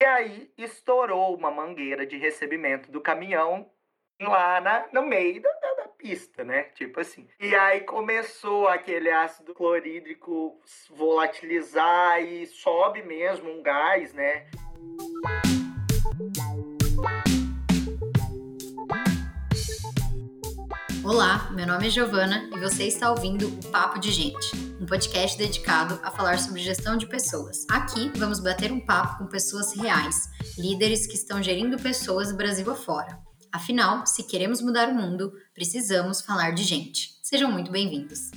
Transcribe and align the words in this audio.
E 0.00 0.04
aí 0.04 0.50
estourou 0.56 1.34
uma 1.34 1.50
mangueira 1.50 2.06
de 2.06 2.16
recebimento 2.16 2.90
do 2.90 3.00
caminhão 3.00 3.68
lá 4.20 4.60
na, 4.60 4.88
no 4.92 5.02
meio 5.02 5.42
da, 5.42 5.52
da, 5.52 5.74
da, 5.74 5.88
pista, 5.88 6.44
né? 6.44 6.64
Tipo 6.74 7.00
assim. 7.00 7.28
E 7.40 7.54
aí 7.54 7.80
começou 7.80 8.68
aquele 8.68 9.10
ácido 9.10 9.52
clorídrico 9.54 10.60
volatilizar 10.90 12.22
e 12.22 12.46
sobe 12.46 13.02
mesmo 13.02 13.50
um 13.50 13.60
gás, 13.60 14.12
né? 14.12 14.46
Olá, 21.10 21.50
meu 21.52 21.66
nome 21.66 21.86
é 21.86 21.90
Giovana 21.90 22.50
e 22.54 22.60
você 22.60 22.84
está 22.84 23.10
ouvindo 23.10 23.48
o 23.48 23.70
Papo 23.70 23.98
de 23.98 24.12
Gente, 24.12 24.54
um 24.78 24.84
podcast 24.84 25.38
dedicado 25.38 25.98
a 26.02 26.10
falar 26.10 26.38
sobre 26.38 26.60
gestão 26.60 26.98
de 26.98 27.06
pessoas. 27.06 27.64
Aqui 27.70 28.12
vamos 28.18 28.40
bater 28.40 28.70
um 28.70 28.78
papo 28.78 29.16
com 29.16 29.26
pessoas 29.26 29.72
reais, 29.72 30.28
líderes 30.58 31.06
que 31.06 31.14
estão 31.14 31.42
gerindo 31.42 31.78
pessoas 31.78 32.30
Brasil 32.30 32.70
afora. 32.70 33.18
Afinal, 33.50 34.06
se 34.06 34.22
queremos 34.22 34.60
mudar 34.60 34.90
o 34.90 34.94
mundo, 34.94 35.32
precisamos 35.54 36.20
falar 36.20 36.50
de 36.50 36.62
gente. 36.62 37.18
Sejam 37.22 37.50
muito 37.50 37.72
bem-vindos. 37.72 38.30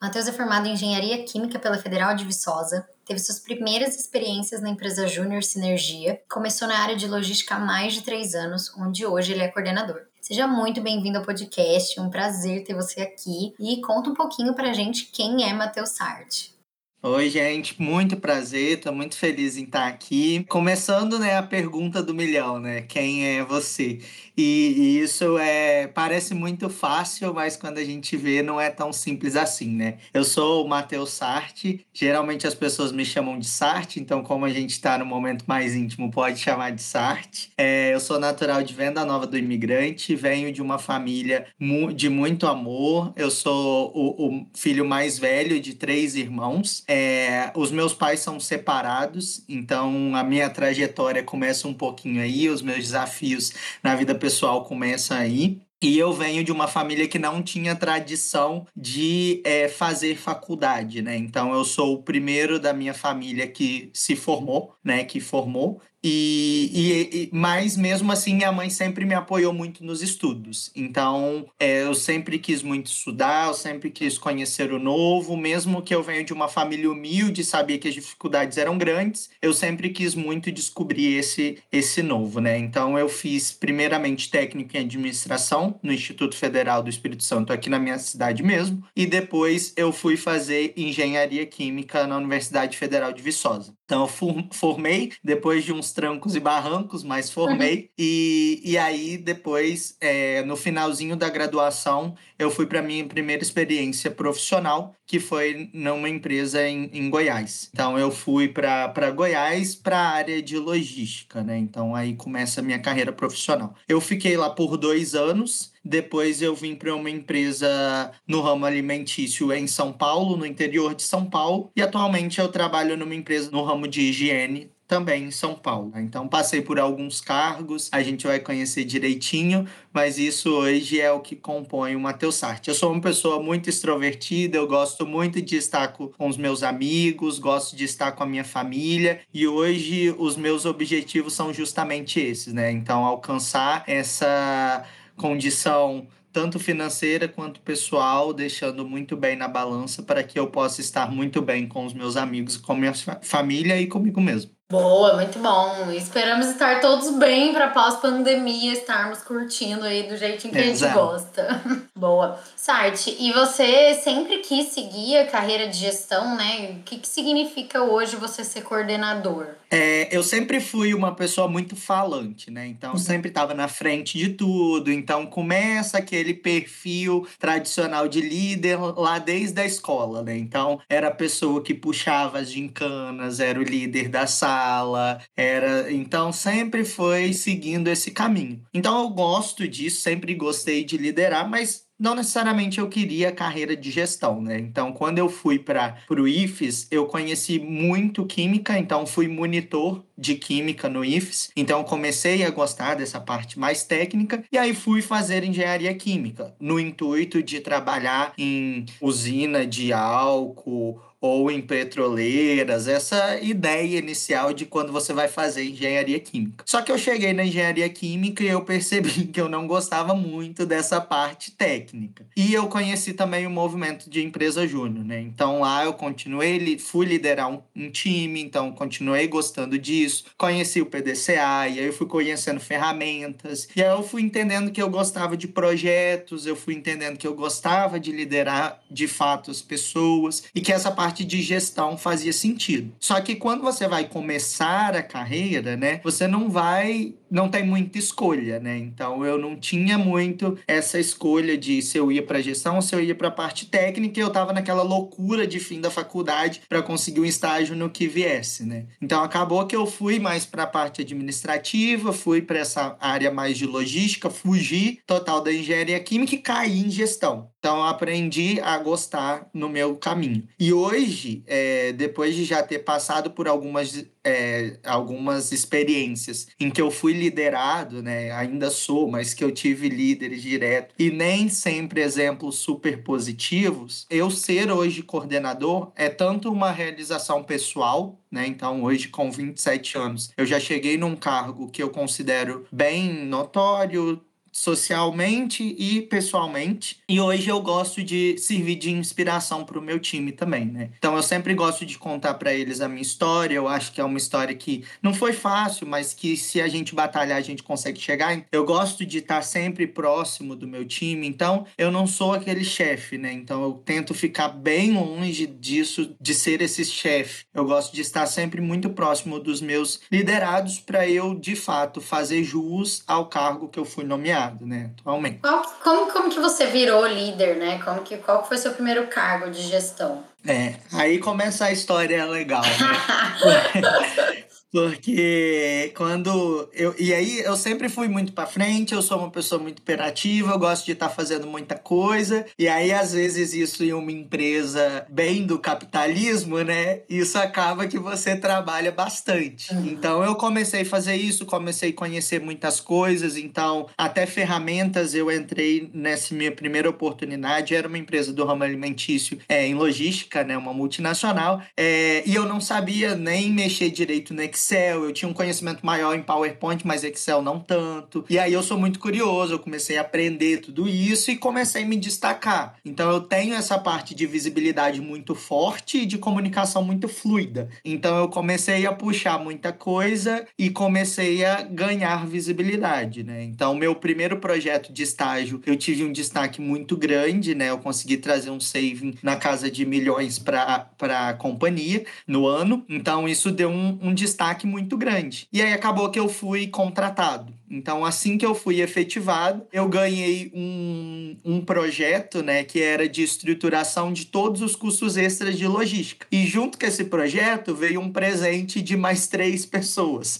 Matheus 0.00 0.28
é 0.28 0.32
formado 0.32 0.68
em 0.68 0.74
Engenharia 0.74 1.24
Química 1.24 1.58
pela 1.58 1.76
Federal 1.76 2.14
de 2.14 2.24
Viçosa, 2.24 2.86
teve 3.04 3.20
suas 3.20 3.38
primeiras 3.38 3.98
experiências 3.98 4.60
na 4.60 4.70
empresa 4.70 5.06
Júnior 5.06 5.42
Sinergia, 5.42 6.20
começou 6.28 6.66
na 6.66 6.78
área 6.78 6.96
de 6.96 7.06
logística 7.06 7.54
há 7.56 7.60
mais 7.60 7.92
de 7.92 8.02
três 8.02 8.34
anos, 8.34 8.72
onde 8.78 9.04
hoje 9.06 9.32
ele 9.32 9.42
é 9.42 9.48
coordenador. 9.48 10.02
Seja 10.20 10.46
muito 10.46 10.80
bem-vindo 10.80 11.18
ao 11.18 11.24
podcast, 11.24 12.00
um 12.00 12.08
prazer 12.08 12.64
ter 12.64 12.74
você 12.74 13.02
aqui 13.02 13.54
e 13.60 13.80
conta 13.82 14.08
um 14.08 14.14
pouquinho 14.14 14.54
pra 14.54 14.72
gente 14.72 15.10
quem 15.12 15.48
é 15.48 15.52
Matheus 15.52 15.90
Sarti. 15.90 16.54
Oi, 17.02 17.28
gente, 17.28 17.78
muito 17.82 18.16
prazer, 18.16 18.78
estou 18.78 18.94
muito 18.94 19.18
feliz 19.18 19.58
em 19.58 19.64
estar 19.64 19.86
aqui. 19.86 20.42
Começando, 20.48 21.18
né, 21.18 21.36
a 21.36 21.42
pergunta 21.42 22.02
do 22.02 22.14
milhão, 22.14 22.58
né? 22.58 22.80
Quem 22.80 23.26
é 23.26 23.44
você? 23.44 24.00
E, 24.36 24.74
e, 24.76 25.00
isso 25.00 25.38
é 25.38 25.86
parece 25.86 26.34
muito 26.34 26.68
fácil, 26.68 27.32
mas 27.32 27.56
quando 27.56 27.78
a 27.78 27.84
gente 27.84 28.16
vê 28.16 28.42
não 28.42 28.60
é 28.60 28.68
tão 28.70 28.92
simples 28.92 29.36
assim, 29.36 29.68
né? 29.68 29.98
Eu 30.12 30.24
sou 30.24 30.64
o 30.64 30.68
Matheus 30.68 31.10
Sarti, 31.10 31.86
geralmente 31.92 32.46
as 32.46 32.54
pessoas 32.54 32.90
me 32.90 33.04
chamam 33.04 33.38
de 33.38 33.46
Sarti, 33.46 34.00
então 34.00 34.22
como 34.22 34.44
a 34.44 34.50
gente 34.50 34.70
está 34.70 34.98
no 34.98 35.06
momento 35.06 35.44
mais 35.46 35.74
íntimo, 35.74 36.10
pode 36.10 36.40
chamar 36.40 36.70
de 36.70 36.82
Sarti. 36.82 37.52
É, 37.56 37.94
eu 37.94 38.00
sou 38.00 38.18
natural 38.18 38.62
de 38.62 38.74
Venda 38.74 39.04
Nova 39.04 39.26
do 39.26 39.38
Imigrante, 39.38 40.16
venho 40.16 40.52
de 40.52 40.60
uma 40.60 40.78
família 40.78 41.46
de 41.94 42.08
muito 42.08 42.46
amor, 42.46 43.12
eu 43.16 43.30
sou 43.30 43.92
o, 43.94 44.28
o 44.28 44.46
filho 44.54 44.84
mais 44.84 45.18
velho 45.18 45.60
de 45.60 45.74
três 45.74 46.16
irmãos. 46.16 46.82
É, 46.88 47.52
os 47.54 47.70
meus 47.70 47.94
pais 47.94 48.20
são 48.20 48.40
separados, 48.40 49.44
então 49.48 50.14
a 50.16 50.24
minha 50.24 50.50
trajetória 50.50 51.22
começa 51.22 51.68
um 51.68 51.74
pouquinho 51.74 52.20
aí, 52.20 52.48
os 52.48 52.62
meus 52.62 52.78
desafios 52.78 53.52
na 53.82 53.94
vida 53.94 54.14
pessoal 54.24 54.64
começa 54.64 55.16
aí. 55.16 55.60
E 55.82 55.98
eu 55.98 56.10
venho 56.10 56.42
de 56.42 56.50
uma 56.50 56.66
família 56.66 57.06
que 57.06 57.18
não 57.18 57.42
tinha 57.42 57.76
tradição 57.76 58.66
de 58.74 59.42
é, 59.44 59.68
fazer 59.68 60.16
faculdade, 60.16 61.02
né? 61.02 61.14
Então 61.14 61.52
eu 61.52 61.62
sou 61.62 61.92
o 61.92 62.02
primeiro 62.02 62.58
da 62.58 62.72
minha 62.72 62.94
família 62.94 63.46
que 63.46 63.90
se 63.92 64.16
formou, 64.16 64.74
né? 64.82 65.04
Que 65.04 65.20
formou. 65.20 65.82
E, 66.06 66.70
e, 66.74 67.16
e, 67.16 67.28
mas 67.32 67.78
mesmo 67.78 68.12
assim 68.12 68.34
minha 68.34 68.52
mãe 68.52 68.68
sempre 68.68 69.06
me 69.06 69.14
apoiou 69.14 69.54
muito 69.54 69.82
nos 69.82 70.02
estudos. 70.02 70.70
Então 70.76 71.46
é, 71.58 71.82
eu 71.82 71.94
sempre 71.94 72.38
quis 72.38 72.62
muito 72.62 72.88
estudar, 72.88 73.48
eu 73.48 73.54
sempre 73.54 73.90
quis 73.90 74.18
conhecer 74.18 74.70
o 74.70 74.78
novo, 74.78 75.34
mesmo 75.34 75.80
que 75.80 75.94
eu 75.94 76.02
venho 76.02 76.22
de 76.22 76.34
uma 76.34 76.46
família 76.46 76.90
humilde, 76.90 77.42
sabia 77.42 77.78
que 77.78 77.88
as 77.88 77.94
dificuldades 77.94 78.58
eram 78.58 78.76
grandes, 78.76 79.30
eu 79.40 79.54
sempre 79.54 79.88
quis 79.88 80.14
muito 80.14 80.52
descobrir 80.52 81.16
esse 81.16 81.56
esse 81.72 82.02
novo, 82.02 82.38
né? 82.38 82.58
Então 82.58 82.98
eu 82.98 83.08
fiz 83.08 83.50
primeiramente 83.50 84.30
técnico 84.30 84.76
em 84.76 84.80
administração 84.80 85.78
no 85.82 85.92
Instituto 85.92 86.36
Federal 86.36 86.82
do 86.82 86.90
Espírito 86.90 87.22
Santo 87.22 87.50
aqui 87.50 87.70
na 87.70 87.78
minha 87.78 87.98
cidade 87.98 88.42
mesmo, 88.42 88.84
e 88.94 89.06
depois 89.06 89.72
eu 89.74 89.90
fui 89.90 90.18
fazer 90.18 90.74
engenharia 90.76 91.46
química 91.46 92.06
na 92.06 92.18
Universidade 92.18 92.76
Federal 92.76 93.10
de 93.10 93.22
Viçosa. 93.22 93.74
Então 93.84 94.02
eu 94.02 94.48
formei 94.50 95.12
depois 95.22 95.64
de 95.64 95.72
uns 95.72 95.92
trancos 95.92 96.34
e 96.34 96.40
barrancos, 96.40 97.04
mas 97.04 97.30
formei. 97.30 97.76
Uhum. 97.76 97.88
E, 97.98 98.62
e 98.64 98.78
aí, 98.78 99.18
depois, 99.18 99.96
é, 100.00 100.42
no 100.42 100.56
finalzinho 100.56 101.16
da 101.16 101.28
graduação, 101.28 102.14
eu 102.38 102.50
fui 102.50 102.66
para 102.66 102.80
minha 102.80 103.04
primeira 103.04 103.42
experiência 103.42 104.10
profissional, 104.10 104.94
que 105.06 105.20
foi 105.20 105.70
numa 105.74 106.08
empresa 106.08 106.66
em, 106.66 106.90
em 106.92 107.10
Goiás. 107.10 107.68
Então, 107.72 107.98
eu 107.98 108.10
fui 108.10 108.48
para 108.48 109.10
Goiás 109.10 109.74
para 109.74 109.98
a 109.98 110.08
área 110.08 110.42
de 110.42 110.58
logística, 110.58 111.42
né? 111.42 111.58
Então, 111.58 111.94
aí 111.94 112.14
começa 112.14 112.60
a 112.60 112.64
minha 112.64 112.78
carreira 112.78 113.12
profissional. 113.12 113.74
Eu 113.86 114.00
fiquei 114.00 114.36
lá 114.36 114.48
por 114.48 114.78
dois 114.78 115.14
anos. 115.14 115.73
Depois 115.84 116.40
eu 116.40 116.54
vim 116.54 116.74
para 116.74 116.94
uma 116.94 117.10
empresa 117.10 118.10
no 118.26 118.40
ramo 118.40 118.64
alimentício 118.64 119.52
em 119.52 119.66
São 119.66 119.92
Paulo, 119.92 120.36
no 120.36 120.46
interior 120.46 120.94
de 120.94 121.02
São 121.02 121.26
Paulo, 121.26 121.70
e 121.76 121.82
atualmente 121.82 122.40
eu 122.40 122.48
trabalho 122.48 122.96
numa 122.96 123.14
empresa 123.14 123.50
no 123.50 123.62
ramo 123.62 123.86
de 123.86 124.00
higiene 124.00 124.70
também 124.86 125.24
em 125.24 125.30
São 125.30 125.54
Paulo. 125.54 125.92
Então 125.96 126.28
passei 126.28 126.60
por 126.60 126.78
alguns 126.78 127.20
cargos, 127.20 127.88
a 127.92 128.02
gente 128.02 128.26
vai 128.26 128.38
conhecer 128.38 128.84
direitinho, 128.84 129.66
mas 129.92 130.18
isso 130.18 130.50
hoje 130.50 131.00
é 131.00 131.10
o 131.10 131.20
que 131.20 131.34
compõe 131.34 131.96
o 131.96 132.00
Matheus 132.00 132.36
Sartre. 132.36 132.70
Eu 132.70 132.74
sou 132.74 132.92
uma 132.92 133.00
pessoa 133.00 133.42
muito 133.42 133.68
extrovertida, 133.68 134.56
eu 134.56 134.66
gosto 134.66 135.06
muito 135.06 135.40
de 135.40 135.56
estar 135.56 135.88
com 135.88 136.12
os 136.18 136.36
meus 136.36 136.62
amigos, 136.62 137.38
gosto 137.38 137.76
de 137.76 137.84
estar 137.84 138.12
com 138.12 138.22
a 138.22 138.26
minha 138.26 138.44
família 138.44 139.20
e 139.32 139.46
hoje 139.46 140.14
os 140.18 140.36
meus 140.36 140.64
objetivos 140.64 141.32
são 141.32 141.52
justamente 141.52 142.20
esses, 142.20 142.52
né? 142.52 142.70
Então 142.70 143.04
alcançar 143.04 143.84
essa 143.86 144.84
condição 145.16 146.06
tanto 146.34 146.58
financeira 146.58 147.28
quanto 147.28 147.60
pessoal, 147.60 148.32
deixando 148.32 148.84
muito 148.84 149.16
bem 149.16 149.36
na 149.36 149.46
balança 149.46 150.02
para 150.02 150.22
que 150.24 150.36
eu 150.36 150.48
possa 150.48 150.80
estar 150.80 151.08
muito 151.08 151.40
bem 151.40 151.68
com 151.68 151.86
os 151.86 151.94
meus 151.94 152.16
amigos, 152.16 152.56
com 152.56 152.72
a 152.72 152.76
minha 152.76 152.92
família 153.22 153.80
e 153.80 153.86
comigo 153.86 154.20
mesmo. 154.20 154.50
Boa, 154.68 155.14
muito 155.14 155.38
bom. 155.38 155.92
Esperamos 155.92 156.46
estar 156.48 156.80
todos 156.80 157.16
bem 157.18 157.52
para 157.52 157.68
pós-pandemia 157.68 158.72
estarmos 158.72 159.20
curtindo 159.20 159.84
aí 159.84 160.08
do 160.08 160.16
jeitinho 160.16 160.52
que 160.52 160.58
Exato. 160.58 160.98
a 160.98 161.18
gente 161.18 161.22
gosta. 161.22 161.62
Boa. 161.96 162.40
Sarte, 162.56 163.16
e 163.20 163.32
você 163.32 163.94
sempre 163.94 164.38
quis 164.38 164.66
seguir 164.68 165.16
a 165.16 165.26
carreira 165.26 165.68
de 165.68 165.78
gestão, 165.78 166.36
né? 166.36 166.78
O 166.80 166.82
que, 166.82 166.98
que 166.98 167.06
significa 167.06 167.84
hoje 167.84 168.16
você 168.16 168.42
ser 168.42 168.62
coordenador? 168.62 169.54
É, 169.70 170.08
eu 170.14 170.24
sempre 170.24 170.60
fui 170.60 170.92
uma 170.92 171.14
pessoa 171.14 171.46
muito 171.46 171.76
falante, 171.76 172.50
né? 172.50 172.66
Então, 172.66 172.92
uhum. 172.92 172.98
sempre 172.98 173.28
estava 173.28 173.54
na 173.54 173.68
frente 173.68 174.18
de 174.18 174.30
tudo. 174.30 174.90
Então, 174.90 175.24
começa 175.24 175.98
aquele 175.98 176.34
perfil 176.34 177.28
tradicional 177.38 178.08
de 178.08 178.20
líder 178.20 178.76
lá 178.76 179.20
desde 179.20 179.60
a 179.60 179.64
escola, 179.64 180.20
né? 180.20 180.36
Então, 180.36 180.80
era 180.88 181.08
a 181.08 181.14
pessoa 181.14 181.62
que 181.62 181.74
puxava 181.74 182.40
as 182.40 182.50
gincanas, 182.50 183.38
era 183.38 183.60
o 183.60 183.62
líder 183.62 184.08
da 184.08 184.26
sala, 184.26 185.20
era. 185.36 185.92
Então, 185.92 186.32
sempre 186.32 186.84
foi 186.84 187.32
seguindo 187.32 187.86
esse 187.86 188.10
caminho. 188.10 188.60
Então, 188.74 189.00
eu 189.00 189.10
gosto 189.10 189.68
disso, 189.68 190.00
sempre 190.00 190.34
gostei 190.34 190.82
de 190.82 190.96
liderar, 190.96 191.48
mas 191.48 191.84
não 191.98 192.14
necessariamente 192.14 192.78
eu 192.78 192.88
queria 192.88 193.32
carreira 193.32 193.76
de 193.76 193.90
gestão, 193.90 194.40
né? 194.42 194.58
Então, 194.58 194.92
quando 194.92 195.18
eu 195.18 195.28
fui 195.28 195.58
para 195.58 195.96
o 196.10 196.26
IFES, 196.26 196.88
eu 196.90 197.06
conheci 197.06 197.58
muito 197.58 198.26
química, 198.26 198.78
então 198.78 199.06
fui 199.06 199.28
monitor 199.28 200.04
de 200.16 200.34
química 200.34 200.88
no 200.88 201.04
IFES. 201.04 201.50
Então, 201.56 201.84
comecei 201.84 202.44
a 202.44 202.50
gostar 202.50 202.94
dessa 202.94 203.20
parte 203.20 203.58
mais 203.58 203.84
técnica 203.84 204.44
e 204.50 204.58
aí 204.58 204.74
fui 204.74 205.02
fazer 205.02 205.44
engenharia 205.44 205.94
química, 205.94 206.54
no 206.60 206.78
intuito 206.78 207.42
de 207.42 207.60
trabalhar 207.60 208.32
em 208.36 208.86
usina 209.00 209.66
de 209.66 209.92
álcool 209.92 211.00
ou 211.26 211.50
em 211.50 211.62
petroleiras, 211.62 212.86
essa 212.86 213.40
ideia 213.40 213.98
inicial 213.98 214.52
de 214.52 214.66
quando 214.66 214.92
você 214.92 215.14
vai 215.14 215.26
fazer 215.26 215.64
engenharia 215.64 216.20
química. 216.20 216.62
Só 216.66 216.82
que 216.82 216.92
eu 216.92 216.98
cheguei 216.98 217.32
na 217.32 217.46
engenharia 217.46 217.88
química 217.88 218.44
e 218.44 218.48
eu 218.48 218.60
percebi 218.60 219.28
que 219.32 219.40
eu 219.40 219.48
não 219.48 219.66
gostava 219.66 220.14
muito 220.14 220.66
dessa 220.66 221.00
parte 221.00 221.50
técnica. 221.50 222.26
E 222.36 222.52
eu 222.52 222.66
conheci 222.66 223.14
também 223.14 223.46
o 223.46 223.50
movimento 223.50 224.10
de 224.10 224.22
empresa 224.22 224.66
júnior, 224.68 225.02
né? 225.02 225.18
Então 225.18 225.60
lá 225.60 225.86
eu 225.86 225.94
continuei, 225.94 226.78
fui 226.78 227.06
liderar 227.06 227.50
um, 227.50 227.62
um 227.74 227.90
time, 227.90 228.42
então 228.42 228.70
continuei 228.72 229.26
gostando 229.26 229.78
disso, 229.78 230.26
conheci 230.36 230.82
o 230.82 230.86
PDCA, 230.86 231.68
e 231.70 231.78
aí 231.80 231.86
eu 231.86 231.92
fui 231.94 232.06
conhecendo 232.06 232.60
ferramentas, 232.60 233.66
e 233.74 233.82
aí 233.82 233.88
eu 233.88 234.02
fui 234.02 234.20
entendendo 234.20 234.70
que 234.70 234.82
eu 234.82 234.90
gostava 234.90 235.38
de 235.38 235.48
projetos, 235.48 236.44
eu 236.44 236.54
fui 236.54 236.74
entendendo 236.74 237.16
que 237.16 237.26
eu 237.26 237.34
gostava 237.34 237.98
de 237.98 238.12
liderar 238.12 238.78
de 238.90 239.08
fato 239.08 239.50
as 239.50 239.62
pessoas, 239.62 240.44
e 240.54 240.60
que 240.60 240.70
essa 240.70 240.90
parte 240.90 241.13
parte 241.14 241.24
de 241.24 241.40
gestão 241.40 241.96
fazia 241.96 242.32
sentido. 242.32 242.92
Só 242.98 243.20
que 243.20 243.36
quando 243.36 243.62
você 243.62 243.86
vai 243.86 244.08
começar 244.08 244.96
a 244.96 245.02
carreira, 245.02 245.76
né, 245.76 246.00
você 246.02 246.26
não 246.26 246.50
vai 246.50 247.14
não 247.34 247.48
tem 247.48 247.66
muita 247.66 247.98
escolha, 247.98 248.60
né? 248.60 248.78
Então 248.78 249.26
eu 249.26 249.36
não 249.36 249.56
tinha 249.56 249.98
muito 249.98 250.56
essa 250.68 251.00
escolha 251.00 251.58
de 251.58 251.82
se 251.82 251.98
eu 251.98 252.12
ia 252.12 252.22
para 252.22 252.40
gestão 252.40 252.76
ou 252.76 252.82
se 252.82 252.94
eu 252.94 253.00
ia 253.00 253.14
para 253.14 253.28
parte 253.28 253.66
técnica, 253.66 254.20
eu 254.20 254.28
estava 254.28 254.52
naquela 254.52 254.84
loucura 254.84 255.44
de 255.44 255.58
fim 255.58 255.80
da 255.80 255.90
faculdade 255.90 256.62
para 256.68 256.80
conseguir 256.80 257.20
um 257.20 257.24
estágio 257.24 257.74
no 257.74 257.90
que 257.90 258.06
viesse, 258.06 258.64
né? 258.64 258.86
Então 259.02 259.20
acabou 259.20 259.66
que 259.66 259.74
eu 259.74 259.84
fui 259.84 260.20
mais 260.20 260.46
para 260.46 260.62
a 260.62 260.66
parte 260.66 261.02
administrativa, 261.02 262.12
fui 262.12 262.40
para 262.40 262.60
essa 262.60 262.96
área 263.00 263.32
mais 263.32 263.58
de 263.58 263.66
logística, 263.66 264.30
fugi 264.30 265.00
total 265.04 265.40
da 265.40 265.52
engenharia 265.52 265.98
química 265.98 266.36
e 266.36 266.38
caí 266.38 266.78
em 266.78 266.90
gestão. 266.90 267.50
Então 267.58 267.82
aprendi 267.82 268.60
a 268.60 268.78
gostar 268.78 269.48
no 269.52 269.68
meu 269.68 269.96
caminho. 269.96 270.46
E 270.60 270.72
hoje, 270.72 271.42
é, 271.46 271.92
depois 271.92 272.36
de 272.36 272.44
já 272.44 272.62
ter 272.62 272.80
passado 272.80 273.30
por 273.30 273.48
algumas 273.48 274.04
é, 274.24 274.78
algumas 274.84 275.52
experiências 275.52 276.46
em 276.58 276.70
que 276.70 276.80
eu 276.80 276.90
fui 276.90 277.12
liderado, 277.12 278.02
né? 278.02 278.30
Ainda 278.32 278.70
sou, 278.70 279.10
mas 279.10 279.34
que 279.34 279.44
eu 279.44 279.52
tive 279.52 279.88
líderes 279.88 280.42
direto 280.42 280.94
e 280.98 281.10
nem 281.10 281.48
sempre 281.48 282.00
exemplos 282.00 282.56
super 282.56 283.02
positivos. 283.02 284.06
Eu 284.08 284.30
ser 284.30 284.70
hoje 284.70 285.02
coordenador 285.02 285.92
é 285.94 286.08
tanto 286.08 286.50
uma 286.50 286.70
realização 286.70 287.44
pessoal, 287.44 288.20
né? 288.30 288.46
Então, 288.46 288.82
hoje, 288.82 289.08
com 289.08 289.30
27 289.30 289.98
anos, 289.98 290.30
eu 290.36 290.46
já 290.46 290.58
cheguei 290.58 290.96
num 290.96 291.14
cargo 291.14 291.70
que 291.70 291.82
eu 291.82 291.90
considero 291.90 292.66
bem 292.72 293.26
notório, 293.26 294.20
socialmente 294.54 295.74
e 295.76 296.00
pessoalmente. 296.02 296.98
E 297.08 297.20
hoje 297.20 297.48
eu 297.48 297.60
gosto 297.60 298.04
de 298.04 298.38
servir 298.38 298.76
de 298.76 298.90
inspiração 298.90 299.64
para 299.64 299.78
o 299.78 299.82
meu 299.82 299.98
time 299.98 300.30
também, 300.30 300.64
né? 300.64 300.90
Então 300.96 301.16
eu 301.16 301.22
sempre 301.24 301.52
gosto 301.54 301.84
de 301.84 301.98
contar 301.98 302.34
para 302.34 302.54
eles 302.54 302.80
a 302.80 302.88
minha 302.88 303.02
história. 303.02 303.56
Eu 303.56 303.66
acho 303.66 303.92
que 303.92 304.00
é 304.00 304.04
uma 304.04 304.16
história 304.16 304.54
que 304.54 304.84
não 305.02 305.12
foi 305.12 305.32
fácil, 305.32 305.88
mas 305.88 306.14
que 306.14 306.36
se 306.36 306.60
a 306.60 306.68
gente 306.68 306.94
batalhar 306.94 307.36
a 307.36 307.42
gente 307.42 307.64
consegue 307.64 308.00
chegar. 308.00 308.44
Eu 308.52 308.64
gosto 308.64 309.04
de 309.04 309.18
estar 309.18 309.42
sempre 309.42 309.88
próximo 309.88 310.54
do 310.54 310.68
meu 310.68 310.84
time. 310.84 311.26
Então 311.26 311.66
eu 311.76 311.90
não 311.90 312.06
sou 312.06 312.32
aquele 312.32 312.64
chefe, 312.64 313.18
né? 313.18 313.32
Então 313.32 313.60
eu 313.64 313.72
tento 313.72 314.14
ficar 314.14 314.48
bem 314.48 314.92
longe 314.92 315.46
disso, 315.46 316.14
de 316.20 316.32
ser 316.32 316.62
esse 316.62 316.84
chefe. 316.84 317.44
Eu 317.52 317.64
gosto 317.64 317.92
de 317.92 318.02
estar 318.02 318.26
sempre 318.26 318.60
muito 318.60 318.88
próximo 318.90 319.40
dos 319.40 319.60
meus 319.60 320.00
liderados 320.12 320.78
para 320.78 321.08
eu 321.08 321.34
de 321.34 321.56
fato 321.56 322.00
fazer 322.00 322.44
jus 322.44 323.02
ao 323.08 323.28
cargo 323.28 323.68
que 323.68 323.78
eu 323.78 323.84
fui 323.84 324.04
nomeado 324.04 324.43
né, 324.60 324.90
atualmente. 324.98 325.38
Qual, 325.38 325.62
como, 325.82 326.12
como 326.12 326.30
que 326.30 326.40
você 326.40 326.66
virou 326.66 327.06
líder, 327.06 327.56
né? 327.56 327.80
Como 327.84 328.02
que, 328.02 328.16
qual 328.18 328.44
foi 328.44 328.56
o 328.56 328.60
seu 328.60 328.72
primeiro 328.72 329.06
cargo 329.06 329.50
de 329.50 329.62
gestão? 329.62 330.24
É, 330.46 330.74
aí 330.92 331.18
começa 331.18 331.64
a 331.64 331.72
história 331.72 332.24
legal, 332.26 332.62
né? 332.62 334.43
Porque 334.74 335.92
quando 335.94 336.68
eu. 336.72 336.96
E 336.98 337.14
aí 337.14 337.38
eu 337.38 337.54
sempre 337.54 337.88
fui 337.88 338.08
muito 338.08 338.32
para 338.32 338.44
frente, 338.44 338.92
eu 338.92 339.02
sou 339.02 339.18
uma 339.18 339.30
pessoa 339.30 339.62
muito 339.62 339.78
imperativa, 339.78 340.50
eu 340.50 340.58
gosto 340.58 340.84
de 340.84 340.90
estar 340.90 341.08
tá 341.08 341.14
fazendo 341.14 341.46
muita 341.46 341.76
coisa. 341.76 342.44
E 342.58 342.66
aí, 342.66 342.92
às 342.92 343.12
vezes, 343.12 343.54
isso 343.54 343.84
em 343.84 343.92
uma 343.92 344.10
empresa 344.10 345.06
bem 345.08 345.46
do 345.46 345.60
capitalismo, 345.60 346.58
né? 346.58 347.02
Isso 347.08 347.38
acaba 347.38 347.86
que 347.86 348.00
você 348.00 348.34
trabalha 348.34 348.90
bastante. 348.90 349.72
Uhum. 349.72 349.86
Então 349.86 350.24
eu 350.24 350.34
comecei 350.34 350.82
a 350.82 350.84
fazer 350.84 351.14
isso, 351.14 351.46
comecei 351.46 351.90
a 351.90 351.94
conhecer 351.94 352.40
muitas 352.40 352.80
coisas. 352.80 353.36
Então, 353.36 353.86
até 353.96 354.26
ferramentas 354.26 355.14
eu 355.14 355.30
entrei 355.30 355.88
nessa 355.94 356.34
minha 356.34 356.50
primeira 356.50 356.90
oportunidade. 356.90 357.76
Era 357.76 357.86
uma 357.86 357.98
empresa 357.98 358.32
do 358.32 358.44
ramo 358.44 358.64
alimentício 358.64 359.38
é, 359.48 359.64
em 359.68 359.74
logística, 359.74 360.42
né? 360.42 360.58
Uma 360.58 360.74
multinacional. 360.74 361.62
É, 361.76 362.24
e 362.26 362.34
eu 362.34 362.44
não 362.44 362.60
sabia 362.60 363.14
nem 363.14 363.52
mexer 363.52 363.88
direito 363.88 364.34
no 364.34 364.42
Excel 364.42 364.63
Excel, 364.64 365.04
eu 365.04 365.12
tinha 365.12 365.28
um 365.28 365.34
conhecimento 365.34 365.84
maior 365.84 366.14
em 366.14 366.22
PowerPoint, 366.22 366.86
mas 366.86 367.04
Excel 367.04 367.42
não 367.42 367.60
tanto. 367.60 368.24
E 368.30 368.38
aí 368.38 368.52
eu 368.52 368.62
sou 368.62 368.78
muito 368.78 368.98
curioso, 368.98 369.52
eu 369.52 369.58
comecei 369.58 369.98
a 369.98 370.00
aprender 370.00 370.58
tudo 370.62 370.88
isso 370.88 371.30
e 371.30 371.36
comecei 371.36 371.82
a 371.82 371.86
me 371.86 371.96
destacar. 371.96 372.76
Então 372.82 373.10
eu 373.10 373.20
tenho 373.20 373.54
essa 373.54 373.78
parte 373.78 374.14
de 374.14 374.26
visibilidade 374.26 375.02
muito 375.02 375.34
forte 375.34 375.98
e 375.98 376.06
de 376.06 376.16
comunicação 376.16 376.82
muito 376.82 377.08
fluida. 377.08 377.68
Então 377.84 378.16
eu 378.16 378.28
comecei 378.28 378.86
a 378.86 378.92
puxar 378.92 379.38
muita 379.38 379.70
coisa 379.70 380.46
e 380.58 380.70
comecei 380.70 381.44
a 381.44 381.60
ganhar 381.60 382.26
visibilidade, 382.26 383.22
né? 383.22 383.44
Então 383.44 383.74
meu 383.74 383.94
primeiro 383.94 384.38
projeto 384.38 384.92
de 384.92 385.02
estágio, 385.02 385.60
eu 385.66 385.76
tive 385.76 386.04
um 386.04 386.12
destaque 386.12 386.62
muito 386.62 386.96
grande, 386.96 387.54
né? 387.54 387.68
Eu 387.68 387.78
consegui 387.78 388.16
trazer 388.16 388.48
um 388.48 388.60
saving 388.60 389.18
na 389.22 389.36
casa 389.36 389.70
de 389.70 389.84
milhões 389.84 390.38
para 390.38 390.88
a 391.00 391.34
companhia 391.34 392.06
no 392.26 392.46
ano. 392.46 392.82
Então 392.88 393.28
isso 393.28 393.50
deu 393.50 393.68
um, 393.68 393.98
um 394.00 394.14
destaque 394.14 394.53
destaque 394.54 394.66
muito 394.66 394.96
grande. 394.96 395.48
E 395.52 395.60
aí 395.60 395.72
acabou 395.72 396.10
que 396.10 396.18
eu 396.18 396.28
fui 396.28 396.68
contratado. 396.68 397.52
Então, 397.74 398.04
assim 398.04 398.38
que 398.38 398.46
eu 398.46 398.54
fui 398.54 398.80
efetivado, 398.80 399.66
eu 399.72 399.88
ganhei 399.88 400.48
um, 400.54 401.36
um 401.44 401.60
projeto, 401.60 402.40
né, 402.40 402.62
que 402.62 402.80
era 402.80 403.08
de 403.08 403.24
estruturação 403.24 404.12
de 404.12 404.26
todos 404.26 404.62
os 404.62 404.76
custos 404.76 405.16
extras 405.16 405.58
de 405.58 405.66
logística. 405.66 406.24
E 406.30 406.46
junto 406.46 406.78
com 406.78 406.86
esse 406.86 407.04
projeto 407.06 407.74
veio 407.74 408.00
um 408.00 408.12
presente 408.12 408.80
de 408.80 408.96
mais 408.96 409.26
três 409.26 409.66
pessoas. 409.66 410.38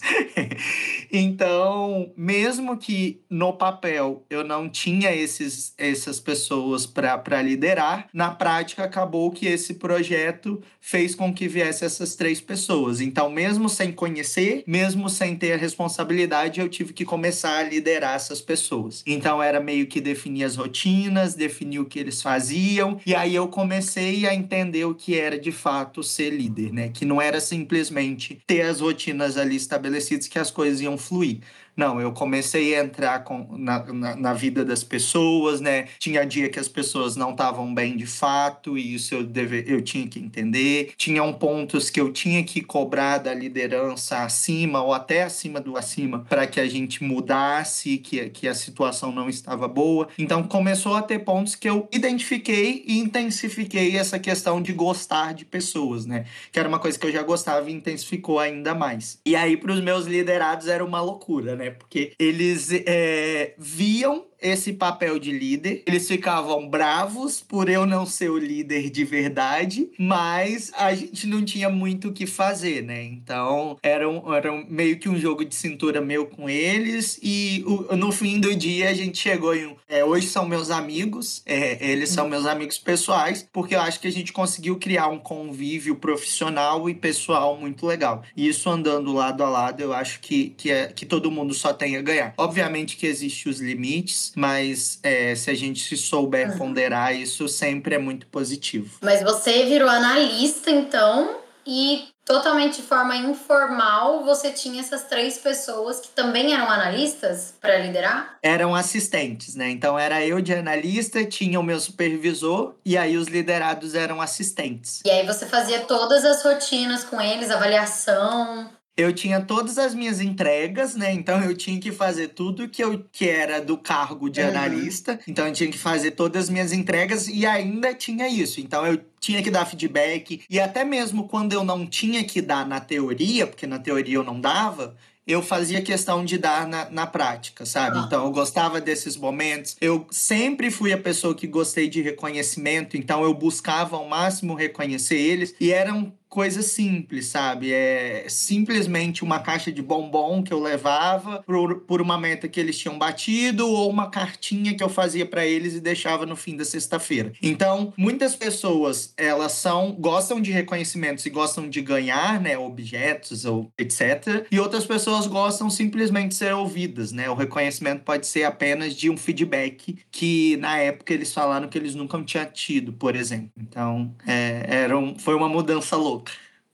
então, 1.11 2.13
mesmo 2.15 2.77
que 2.77 3.19
no 3.29 3.51
papel 3.51 4.23
eu 4.29 4.41
não 4.41 4.69
tinha 4.69 5.13
esses, 5.13 5.73
essas 5.77 6.21
pessoas 6.21 6.85
para 6.85 7.41
liderar, 7.41 8.07
na 8.13 8.31
prática 8.31 8.85
acabou 8.85 9.29
que 9.29 9.45
esse 9.45 9.73
projeto 9.73 10.61
fez 10.79 11.13
com 11.13 11.33
que 11.33 11.49
viesse 11.49 11.83
essas 11.83 12.15
três 12.15 12.39
pessoas. 12.39 13.01
Então, 13.01 13.29
mesmo 13.29 13.67
sem 13.67 13.91
conhecer, 13.91 14.63
mesmo 14.65 15.09
sem 15.09 15.35
ter 15.35 15.51
a 15.51 15.57
responsabilidade, 15.57 16.61
eu 16.61 16.69
tive 16.69 16.93
que 16.93 17.03
começar 17.03 17.24
a 17.59 17.63
liderar 17.63 18.15
essas 18.15 18.41
pessoas. 18.41 19.03
Então 19.05 19.41
era 19.41 19.59
meio 19.59 19.87
que 19.87 20.01
definir 20.01 20.43
as 20.43 20.55
rotinas, 20.55 21.35
definir 21.35 21.79
o 21.79 21.85
que 21.85 21.99
eles 21.99 22.21
faziam, 22.21 22.99
e 23.05 23.15
aí 23.15 23.35
eu 23.35 23.47
comecei 23.47 24.27
a 24.27 24.33
entender 24.33 24.85
o 24.85 24.95
que 24.95 25.17
era 25.17 25.39
de 25.39 25.51
fato 25.51 26.03
ser 26.03 26.29
líder, 26.29 26.71
né? 26.71 26.89
Que 26.89 27.05
não 27.05 27.21
era 27.21 27.39
simplesmente 27.39 28.41
ter 28.45 28.61
as 28.61 28.81
rotinas 28.81 29.37
ali 29.37 29.55
estabelecidas 29.55 30.27
que 30.27 30.39
as 30.39 30.51
coisas 30.51 30.81
iam 30.81 30.97
fluir 30.97 31.39
não, 31.75 31.99
eu 31.99 32.11
comecei 32.11 32.75
a 32.75 32.83
entrar 32.83 33.23
com, 33.23 33.57
na, 33.57 33.83
na, 33.93 34.15
na, 34.15 34.33
vida 34.33 34.63
das 34.63 34.83
pessoas, 34.83 35.59
né? 35.59 35.87
Tinha 35.99 36.25
dia 36.25 36.49
que 36.49 36.59
as 36.59 36.67
pessoas 36.67 37.15
não 37.15 37.31
estavam 37.31 37.73
bem 37.73 37.97
de 37.97 38.05
fato, 38.05 38.77
e 38.77 38.95
isso 38.95 39.13
eu, 39.15 39.23
deve, 39.23 39.63
eu 39.67 39.81
tinha 39.81 40.07
que 40.07 40.19
entender. 40.19 40.93
Tinham 40.97 41.31
pontos 41.33 41.89
que 41.89 41.99
eu 41.99 42.11
tinha 42.13 42.43
que 42.43 42.61
cobrar 42.61 43.17
da 43.17 43.33
liderança 43.33 44.23
acima 44.23 44.81
ou 44.81 44.93
até 44.93 45.23
acima 45.23 45.59
do 45.59 45.77
acima 45.77 46.25
para 46.29 46.47
que 46.47 46.59
a 46.59 46.67
gente 46.67 47.03
mudasse, 47.03 47.97
que, 47.97 48.29
que 48.29 48.47
a 48.47 48.53
situação 48.53 49.11
não 49.11 49.29
estava 49.29 49.67
boa. 49.67 50.07
Então 50.17 50.43
começou 50.43 50.95
a 50.95 51.01
ter 51.01 51.19
pontos 51.19 51.55
que 51.55 51.69
eu 51.69 51.87
identifiquei 51.91 52.83
e 52.87 52.99
intensifiquei 52.99 53.97
essa 53.97 54.17
questão 54.17 54.61
de 54.61 54.71
gostar 54.73 55.33
de 55.33 55.45
pessoas, 55.45 56.05
né? 56.05 56.25
Que 56.51 56.59
era 56.59 56.69
uma 56.69 56.79
coisa 56.79 56.97
que 56.97 57.05
eu 57.05 57.11
já 57.11 57.23
gostava 57.23 57.69
e 57.69 57.73
intensificou 57.73 58.39
ainda 58.39 58.73
mais. 58.73 59.19
E 59.25 59.35
aí, 59.35 59.57
para 59.57 59.73
os 59.73 59.81
meus 59.81 60.05
liderados, 60.05 60.67
era 60.67 60.83
uma 60.83 61.01
loucura, 61.01 61.55
né? 61.55 61.64
Né? 61.65 61.71
Porque 61.71 62.13
eles 62.19 62.69
é, 62.71 63.53
viam 63.57 64.25
esse 64.41 64.73
papel 64.73 65.19
de 65.19 65.31
líder. 65.31 65.83
Eles 65.85 66.07
ficavam 66.07 66.67
bravos 66.67 67.41
por 67.41 67.69
eu 67.69 67.85
não 67.85 68.05
ser 68.05 68.29
o 68.29 68.37
líder 68.37 68.89
de 68.89 69.03
verdade, 69.03 69.89
mas 69.97 70.71
a 70.75 70.93
gente 70.93 71.27
não 71.27 71.43
tinha 71.43 71.69
muito 71.69 72.09
o 72.09 72.13
que 72.13 72.25
fazer, 72.25 72.83
né? 72.83 73.03
Então 73.03 73.77
era, 73.81 74.09
um, 74.09 74.33
era 74.33 74.51
um, 74.51 74.65
meio 74.67 74.97
que 74.99 75.09
um 75.09 75.17
jogo 75.17 75.45
de 75.45 75.55
cintura 75.55 76.01
meu 76.01 76.25
com 76.25 76.49
eles 76.49 77.19
e 77.21 77.63
o, 77.65 77.95
no 77.95 78.11
fim 78.11 78.39
do 78.39 78.55
dia 78.55 78.89
a 78.89 78.93
gente 78.93 79.17
chegou 79.17 79.55
em 79.55 79.67
um. 79.67 79.75
É, 79.87 80.03
hoje 80.03 80.27
são 80.27 80.47
meus 80.47 80.71
amigos, 80.71 81.41
é, 81.45 81.77
eles 81.91 82.09
são 82.09 82.27
meus 82.27 82.45
amigos 82.45 82.77
pessoais, 82.77 83.47
porque 83.53 83.75
eu 83.75 83.81
acho 83.81 83.99
que 83.99 84.07
a 84.07 84.11
gente 84.11 84.33
conseguiu 84.33 84.77
criar 84.77 85.07
um 85.07 85.19
convívio 85.19 85.95
profissional 85.95 86.89
e 86.89 86.93
pessoal 86.93 87.57
muito 87.57 87.85
legal. 87.85 88.23
E 88.35 88.47
isso 88.47 88.69
andando 88.69 89.13
lado 89.13 89.43
a 89.43 89.49
lado, 89.49 89.81
eu 89.81 89.93
acho 89.93 90.19
que, 90.19 90.49
que, 90.57 90.71
é, 90.71 90.87
que 90.87 91.05
todo 91.05 91.31
mundo 91.31 91.53
só 91.53 91.73
tem 91.73 91.95
a 91.97 92.01
ganhar. 92.01 92.33
Obviamente 92.37 92.97
que 92.97 93.05
existem 93.05 93.51
os 93.51 93.59
limites, 93.59 94.24
mas 94.35 94.99
é, 95.03 95.35
se 95.35 95.49
a 95.49 95.53
gente 95.53 95.83
se 95.83 95.97
souber 95.97 96.51
uhum. 96.51 96.57
ponderar, 96.57 97.15
isso 97.15 97.47
sempre 97.47 97.95
é 97.95 97.99
muito 97.99 98.27
positivo. 98.27 98.97
Mas 99.01 99.21
você 99.21 99.65
virou 99.65 99.89
analista, 99.89 100.69
então, 100.71 101.37
e 101.65 102.07
totalmente 102.25 102.77
de 102.77 102.81
forma 102.81 103.15
informal, 103.15 104.25
você 104.25 104.51
tinha 104.51 104.81
essas 104.81 105.03
três 105.03 105.37
pessoas 105.37 105.99
que 105.99 106.09
também 106.09 106.53
eram 106.53 106.69
analistas 106.69 107.53
para 107.61 107.77
liderar? 107.77 108.37
Eram 108.41 108.73
assistentes, 108.73 109.55
né? 109.55 109.69
Então 109.69 109.97
era 109.97 110.25
eu 110.25 110.41
de 110.41 110.53
analista, 110.53 111.23
tinha 111.23 111.59
o 111.59 111.63
meu 111.63 111.79
supervisor 111.79 112.73
e 112.83 112.97
aí 112.97 113.15
os 113.15 113.27
liderados 113.27 113.93
eram 113.93 114.19
assistentes. 114.19 115.01
E 115.05 115.09
aí 115.09 115.25
você 115.25 115.45
fazia 115.45 115.81
todas 115.81 116.25
as 116.25 116.43
rotinas 116.43 117.03
com 117.03 117.21
eles, 117.21 117.51
avaliação 117.51 118.69
eu 118.97 119.11
tinha 119.11 119.41
todas 119.41 119.77
as 119.77 119.93
minhas 119.93 120.21
entregas, 120.21 120.95
né? 120.95 121.11
Então 121.11 121.43
eu 121.43 121.55
tinha 121.55 121.79
que 121.79 121.91
fazer 121.91 122.29
tudo 122.29 122.69
que 122.69 122.83
eu 122.83 123.03
que 123.11 123.27
era 123.27 123.59
do 123.59 123.77
cargo 123.77 124.29
de 124.29 124.41
uhum. 124.41 124.47
analista. 124.47 125.19
Então 125.27 125.47
eu 125.47 125.53
tinha 125.53 125.69
que 125.69 125.77
fazer 125.77 126.11
todas 126.11 126.45
as 126.45 126.49
minhas 126.49 126.71
entregas 126.71 127.27
e 127.27 127.45
ainda 127.45 127.93
tinha 127.93 128.27
isso. 128.27 128.61
Então 128.61 128.85
eu 128.85 128.99
tinha 129.19 129.43
que 129.43 129.51
dar 129.51 129.65
feedback 129.65 130.43
e 130.49 130.59
até 130.59 130.85
mesmo 130.85 131.27
quando 131.27 131.53
eu 131.53 131.63
não 131.63 131.85
tinha 131.85 132.23
que 132.23 132.41
dar 132.41 132.65
na 132.65 132.79
teoria, 132.79 133.45
porque 133.45 133.67
na 133.67 133.79
teoria 133.79 134.15
eu 134.15 134.23
não 134.23 134.39
dava, 134.39 134.95
eu 135.27 135.41
fazia 135.41 135.81
questão 135.81 136.23
de 136.23 136.37
dar 136.37 136.67
na, 136.67 136.89
na 136.89 137.07
prática, 137.07 137.65
sabe? 137.65 137.97
Então 137.99 138.25
eu 138.25 138.31
gostava 138.31 138.79
desses 138.79 139.17
momentos. 139.17 139.75
Eu 139.81 140.05
sempre 140.11 140.69
fui 140.69 140.93
a 140.93 140.97
pessoa 140.97 141.33
que 141.33 141.47
gostei 141.47 141.89
de 141.89 142.01
reconhecimento, 142.01 142.95
então 142.95 143.23
eu 143.23 143.33
buscava 143.33 143.97
ao 143.97 144.07
máximo 144.07 144.53
reconhecer 144.53 145.17
eles 145.17 145.55
e 145.59 145.71
eram 145.71 146.13
coisa 146.35 146.61
simples, 146.61 147.27
sabe? 147.27 147.71
É 147.71 148.25
simplesmente 148.27 149.23
uma 149.23 149.39
caixa 149.39 149.71
de 149.71 149.81
bombom 149.81 150.43
que 150.43 150.53
eu 150.53 150.61
levava 150.61 151.41
por, 151.43 151.79
por 151.79 152.01
uma 152.01 152.17
meta 152.17 152.45
que 152.45 152.59
eles 152.59 152.77
tinham 152.77 152.99
batido 152.99 153.65
ou 153.65 153.89
uma 153.89 154.09
cartinha 154.09 154.75
que 154.75 154.83
eu 154.83 154.89
fazia 154.89 155.25
para 155.25 155.45
eles 155.45 155.75
e 155.75 155.79
deixava 155.79 156.25
no 156.25 156.35
fim 156.35 156.57
da 156.57 156.65
sexta-feira. 156.65 157.31
Então, 157.41 157.93
muitas 157.95 158.35
pessoas, 158.35 159.13
elas 159.15 159.53
são 159.53 159.93
gostam 159.93 160.41
de 160.41 160.51
reconhecimentos 160.51 161.25
e 161.25 161.29
gostam 161.29 161.69
de 161.69 161.79
ganhar, 161.79 162.41
né, 162.41 162.57
objetos 162.57 163.45
ou 163.45 163.71
etc. 163.77 164.45
E 164.51 164.59
outras 164.59 164.85
pessoas 164.85 165.27
gostam 165.27 165.69
simplesmente 165.69 166.31
de 166.31 166.35
ser 166.35 166.53
ouvidas, 166.53 167.13
né? 167.13 167.29
O 167.29 167.33
reconhecimento 167.33 168.03
pode 168.03 168.27
ser 168.27 168.43
apenas 168.43 168.93
de 168.93 169.09
um 169.09 169.15
feedback 169.15 169.99
que 170.11 170.57
na 170.57 170.77
época 170.79 171.13
eles 171.13 171.33
falaram 171.33 171.69
que 171.69 171.77
eles 171.77 171.95
nunca 171.95 172.21
tinham 172.23 172.45
tido, 172.47 172.91
por 172.91 173.15
exemplo. 173.15 173.51
Então, 173.57 174.13
é, 174.27 174.65
era 174.67 174.97
um, 174.97 175.17
foi 175.17 175.33
uma 175.33 175.47
mudança 175.47 175.95
louca 175.95 176.24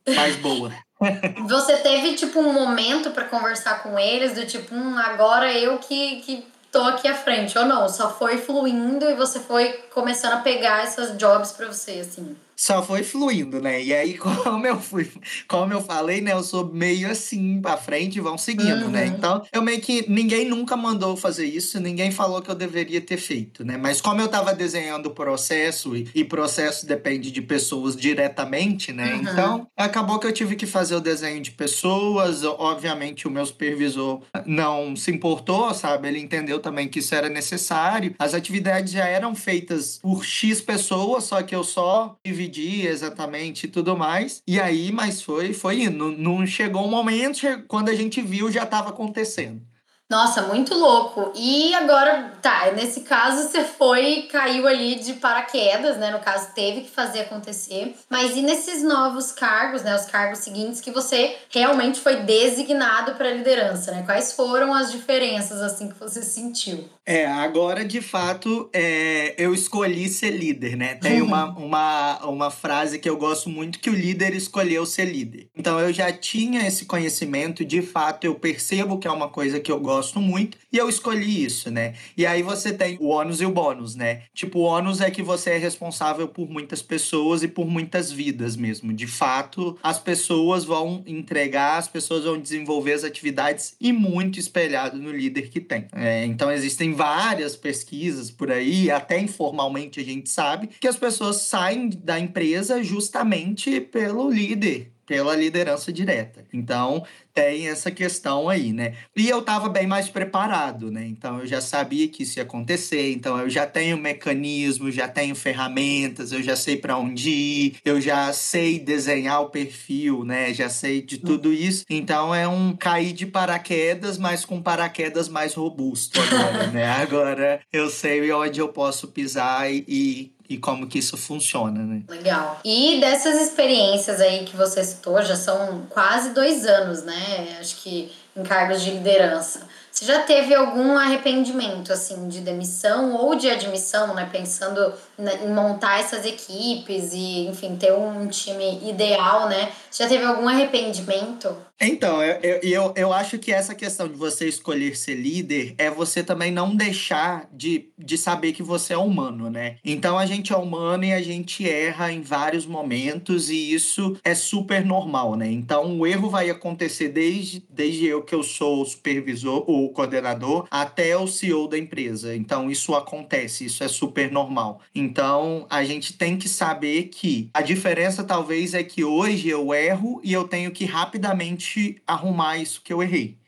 mais 0.08 0.36
boa. 0.38 0.72
Você 1.48 1.77
teve, 1.77 2.15
tipo, 2.15 2.39
um 2.39 2.53
momento 2.53 3.12
para 3.12 3.25
conversar 3.25 3.81
com 3.81 3.98
eles, 3.98 4.34
do 4.34 4.46
tipo, 4.46 4.74
hum, 4.74 4.98
agora 4.98 5.51
eu 5.51 5.77
que, 5.79 6.22
que 6.22 6.46
tô 6.72 6.81
aqui 6.84 7.08
à 7.08 7.15
frente, 7.15 7.58
ou 7.58 7.65
não? 7.65 7.89
Só 7.89 8.13
foi 8.13 8.38
fluindo 8.38 9.10
e 9.10 9.15
você 9.15 9.39
foi 9.39 9.74
começando 9.93 10.34
a 10.34 10.38
pegar 10.38 10.84
essas 10.84 11.17
jobs 11.17 11.51
para 11.51 11.67
você, 11.67 12.00
assim? 12.00 12.36
Só 12.62 12.84
foi 12.84 13.01
fluindo, 13.01 13.60
né? 13.60 13.82
E 13.82 13.91
aí, 13.91 14.13
como 14.22 14.68
eu 14.68 14.80
fui, 14.80 15.10
como 15.48 15.74
eu 15.74 15.82
falei, 15.82 16.22
né? 16.22 16.32
Eu 16.32 16.44
sou 16.44 16.72
meio 16.72 17.10
assim 17.10 17.60
pra 17.60 17.75
frente 17.75 18.18
e 18.18 18.22
vão 18.22 18.38
seguindo, 18.38 18.68
né? 18.68 18.86
uhum. 18.86 18.91
né? 18.91 19.06
Então, 19.08 19.44
eu 19.51 19.63
meio 19.63 19.82
que 19.82 20.06
ninguém 20.08 20.48
nunca 20.48 20.77
mandou 20.77 21.18
fazer 21.18 21.48
isso, 21.48 21.80
ninguém 21.80 22.12
falou 22.12 22.39
que 22.39 22.51
eu 22.51 22.56
deveria 22.56 23.01
ter 23.01 23.18
feito, 23.18 23.65
né? 23.65 23.77
Mas 23.77 24.00
como 24.00 24.22
eu 24.22 24.27
tava 24.27 24.53
desenhando 24.53 25.08
o 25.08 25.12
processo, 25.12 25.96
e, 25.96 26.08
e 26.13 26.24
processo 26.24 26.86
depende 26.86 27.32
de 27.32 27.41
pessoas 27.41 27.96
diretamente, 27.96 28.94
né? 28.94 29.15
Uhum. 29.15 29.22
Então, 29.22 29.68
acabou 29.75 30.20
que 30.20 30.27
eu 30.27 30.32
tive 30.32 30.56
que 30.56 30.68
fazer 30.68 30.96
o 30.96 31.01
desenho 31.01 31.41
de 31.41 31.50
pessoas. 31.50 32.44
Obviamente, 32.44 33.27
o 33.27 33.32
meu 33.32 33.46
supervisor 33.46 34.22
não 34.46 34.96
se 34.96 35.10
importou, 35.10 35.74
sabe? 35.74 36.10
Ele 36.10 36.20
entendeu 36.20 36.60
também 36.60 36.88
que 36.88 37.00
isso 37.00 37.15
era 37.15 37.27
necessário. 37.27 38.13
As 38.20 38.36
atividades 38.36 38.94
já 38.94 39.08
eram 39.08 39.34
feitas 39.34 39.98
por 39.98 40.24
X 40.24 40.62
pessoas, 40.62 41.24
só 41.24 41.41
que 41.41 41.56
eu 41.56 41.63
só 41.63 42.15
dividi 42.24 42.50
dia 42.51 42.89
exatamente 42.91 43.65
e 43.65 43.70
tudo 43.70 43.98
mais. 43.98 44.43
E 44.48 44.60
aí, 44.60 44.91
mas 44.91 45.22
foi, 45.22 45.53
foi 45.53 45.84
indo. 45.84 46.12
Não 46.12 46.46
chegou 46.46 46.86
um 46.86 46.89
momento, 46.91 47.41
quando 47.67 47.89
a 47.89 47.96
gente 47.96 48.22
viu, 48.22 48.51
já 48.51 48.63
estava 48.63 48.89
acontecendo. 48.89 49.65
Nossa, 50.12 50.41
muito 50.41 50.74
louco. 50.75 51.32
E 51.34 51.74
agora, 51.74 52.34
tá, 52.41 52.70
nesse 52.75 53.00
caso 53.00 53.48
você 53.48 53.63
foi, 53.63 54.24
caiu 54.30 54.68
ali 54.68 54.96
de 54.96 55.13
paraquedas, 55.13 55.96
né? 55.96 56.12
No 56.12 56.20
caso, 56.20 56.50
teve 56.53 56.82
que 56.82 56.91
fazer 56.91 57.22
acontecer. 57.22 57.96
Mas 58.10 58.36
e 58.36 58.41
nesses 58.41 58.84
novos 58.84 59.32
cargos, 59.32 59.84
né? 59.84 59.96
Os 59.96 60.06
cargos 60.08 60.39
seguintes 60.39 60.82
que 60.82 60.91
você 60.91 61.38
realmente 61.50 62.01
foi 62.01 62.18
designado 62.18 63.15
para 63.15 63.32
liderança, 63.32 63.94
né? 63.94 64.03
Quais 64.06 64.34
foram 64.34 64.74
as 64.74 64.91
diferenças, 64.91 65.62
assim, 65.62 65.88
que 65.88 65.98
você 65.98 66.22
sentiu? 66.22 66.89
É, 67.06 67.25
agora 67.25 67.84
de 67.84 68.00
fato 68.00 68.70
é, 68.72 69.34
eu 69.38 69.53
escolhi 69.53 70.08
ser 70.08 70.32
líder, 70.32 70.75
né? 70.75 70.96
Tem 70.96 71.22
uhum. 71.22 71.27
uma, 71.27 71.46
uma, 71.58 72.25
uma 72.25 72.51
frase 72.51 73.00
que 73.00 73.10
eu 73.10 73.18
gosto 73.18 73.50
muito 73.50 73.80
que 73.80 73.89
o 73.89 73.94
líder 73.94 74.36
escolheu 74.36 74.86
ser 74.86 75.06
líder. 75.06 75.48
Então 75.56 75.80
eu 75.80 75.91
já 75.91 76.12
tinha 76.12 76.68
esse 76.68 76.86
conhecimento, 76.86 77.65
de 77.65 77.82
fato 77.82 78.25
eu 78.25 78.36
percebo 78.36 79.00
que 79.00 79.08
é 79.08 79.12
uma 79.12 79.30
coisa 79.30 79.60
que 79.60 79.72
eu 79.72 79.80
gosto 79.80 80.00
muito 80.22 80.58
e 80.72 80.77
eu 80.77 80.89
escolhi 80.89 81.43
isso, 81.43 81.70
né? 81.70 81.93
E 82.15 82.25
aí 82.25 82.41
você 82.41 82.72
tem 82.72 82.98
o 83.00 83.08
ônus 83.08 83.41
e 83.41 83.46
o 83.46 83.51
bônus, 83.51 83.96
né? 83.96 84.24
Tipo, 84.34 84.60
o 84.60 84.63
ônus 84.63 85.01
é 85.01 85.12
que 85.12 85.22
você 85.22 85.51
é 85.51 85.58
responsável 85.58 86.27
por 86.27 86.50
muitas 86.50 86.81
pessoas 86.81 87.43
e 87.43 87.48
por 87.48 87.67
muitas 87.67 88.12
vidas 88.12 88.55
mesmo. 88.55 88.93
De 88.93 89.08
fato, 89.08 89.77
as 89.84 90.00
pessoas 90.00 90.63
vão 90.63 91.03
entregar, 91.05 91.77
as 91.77 91.88
pessoas 91.88 92.24
vão 92.24 92.39
desenvolver 92.39 92.93
as 92.93 93.03
atividades 93.03 93.75
e 93.79 93.91
muito 93.91 94.39
espelhado 94.39 94.98
no 94.98 95.12
líder 95.12 95.50
que 95.50 95.60
tem. 95.60 95.88
É, 95.93 96.25
então 96.25 96.51
existem 96.51 96.93
várias 96.93 97.55
pesquisas 97.55 98.31
por 98.31 98.51
aí, 98.51 98.89
até 98.89 99.20
informalmente 99.20 100.00
a 100.00 100.03
gente 100.03 100.29
sabe, 100.29 100.70
que 100.79 100.88
as 100.88 100.96
pessoas 100.96 101.38
saem 101.38 101.89
da 101.89 102.20
empresa 102.20 102.84
justamente 102.84 103.81
pelo 103.81 104.29
líder, 104.29 104.91
pela 105.05 105.36
liderança 105.36 105.91
direta. 105.91 106.46
Então, 106.53 107.03
tem 107.33 107.67
essa 107.67 107.91
questão 107.91 108.50
aí, 108.50 108.73
né? 108.73 108.95
E 109.15 109.29
eu 109.29 109.39
estava 109.39 109.69
bem 109.69 109.88
mais 109.88 110.09
preparado, 110.09 110.91
né? 110.91 111.05
Então 111.05 111.39
eu 111.39 111.47
já 111.47 111.61
sabia 111.61 112.07
que 112.07 112.23
isso 112.23 112.39
ia 112.39 112.43
acontecer, 112.43 113.11
então 113.11 113.39
eu 113.39 113.50
já 113.50 113.65
tenho 113.65 113.97
mecanismos, 113.97 114.95
já 114.95 115.07
tenho 115.07 115.35
ferramentas, 115.35 116.31
eu 116.31 116.41
já 116.41 116.55
sei 116.55 116.77
para 116.77 116.97
onde 116.97 117.29
ir, 117.29 117.75
eu 117.83 118.00
já 118.00 118.31
sei 118.33 118.79
desenhar 118.79 119.41
o 119.41 119.50
perfil, 119.50 120.23
né? 120.23 120.53
Já 120.53 120.69
sei 120.69 121.01
de 121.01 121.17
tudo 121.17 121.53
isso. 121.53 121.85
Então 121.89 122.33
é 122.33 122.47
um 122.47 122.75
cair 122.75 123.13
de 123.13 123.25
paraquedas, 123.25 124.17
mas 124.17 124.45
com 124.45 124.61
paraquedas 124.61 125.29
mais 125.29 125.53
robusto 125.53 126.19
agora, 126.21 126.67
né? 126.67 126.91
Agora 127.01 127.61
eu 127.71 127.89
sei 127.89 128.31
onde 128.31 128.59
eu 128.59 128.69
posso 128.69 129.07
pisar 129.07 129.71
e, 129.71 130.31
e 130.51 130.57
como 130.57 130.88
que 130.88 131.00
isso 131.00 131.15
funciona, 131.15 131.81
né? 131.81 132.03
Legal. 132.09 132.59
E 132.65 133.00
dessas 133.00 133.41
experiências 133.41 134.19
aí 134.19 134.43
que 134.43 134.55
você 134.55 134.83
citou, 134.83 135.21
já 135.23 135.35
são 135.35 135.85
quase 135.89 136.33
dois 136.33 136.65
anos, 136.65 137.03
né? 137.03 137.21
Acho 137.60 137.75
que 137.78 138.12
em 138.36 138.44
cargos 138.44 138.82
de 138.82 138.92
liderança. 138.92 139.68
Você 139.92 140.06
já 140.06 140.20
teve 140.20 140.56
algum 140.56 140.98
arrependimento, 140.98 141.92
assim, 141.92 142.28
de 142.30 142.40
demissão 142.40 143.13
ou 143.16 143.36
de 143.36 143.50
admissão, 143.50 144.13
né? 144.16 144.28
Pensando 144.32 144.94
em 145.20 145.50
montar 145.50 146.00
essas 146.00 146.25
equipes 146.25 147.12
e, 147.13 147.48
enfim, 147.48 147.75
ter 147.75 147.92
um 147.94 148.28
time 148.28 148.90
ideal, 148.90 149.50
né? 149.50 149.72
Você 149.90 150.04
já 150.04 150.10
teve 150.10 150.24
algum 150.24 150.48
arrependimento? 150.48 151.56
Então, 151.83 152.21
eu, 152.21 152.59
eu, 152.61 152.93
eu 152.95 153.11
acho 153.11 153.39
que 153.39 153.51
essa 153.51 153.73
questão 153.73 154.07
de 154.07 154.13
você 154.13 154.47
escolher 154.47 154.95
ser 154.95 155.15
líder 155.15 155.73
é 155.79 155.89
você 155.89 156.23
também 156.23 156.51
não 156.51 156.75
deixar 156.75 157.50
de, 157.51 157.89
de 157.97 158.19
saber 158.19 158.53
que 158.53 158.61
você 158.61 158.93
é 158.93 158.97
humano, 158.97 159.50
né? 159.50 159.77
Então, 159.83 160.15
a 160.19 160.27
gente 160.27 160.53
é 160.53 160.55
humano 160.55 161.05
e 161.05 161.11
a 161.11 161.21
gente 161.23 161.67
erra 161.67 162.11
em 162.11 162.21
vários 162.21 162.67
momentos 162.67 163.50
e 163.50 163.73
isso 163.73 164.15
é 164.23 164.35
super 164.35 164.85
normal, 164.85 165.35
né? 165.35 165.50
Então, 165.51 166.00
o 166.00 166.05
erro 166.05 166.29
vai 166.29 166.51
acontecer 166.51 167.09
desde, 167.09 167.65
desde 167.67 168.05
eu 168.05 168.21
que 168.21 168.35
eu 168.35 168.43
sou 168.43 168.83
o 168.83 168.85
supervisor 168.85 169.63
ou 169.67 169.89
coordenador 169.89 170.67
até 170.69 171.17
o 171.17 171.25
CEO 171.25 171.67
da 171.67 171.79
empresa. 171.79 172.35
Então, 172.35 172.69
isso 172.69 172.93
acontece, 172.93 173.65
isso 173.65 173.83
é 173.83 173.88
super 173.88 174.31
normal. 174.31 174.81
Então, 174.93 175.65
a 175.67 175.83
gente 175.83 176.13
tem 176.13 176.38
que 176.38 176.47
saber 176.47 177.05
que 177.05 177.50
a 177.51 177.63
diferença 177.63 178.23
talvez 178.23 178.75
é 178.75 178.83
que 178.83 179.03
hoje 179.03 179.50
eu 179.50 179.73
erro 179.73 180.21
e 180.23 180.31
eu 180.31 180.43
tenho 180.43 180.69
que 180.69 180.85
rapidamente 180.85 181.71
arrumar 182.08 182.58
isso 182.58 182.82
que 182.82 182.94
eu 182.94 183.01
errei. 183.01 183.40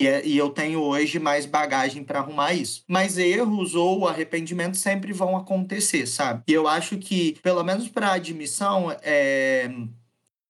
É, 0.00 0.26
e 0.26 0.38
eu 0.38 0.48
tenho 0.48 0.80
hoje 0.80 1.18
mais 1.18 1.44
bagagem 1.44 2.02
para 2.02 2.20
arrumar 2.20 2.54
isso. 2.54 2.82
Mas 2.88 3.18
erros 3.18 3.74
ou 3.74 4.08
arrependimentos 4.08 4.80
sempre 4.80 5.12
vão 5.12 5.36
acontecer, 5.36 6.06
sabe? 6.06 6.42
E 6.48 6.52
eu 6.54 6.66
acho 6.66 6.96
que, 6.96 7.38
pelo 7.42 7.62
menos 7.62 7.86
para 7.88 8.12
admissão, 8.12 8.90
é 9.02 9.68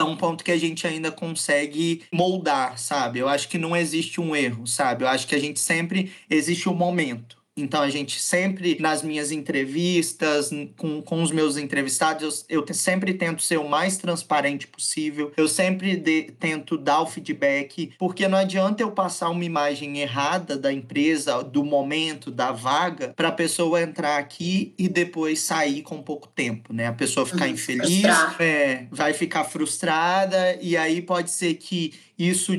é 0.00 0.04
um 0.04 0.16
ponto 0.16 0.42
que 0.42 0.50
a 0.50 0.56
gente 0.56 0.86
ainda 0.86 1.12
consegue 1.12 2.04
moldar, 2.12 2.78
sabe? 2.78 3.18
Eu 3.18 3.28
acho 3.28 3.48
que 3.48 3.58
não 3.58 3.76
existe 3.76 4.18
um 4.18 4.34
erro, 4.34 4.66
sabe? 4.66 5.04
Eu 5.04 5.08
acho 5.08 5.26
que 5.26 5.34
a 5.34 5.38
gente 5.38 5.60
sempre 5.60 6.10
existe 6.30 6.68
um 6.70 6.74
momento. 6.74 7.39
Então, 7.56 7.82
a 7.82 7.90
gente 7.90 8.20
sempre, 8.20 8.78
nas 8.80 9.02
minhas 9.02 9.32
entrevistas, 9.32 10.50
com, 10.76 11.02
com 11.02 11.22
os 11.22 11.30
meus 11.30 11.56
entrevistados, 11.56 12.44
eu, 12.48 12.64
eu 12.66 12.74
sempre 12.74 13.12
tento 13.14 13.42
ser 13.42 13.58
o 13.58 13.68
mais 13.68 13.96
transparente 13.96 14.66
possível. 14.66 15.32
Eu 15.36 15.48
sempre 15.48 15.96
de, 15.96 16.32
tento 16.38 16.78
dar 16.78 17.00
o 17.00 17.06
feedback, 17.06 17.92
porque 17.98 18.28
não 18.28 18.38
adianta 18.38 18.82
eu 18.82 18.92
passar 18.92 19.28
uma 19.30 19.44
imagem 19.44 19.98
errada 19.98 20.56
da 20.56 20.72
empresa, 20.72 21.42
do 21.42 21.64
momento, 21.64 22.30
da 22.30 22.52
vaga, 22.52 23.12
para 23.14 23.28
a 23.28 23.32
pessoa 23.32 23.82
entrar 23.82 24.16
aqui 24.16 24.72
e 24.78 24.88
depois 24.88 25.40
sair 25.40 25.82
com 25.82 26.02
pouco 26.02 26.28
tempo, 26.28 26.72
né? 26.72 26.86
A 26.86 26.92
pessoa 26.92 27.26
ficar 27.26 27.46
uhum, 27.46 27.52
infeliz, 27.52 28.04
é, 28.38 28.86
vai 28.90 29.12
ficar 29.12 29.44
frustrada, 29.44 30.56
e 30.60 30.76
aí 30.76 31.02
pode 31.02 31.30
ser 31.30 31.54
que 31.54 31.92
isso 32.20 32.52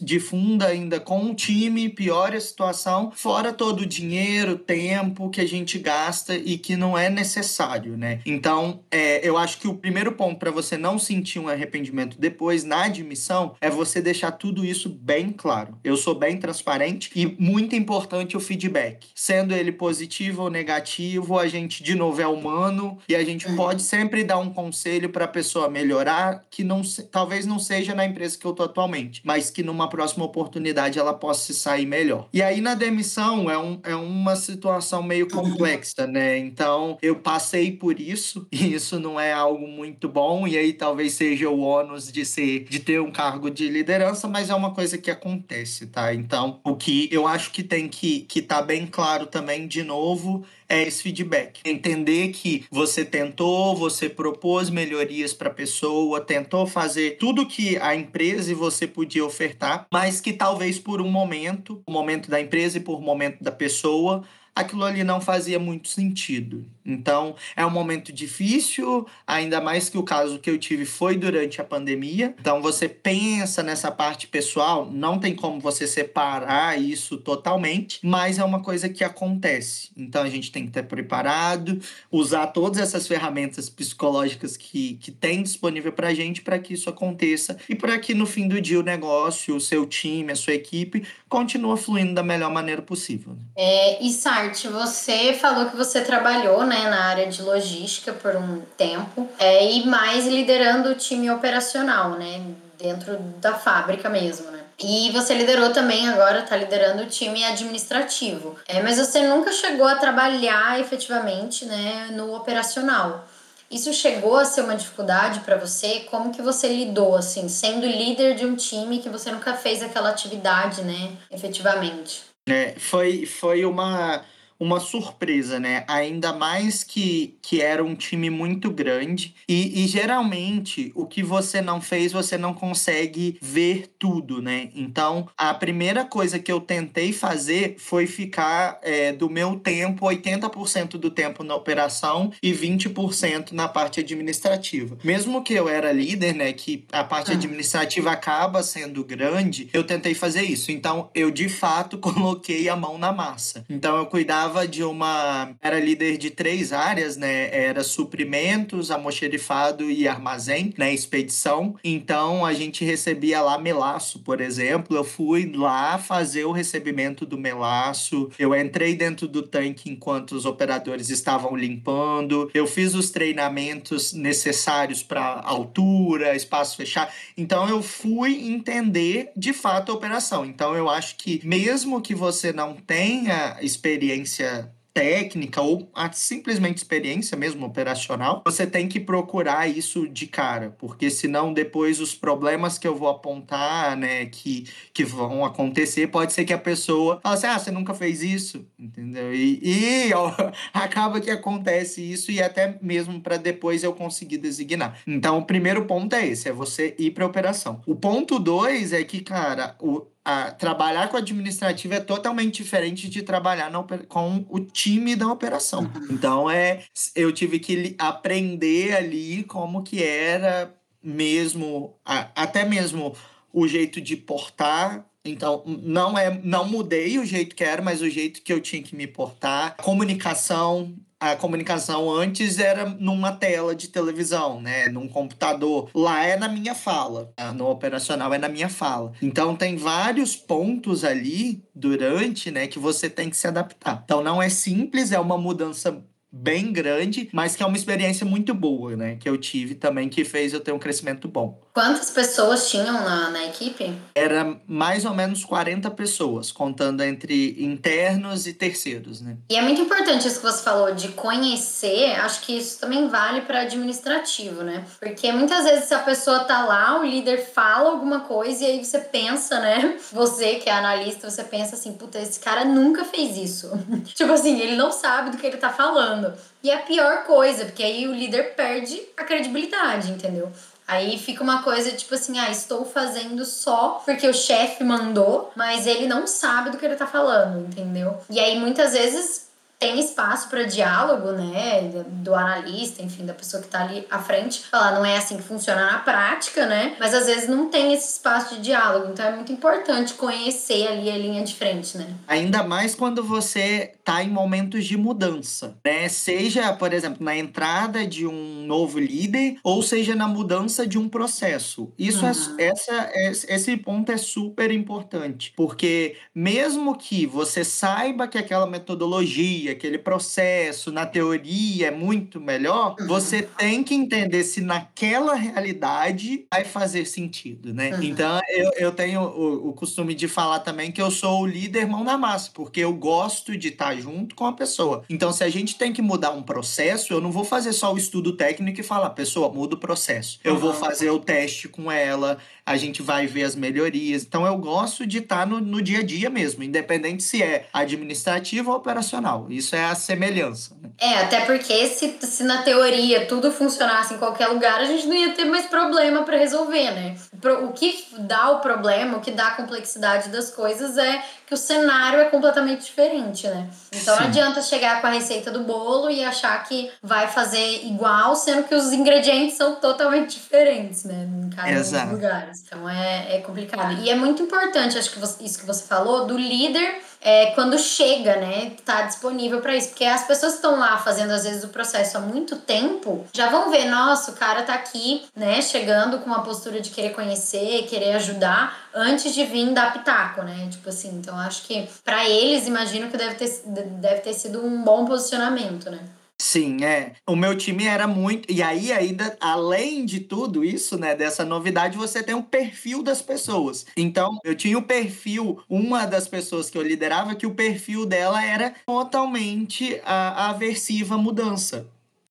difunda 0.00 0.66
ainda 0.66 1.00
com 1.00 1.30
o 1.30 1.34
time, 1.34 1.88
piora 1.88 2.36
a 2.36 2.40
situação, 2.40 3.10
fora 3.14 3.52
todo 3.52 3.80
o 3.80 3.86
dinheiro, 3.86 4.56
tempo 4.56 5.28
que 5.28 5.40
a 5.40 5.46
gente 5.46 5.76
gasta 5.78 6.36
e 6.36 6.56
que 6.56 6.76
não 6.76 6.96
é 6.96 7.10
necessário, 7.10 7.96
né? 7.96 8.20
Então, 8.24 8.80
é, 8.90 9.26
eu 9.26 9.36
acho 9.36 9.58
que 9.58 9.66
o 9.66 9.74
primeiro 9.74 10.12
ponto 10.12 10.38
para 10.38 10.52
você 10.52 10.76
não 10.76 10.98
sentir 10.98 11.40
um 11.40 11.48
arrependimento 11.48 12.16
depois 12.18 12.62
na 12.62 12.84
admissão 12.84 13.56
é 13.60 13.68
você 13.68 14.00
deixar 14.00 14.32
tudo 14.32 14.64
isso 14.64 14.88
bem 14.88 15.32
claro. 15.32 15.76
Eu 15.82 15.96
sou 15.96 16.14
bem 16.14 16.36
transparente 16.36 17.10
e 17.14 17.26
muito 17.26 17.74
importante 17.74 18.36
o 18.36 18.40
feedback. 18.40 19.08
Sendo 19.14 19.54
ele 19.54 19.72
positivo 19.72 20.42
ou 20.42 20.50
negativo, 20.50 21.38
a 21.38 21.48
gente 21.48 21.82
de 21.82 21.94
novo 21.94 22.20
é 22.20 22.26
humano 22.26 22.98
e 23.08 23.16
a 23.16 23.24
gente 23.24 23.50
pode 23.56 23.82
sempre 23.82 24.22
dar 24.22 24.38
um 24.38 24.50
conselho 24.50 25.08
para 25.08 25.24
a 25.24 25.28
pessoa 25.28 25.68
melhorar 25.68 26.44
que 26.50 26.62
não 26.62 26.82
talvez 27.10 27.46
não 27.46 27.58
seja 27.58 27.94
na 27.94 28.04
empresa 28.04 28.38
que 28.38 28.44
eu 28.44 28.52
tô 28.52 28.62
atualmente 28.62 29.07
frente, 29.08 29.22
mas 29.24 29.50
que 29.50 29.62
numa 29.62 29.88
próxima 29.88 30.24
oportunidade 30.24 30.98
ela 30.98 31.14
possa 31.14 31.46
se 31.46 31.54
sair 31.54 31.86
melhor. 31.86 32.28
E 32.32 32.42
aí 32.42 32.60
na 32.60 32.74
demissão 32.74 33.50
é, 33.50 33.58
um, 33.58 33.80
é 33.82 33.94
uma 33.94 34.36
situação 34.36 35.02
meio 35.02 35.28
complexa, 35.28 36.06
né? 36.06 36.38
Então 36.38 36.98
eu 37.02 37.16
passei 37.16 37.72
por 37.72 37.98
isso 37.98 38.46
e 38.52 38.74
isso 38.74 39.00
não 39.00 39.18
é 39.18 39.32
algo 39.32 39.66
muito 39.66 40.08
bom 40.08 40.46
e 40.46 40.56
aí 40.56 40.72
talvez 40.72 41.14
seja 41.14 41.48
o 41.48 41.60
ônus 41.60 42.12
de 42.12 42.24
ser 42.24 42.64
de 42.64 42.80
ter 42.80 43.00
um 43.00 43.10
cargo 43.10 43.50
de 43.50 43.68
liderança, 43.68 44.28
mas 44.28 44.50
é 44.50 44.54
uma 44.54 44.74
coisa 44.74 44.98
que 44.98 45.10
acontece, 45.10 45.86
tá? 45.86 46.12
Então 46.14 46.60
o 46.64 46.76
que 46.76 47.08
eu 47.10 47.26
acho 47.26 47.50
que 47.50 47.62
tem 47.62 47.88
que 47.88 48.20
que 48.20 48.42
tá 48.42 48.60
bem 48.60 48.86
claro 48.86 49.26
também 49.26 49.66
de 49.66 49.82
novo 49.82 50.44
é 50.68 50.82
esse 50.82 51.02
feedback. 51.02 51.60
Entender 51.64 52.28
que 52.28 52.64
você 52.70 53.04
tentou, 53.04 53.74
você 53.74 54.08
propôs 54.08 54.68
melhorias 54.70 55.32
para 55.32 55.48
a 55.48 55.54
pessoa, 55.54 56.20
tentou 56.20 56.66
fazer 56.66 57.16
tudo 57.18 57.46
que 57.46 57.78
a 57.78 57.94
empresa 57.94 58.52
e 58.52 58.54
você 58.54 58.86
podia 58.86 59.24
ofertar, 59.24 59.86
mas 59.92 60.20
que 60.20 60.32
talvez 60.32 60.78
por 60.78 61.00
um 61.00 61.10
momento, 61.10 61.82
o 61.86 61.92
momento 61.92 62.30
da 62.30 62.40
empresa 62.40 62.78
e 62.78 62.80
por 62.80 63.00
momento 63.00 63.42
da 63.42 63.52
pessoa, 63.52 64.24
aquilo 64.54 64.84
ali 64.84 65.04
não 65.04 65.20
fazia 65.20 65.58
muito 65.58 65.88
sentido. 65.88 66.66
Então, 66.88 67.36
é 67.54 67.64
um 67.64 67.70
momento 67.70 68.12
difícil, 68.12 69.06
ainda 69.26 69.60
mais 69.60 69.90
que 69.90 69.98
o 69.98 70.02
caso 70.02 70.38
que 70.38 70.48
eu 70.48 70.58
tive 70.58 70.86
foi 70.86 71.16
durante 71.16 71.60
a 71.60 71.64
pandemia. 71.64 72.34
Então, 72.40 72.62
você 72.62 72.88
pensa 72.88 73.62
nessa 73.62 73.90
parte 73.90 74.26
pessoal, 74.26 74.88
não 74.90 75.18
tem 75.18 75.34
como 75.34 75.60
você 75.60 75.86
separar 75.86 76.80
isso 76.80 77.18
totalmente, 77.18 78.00
mas 78.02 78.38
é 78.38 78.44
uma 78.44 78.62
coisa 78.62 78.88
que 78.88 79.04
acontece. 79.04 79.90
Então, 79.96 80.22
a 80.22 80.30
gente 80.30 80.50
tem 80.50 80.62
que 80.62 80.70
estar 80.70 80.82
preparado, 80.84 81.78
usar 82.10 82.46
todas 82.48 82.78
essas 82.78 83.06
ferramentas 83.06 83.68
psicológicas 83.68 84.56
que, 84.56 84.94
que 84.94 85.10
tem 85.10 85.42
disponível 85.42 85.92
para 85.92 86.08
a 86.08 86.14
gente 86.14 86.40
para 86.40 86.58
que 86.58 86.74
isso 86.74 86.88
aconteça 86.88 87.58
e 87.68 87.74
para 87.74 87.98
que 87.98 88.14
no 88.14 88.24
fim 88.24 88.48
do 88.48 88.60
dia 88.60 88.80
o 88.80 88.82
negócio, 88.82 89.54
o 89.54 89.60
seu 89.60 89.84
time, 89.86 90.32
a 90.32 90.36
sua 90.36 90.54
equipe 90.54 91.06
continue 91.28 91.76
fluindo 91.76 92.14
da 92.14 92.22
melhor 92.22 92.50
maneira 92.50 92.80
possível. 92.80 93.34
Né? 93.34 93.38
É, 93.56 94.04
e 94.04 94.10
Sart, 94.10 94.64
você 94.66 95.34
falou 95.34 95.66
que 95.66 95.76
você 95.76 96.00
trabalhou, 96.00 96.64
né? 96.64 96.77
Né, 96.78 96.88
na 96.88 97.04
área 97.04 97.26
de 97.26 97.42
logística 97.42 98.12
por 98.12 98.36
um 98.36 98.62
tempo, 98.76 99.28
é, 99.38 99.70
e 99.70 99.86
mais 99.86 100.26
liderando 100.26 100.90
o 100.90 100.94
time 100.94 101.30
operacional, 101.30 102.10
né, 102.10 102.40
dentro 102.78 103.18
da 103.40 103.54
fábrica 103.54 104.08
mesmo, 104.08 104.50
né. 104.50 104.60
E 104.80 105.10
você 105.10 105.34
liderou 105.34 105.70
também 105.70 106.08
agora, 106.08 106.40
está 106.40 106.56
liderando 106.56 107.02
o 107.02 107.06
time 107.06 107.44
administrativo. 107.44 108.56
É, 108.68 108.80
mas 108.80 108.96
você 108.96 109.26
nunca 109.26 109.50
chegou 109.50 109.88
a 109.88 109.96
trabalhar 109.96 110.78
efetivamente, 110.78 111.64
né, 111.64 112.10
no 112.12 112.32
operacional. 112.36 113.26
Isso 113.68 113.92
chegou 113.92 114.36
a 114.36 114.44
ser 114.44 114.62
uma 114.62 114.76
dificuldade 114.76 115.40
para 115.40 115.56
você? 115.56 116.06
Como 116.10 116.32
que 116.32 116.40
você 116.40 116.68
lidou, 116.68 117.16
assim, 117.16 117.48
sendo 117.48 117.86
líder 117.86 118.36
de 118.36 118.46
um 118.46 118.54
time 118.54 119.00
que 119.00 119.08
você 119.08 119.30
nunca 119.32 119.52
fez 119.54 119.82
aquela 119.82 120.10
atividade, 120.10 120.82
né, 120.82 121.10
efetivamente? 121.30 122.22
É, 122.48 122.74
foi, 122.78 123.26
foi 123.26 123.64
uma 123.64 124.22
uma 124.58 124.80
surpresa, 124.80 125.60
né? 125.60 125.84
Ainda 125.86 126.32
mais 126.32 126.82
que, 126.82 127.36
que 127.40 127.60
era 127.60 127.84
um 127.84 127.94
time 127.94 128.28
muito 128.28 128.70
grande. 128.70 129.34
E, 129.48 129.84
e, 129.84 129.86
geralmente 129.86 130.92
o 130.94 131.06
que 131.06 131.22
você 131.22 131.60
não 131.60 131.80
fez, 131.80 132.12
você 132.12 132.36
não 132.36 132.52
consegue 132.52 133.38
ver 133.40 133.94
tudo, 133.98 134.42
né? 134.42 134.70
Então, 134.74 135.28
a 135.36 135.54
primeira 135.54 136.04
coisa 136.04 136.38
que 136.38 136.50
eu 136.50 136.60
tentei 136.60 137.12
fazer 137.12 137.76
foi 137.78 138.06
ficar 138.06 138.78
é, 138.82 139.12
do 139.12 139.30
meu 139.30 139.58
tempo, 139.58 140.06
80% 140.06 140.92
do 140.92 141.10
tempo 141.10 141.44
na 141.44 141.54
operação 141.54 142.32
e 142.42 142.52
20% 142.52 143.52
na 143.52 143.68
parte 143.68 144.00
administrativa. 144.00 144.98
Mesmo 145.04 145.42
que 145.42 145.54
eu 145.54 145.68
era 145.68 145.92
líder, 145.92 146.34
né? 146.34 146.52
Que 146.52 146.84
a 146.90 147.04
parte 147.04 147.30
ah. 147.30 147.34
administrativa 147.34 148.10
acaba 148.10 148.62
sendo 148.62 149.04
grande, 149.04 149.68
eu 149.72 149.84
tentei 149.84 150.14
fazer 150.14 150.42
isso. 150.42 150.72
Então, 150.72 151.10
eu 151.14 151.30
de 151.30 151.48
fato 151.48 151.98
coloquei 151.98 152.68
a 152.68 152.74
mão 152.74 152.98
na 152.98 153.12
massa. 153.12 153.64
Então, 153.68 153.96
eu 153.96 154.06
cuidava 154.06 154.47
cuidava 154.48 154.66
de 154.66 154.82
uma. 154.82 155.54
Era 155.60 155.78
líder 155.78 156.16
de 156.16 156.30
três 156.30 156.72
áreas, 156.72 157.16
né? 157.16 157.50
Era 157.52 157.84
suprimentos, 157.84 158.90
almoxerifado 158.90 159.90
e 159.90 160.08
armazém, 160.08 160.72
né? 160.76 160.92
Expedição. 160.92 161.76
Então 161.84 162.44
a 162.44 162.52
gente 162.54 162.84
recebia 162.84 163.40
lá 163.40 163.58
melaço, 163.58 164.20
por 164.20 164.40
exemplo. 164.40 164.96
Eu 164.96 165.04
fui 165.04 165.52
lá 165.54 165.98
fazer 165.98 166.44
o 166.44 166.52
recebimento 166.52 167.26
do 167.26 167.36
melaço. 167.36 168.30
Eu 168.38 168.54
entrei 168.54 168.94
dentro 168.94 169.28
do 169.28 169.42
tanque 169.42 169.90
enquanto 169.90 170.32
os 170.32 170.46
operadores 170.46 171.10
estavam 171.10 171.54
limpando. 171.54 172.50
Eu 172.54 172.66
fiz 172.66 172.94
os 172.94 173.10
treinamentos 173.10 174.12
necessários 174.12 175.02
para 175.02 175.40
altura, 175.44 176.34
espaço 176.34 176.76
fechado. 176.76 177.12
Então 177.36 177.68
eu 177.68 177.82
fui 177.82 178.48
entender 178.48 179.30
de 179.36 179.52
fato 179.52 179.92
a 179.92 179.94
operação. 179.94 180.44
Então 180.44 180.74
eu 180.74 180.88
acho 180.88 181.16
que 181.16 181.40
mesmo 181.44 182.00
que 182.00 182.14
você 182.14 182.52
não 182.52 182.74
tenha 182.74 183.56
experiência 183.60 184.37
experiência 184.38 184.72
técnica 184.92 185.60
ou 185.62 185.88
simplesmente 186.12 186.78
experiência 186.78 187.36
mesmo 187.36 187.64
operacional, 187.64 188.42
você 188.44 188.66
tem 188.66 188.88
que 188.88 188.98
procurar 188.98 189.68
isso 189.68 190.08
de 190.08 190.26
cara, 190.26 190.74
porque 190.76 191.08
senão 191.08 191.52
depois 191.52 192.00
os 192.00 192.16
problemas 192.16 192.78
que 192.78 192.88
eu 192.88 192.96
vou 192.96 193.08
apontar, 193.08 193.96
né, 193.96 194.26
que, 194.26 194.66
que 194.92 195.04
vão 195.04 195.44
acontecer, 195.44 196.08
pode 196.08 196.32
ser 196.32 196.44
que 196.44 196.52
a 196.52 196.58
pessoa 196.58 197.20
fale 197.22 197.36
assim, 197.36 197.46
ah, 197.46 197.58
você 197.60 197.70
nunca 197.70 197.94
fez 197.94 198.24
isso, 198.24 198.66
entendeu? 198.76 199.32
E, 199.32 199.60
e 199.62 200.12
ó, 200.18 200.32
acaba 200.74 201.20
que 201.20 201.30
acontece 201.30 202.02
isso 202.02 202.32
e 202.32 202.42
até 202.42 202.76
mesmo 202.82 203.20
para 203.20 203.36
depois 203.36 203.84
eu 203.84 203.92
conseguir 203.92 204.38
designar. 204.38 204.98
Então, 205.06 205.38
o 205.38 205.44
primeiro 205.44 205.84
ponto 205.84 206.12
é 206.16 206.26
esse, 206.26 206.48
é 206.48 206.52
você 206.52 206.96
ir 206.98 207.12
para 207.12 207.24
operação. 207.24 207.80
O 207.86 207.94
ponto 207.94 208.40
dois 208.40 208.92
é 208.92 209.04
que, 209.04 209.20
cara, 209.20 209.76
o 209.78 210.00
a, 210.28 210.50
trabalhar 210.50 211.08
com 211.08 211.16
administrativo 211.16 211.94
é 211.94 212.00
totalmente 212.00 212.62
diferente 212.62 213.08
de 213.08 213.22
trabalhar 213.22 213.70
na, 213.70 213.82
com 214.06 214.44
o 214.50 214.60
time 214.60 215.16
da 215.16 215.26
operação. 215.26 215.80
Uhum. 215.80 216.06
Então 216.10 216.50
é, 216.50 216.82
eu 217.16 217.32
tive 217.32 217.58
que 217.58 217.96
aprender 217.98 218.94
ali 218.94 219.42
como 219.44 219.82
que 219.82 220.02
era 220.02 220.74
mesmo, 221.02 221.94
a, 222.04 222.28
até 222.34 222.62
mesmo 222.62 223.16
o 223.50 223.66
jeito 223.66 224.02
de 224.02 224.16
portar 224.16 225.06
então, 225.24 225.62
não 225.66 226.16
é, 226.16 226.40
não 226.42 226.66
mudei 226.66 227.18
o 227.18 227.24
jeito 227.24 227.54
que 227.54 227.62
era, 227.62 227.82
mas 227.82 228.00
o 228.00 228.08
jeito 228.08 228.40
que 228.40 228.50
eu 228.50 228.62
tinha 228.62 228.82
que 228.82 228.96
me 228.96 229.06
portar. 229.06 229.76
Comunicação, 229.76 230.96
a 231.20 231.34
comunicação 231.36 232.10
antes 232.10 232.58
era 232.58 232.84
numa 232.84 233.32
tela 233.32 233.74
de 233.74 233.88
televisão, 233.88 234.60
né? 234.60 234.88
Num 234.88 235.08
computador. 235.08 235.90
Lá 235.94 236.24
é 236.24 236.36
na 236.36 236.48
minha 236.48 236.74
fala. 236.74 237.32
Ah, 237.36 237.52
no 237.52 237.68
operacional 237.68 238.32
é 238.32 238.38
na 238.38 238.48
minha 238.48 238.68
fala. 238.68 239.12
Então 239.20 239.56
tem 239.56 239.76
vários 239.76 240.36
pontos 240.36 241.04
ali 241.04 241.62
durante, 241.74 242.50
né, 242.50 242.66
que 242.66 242.78
você 242.78 243.08
tem 243.10 243.30
que 243.30 243.36
se 243.36 243.46
adaptar. 243.46 244.02
Então 244.04 244.22
não 244.22 244.40
é 244.40 244.48
simples, 244.48 245.12
é 245.12 245.18
uma 245.18 245.36
mudança 245.36 246.04
bem 246.30 246.72
grande, 246.72 247.28
mas 247.32 247.56
que 247.56 247.62
é 247.62 247.66
uma 247.66 247.76
experiência 247.76 248.26
muito 248.26 248.54
boa, 248.54 248.94
né? 248.96 249.16
Que 249.16 249.28
eu 249.28 249.38
tive 249.38 249.74
também, 249.74 250.08
que 250.08 250.24
fez 250.24 250.52
eu 250.52 250.60
ter 250.60 250.72
um 250.72 250.78
crescimento 250.78 251.26
bom. 251.26 251.60
Quantas 251.78 252.10
pessoas 252.10 252.68
tinham 252.68 253.04
na, 253.04 253.30
na 253.30 253.44
equipe? 253.44 253.96
Era 254.12 254.60
mais 254.66 255.04
ou 255.04 255.14
menos 255.14 255.44
40 255.44 255.88
pessoas, 255.92 256.50
contando 256.50 257.04
entre 257.04 257.54
internos 257.62 258.48
e 258.48 258.52
terceiros, 258.52 259.20
né? 259.20 259.36
E 259.48 259.56
é 259.56 259.62
muito 259.62 259.80
importante 259.80 260.26
isso 260.26 260.40
que 260.40 260.46
você 260.46 260.60
falou 260.60 260.92
de 260.92 261.06
conhecer, 261.10 262.16
acho 262.16 262.40
que 262.40 262.58
isso 262.58 262.80
também 262.80 263.06
vale 263.06 263.42
para 263.42 263.60
administrativo, 263.60 264.64
né? 264.64 264.84
Porque 264.98 265.30
muitas 265.30 265.62
vezes 265.62 265.92
a 265.92 266.00
pessoa 266.00 266.40
tá 266.40 266.64
lá, 266.64 266.98
o 266.98 267.04
líder 267.04 267.46
fala 267.46 267.90
alguma 267.90 268.22
coisa 268.22 268.64
e 268.64 268.66
aí 268.66 268.84
você 268.84 268.98
pensa, 268.98 269.60
né? 269.60 269.96
Você 270.10 270.56
que 270.56 270.68
é 270.68 270.72
analista, 270.72 271.30
você 271.30 271.44
pensa 271.44 271.76
assim, 271.76 271.92
puta, 271.92 272.18
esse 272.18 272.40
cara 272.40 272.64
nunca 272.64 273.04
fez 273.04 273.36
isso. 273.36 273.70
tipo 274.14 274.32
assim, 274.32 274.58
ele 274.58 274.74
não 274.74 274.90
sabe 274.90 275.30
do 275.30 275.36
que 275.36 275.46
ele 275.46 275.58
tá 275.58 275.70
falando 275.70 276.08
falando. 276.18 276.34
E 276.62 276.70
é 276.70 276.74
a 276.74 276.78
pior 276.78 277.24
coisa, 277.24 277.64
porque 277.64 277.82
aí 277.82 278.06
o 278.06 278.14
líder 278.14 278.54
perde 278.54 279.00
a 279.16 279.24
credibilidade, 279.24 280.10
entendeu? 280.10 280.50
Aí 280.88 281.18
fica 281.18 281.42
uma 281.42 281.62
coisa 281.62 281.92
tipo 281.92 282.14
assim, 282.14 282.38
ah, 282.38 282.50
estou 282.50 282.82
fazendo 282.86 283.44
só 283.44 284.02
porque 284.06 284.26
o 284.26 284.32
chefe 284.32 284.82
mandou, 284.82 285.52
mas 285.54 285.86
ele 285.86 286.06
não 286.06 286.26
sabe 286.26 286.70
do 286.70 286.78
que 286.78 286.84
ele 286.86 286.96
tá 286.96 287.06
falando, 287.06 287.60
entendeu? 287.60 288.18
E 288.30 288.40
aí 288.40 288.58
muitas 288.58 288.94
vezes 288.94 289.48
tem 289.78 290.00
espaço 290.00 290.48
para 290.48 290.64
diálogo, 290.64 291.30
né, 291.30 291.82
do 292.06 292.34
analista, 292.34 293.00
enfim, 293.00 293.24
da 293.24 293.32
pessoa 293.32 293.60
que 293.60 293.68
está 293.68 293.82
ali 293.82 294.04
à 294.10 294.18
frente, 294.18 294.64
falar 294.66 294.92
não 294.92 295.04
é 295.04 295.16
assim 295.16 295.36
que 295.36 295.42
funciona 295.42 295.92
na 295.92 295.98
prática, 296.00 296.66
né? 296.66 296.96
Mas 296.98 297.14
às 297.14 297.26
vezes 297.26 297.48
não 297.48 297.68
tem 297.68 297.94
esse 297.94 298.14
espaço 298.14 298.56
de 298.56 298.62
diálogo, 298.62 299.12
então 299.12 299.24
é 299.24 299.30
muito 299.30 299.52
importante 299.52 300.14
conhecer 300.14 300.88
ali 300.88 301.08
a 301.08 301.16
linha 301.16 301.44
de 301.44 301.54
frente, 301.54 301.96
né? 301.96 302.08
Ainda 302.26 302.64
mais 302.64 302.94
quando 302.96 303.22
você 303.22 303.92
tá 304.08 304.24
em 304.24 304.30
momentos 304.30 304.86
de 304.86 304.96
mudança, 304.96 305.78
né? 305.84 306.08
Seja, 306.08 306.72
por 306.72 306.94
exemplo, 306.94 307.22
na 307.22 307.36
entrada 307.36 308.06
de 308.06 308.26
um 308.26 308.64
novo 308.64 308.98
líder 308.98 309.58
ou 309.62 309.82
seja 309.82 310.14
na 310.14 310.26
mudança 310.26 310.86
de 310.86 310.98
um 310.98 311.10
processo. 311.10 311.92
Isso 311.98 312.24
uhum. 312.24 312.56
é, 312.58 312.68
essa, 312.68 313.10
esse 313.14 313.76
ponto 313.76 314.10
é 314.10 314.16
super 314.16 314.70
importante, 314.70 315.52
porque 315.54 316.16
mesmo 316.34 316.96
que 316.96 317.26
você 317.26 317.62
saiba 317.62 318.26
que 318.26 318.38
aquela 318.38 318.66
metodologia, 318.66 319.72
aquele 319.72 319.98
processo 319.98 320.90
na 320.90 321.04
teoria 321.04 321.88
é 321.88 321.90
muito 321.90 322.40
melhor, 322.40 322.96
uhum. 322.98 323.06
você 323.06 323.42
tem 323.42 323.84
que 323.84 323.94
entender 323.94 324.42
se 324.42 324.62
naquela 324.62 325.34
realidade 325.34 326.46
vai 326.50 326.64
fazer 326.64 327.04
sentido, 327.04 327.74
né? 327.74 327.94
Uhum. 327.94 328.02
Então 328.04 328.40
eu, 328.48 328.70
eu 328.78 328.90
tenho 328.90 329.20
o, 329.20 329.68
o 329.68 329.72
costume 329.74 330.14
de 330.14 330.26
falar 330.26 330.60
também 330.60 330.90
que 330.90 331.02
eu 331.02 331.10
sou 331.10 331.42
o 331.42 331.46
líder 331.46 331.86
mão 331.86 332.02
na 332.02 332.16
massa, 332.16 332.50
porque 332.54 332.80
eu 332.80 332.94
gosto 332.94 333.54
de 333.54 333.68
estar 333.68 333.97
junto 333.98 334.34
com 334.34 334.46
a 334.46 334.52
pessoa. 334.52 335.04
Então, 335.08 335.32
se 335.32 335.44
a 335.44 335.48
gente 335.48 335.76
tem 335.76 335.92
que 335.92 336.00
mudar 336.00 336.30
um 336.30 336.42
processo, 336.42 337.12
eu 337.12 337.20
não 337.20 337.30
vou 337.30 337.44
fazer 337.44 337.72
só 337.72 337.92
o 337.92 337.98
estudo 337.98 338.36
técnico 338.36 338.80
e 338.80 338.84
falar, 338.84 339.10
pessoa, 339.10 339.52
muda 339.52 339.74
o 339.74 339.78
processo. 339.78 340.38
Eu 340.44 340.56
vou 340.56 340.72
fazer 340.72 341.10
o 341.10 341.18
teste 341.18 341.68
com 341.68 341.90
ela, 341.90 342.38
a 342.64 342.76
gente 342.76 343.02
vai 343.02 343.26
ver 343.26 343.44
as 343.44 343.56
melhorias. 343.56 344.22
Então, 344.22 344.46
eu 344.46 344.56
gosto 344.56 345.06
de 345.06 345.18
estar 345.18 345.46
no, 345.46 345.60
no 345.60 345.82
dia 345.82 346.00
a 346.00 346.02
dia 346.02 346.30
mesmo, 346.30 346.62
independente 346.62 347.22
se 347.22 347.42
é 347.42 347.66
administrativo 347.72 348.70
ou 348.70 348.76
operacional. 348.76 349.46
Isso 349.50 349.74
é 349.74 349.84
a 349.84 349.94
semelhança. 349.94 350.77
É, 351.00 351.20
até 351.20 351.42
porque 351.42 351.86
se, 351.86 352.18
se 352.20 352.42
na 352.42 352.62
teoria 352.62 353.26
tudo 353.26 353.52
funcionasse 353.52 354.14
em 354.14 354.18
qualquer 354.18 354.48
lugar, 354.48 354.80
a 354.80 354.84
gente 354.84 355.06
não 355.06 355.14
ia 355.14 355.32
ter 355.32 355.44
mais 355.44 355.66
problema 355.66 356.24
para 356.24 356.36
resolver, 356.36 356.90
né? 356.90 357.16
O 357.62 357.72
que 357.72 358.04
dá 358.18 358.50
o 358.50 358.58
problema, 358.58 359.16
o 359.16 359.20
que 359.20 359.30
dá 359.30 359.48
a 359.48 359.50
complexidade 359.52 360.28
das 360.28 360.50
coisas 360.50 360.98
é 360.98 361.22
que 361.46 361.54
o 361.54 361.56
cenário 361.56 362.20
é 362.20 362.24
completamente 362.24 362.84
diferente, 362.84 363.46
né? 363.46 363.68
Então 363.92 364.14
Sim. 364.14 364.20
não 364.20 364.28
adianta 364.28 364.60
chegar 364.60 365.00
com 365.00 365.06
a 365.06 365.10
receita 365.10 365.52
do 365.52 365.60
bolo 365.60 366.10
e 366.10 366.24
achar 366.24 366.62
que 366.64 366.90
vai 367.00 367.28
fazer 367.28 367.86
igual, 367.86 368.34
sendo 368.34 368.64
que 368.64 368.74
os 368.74 368.92
ingredientes 368.92 369.56
são 369.56 369.76
totalmente 369.76 370.34
diferentes, 370.34 371.04
né? 371.04 371.28
Em 371.44 371.50
cada 371.50 371.70
Exato. 371.70 372.06
um 372.06 372.08
dos 372.08 372.16
lugares. 372.16 372.64
Então 372.66 372.88
é, 372.88 373.36
é 373.36 373.40
complicado. 373.40 373.98
E 374.02 374.10
é 374.10 374.16
muito 374.16 374.42
importante, 374.42 374.98
acho 374.98 375.12
que 375.12 375.18
você, 375.20 375.44
isso 375.44 375.60
que 375.60 375.66
você 375.66 375.84
falou, 375.84 376.26
do 376.26 376.36
líder 376.36 377.00
é, 377.20 377.46
quando 377.52 377.78
chega, 377.78 378.36
né, 378.36 378.72
tá 378.84 379.02
disponível 379.02 379.60
para 379.60 379.76
isso. 379.76 379.88
Porque 379.88 380.04
as 380.04 380.26
pessoas 380.26 380.52
que 380.52 380.58
estão 380.58 380.78
lá 380.78 380.98
fazendo, 380.98 381.30
às 381.30 381.44
vezes, 381.44 381.64
o 381.64 381.68
processo 381.68 382.16
há 382.16 382.20
muito 382.20 382.56
tempo, 382.56 383.26
já 383.32 383.48
vão 383.48 383.70
ver, 383.70 383.86
nossa, 383.86 384.30
o 384.30 384.36
cara 384.36 384.62
tá 384.62 384.74
aqui, 384.74 385.24
né, 385.34 385.60
chegando 385.60 386.18
com 386.18 386.26
uma 386.26 386.42
postura 386.42 386.80
de 386.80 386.90
querer 386.90 387.10
conhecer, 387.10 387.86
querer 387.88 388.12
ajudar, 388.16 388.88
antes 388.94 389.34
de 389.34 389.44
vir 389.44 389.72
dar 389.72 389.92
pitaco, 389.92 390.42
né? 390.42 390.68
Tipo 390.70 390.88
assim, 390.88 391.10
então 391.16 391.38
acho 391.38 391.62
que 391.62 391.88
para 392.04 392.28
eles, 392.28 392.66
imagino 392.66 393.10
que 393.10 393.16
deve 393.16 393.34
ter, 393.34 393.62
deve 393.66 394.20
ter 394.20 394.34
sido 394.34 394.64
um 394.64 394.82
bom 394.82 395.04
posicionamento, 395.04 395.90
né? 395.90 396.00
Sim, 396.40 396.84
é. 396.84 397.14
O 397.26 397.34
meu 397.34 397.56
time 397.56 397.84
era 397.86 398.06
muito. 398.06 398.50
E 398.50 398.62
aí, 398.62 398.92
ainda, 398.92 399.36
além 399.40 400.04
de 400.06 400.20
tudo 400.20 400.64
isso, 400.64 400.96
né, 400.96 401.14
dessa 401.14 401.44
novidade, 401.44 401.98
você 401.98 402.22
tem 402.22 402.34
o 402.34 402.38
um 402.38 402.42
perfil 402.42 403.02
das 403.02 403.20
pessoas. 403.20 403.84
Então, 403.96 404.38
eu 404.44 404.54
tinha 404.54 404.78
o 404.78 404.82
perfil, 404.82 405.60
uma 405.68 406.06
das 406.06 406.28
pessoas 406.28 406.70
que 406.70 406.78
eu 406.78 406.82
liderava, 406.82 407.34
que 407.34 407.46
o 407.46 407.54
perfil 407.54 408.06
dela 408.06 408.42
era 408.44 408.74
totalmente 408.86 410.00
a, 410.04 410.48
aversiva 410.50 411.16
à 411.16 411.18
mudança. 411.18 411.88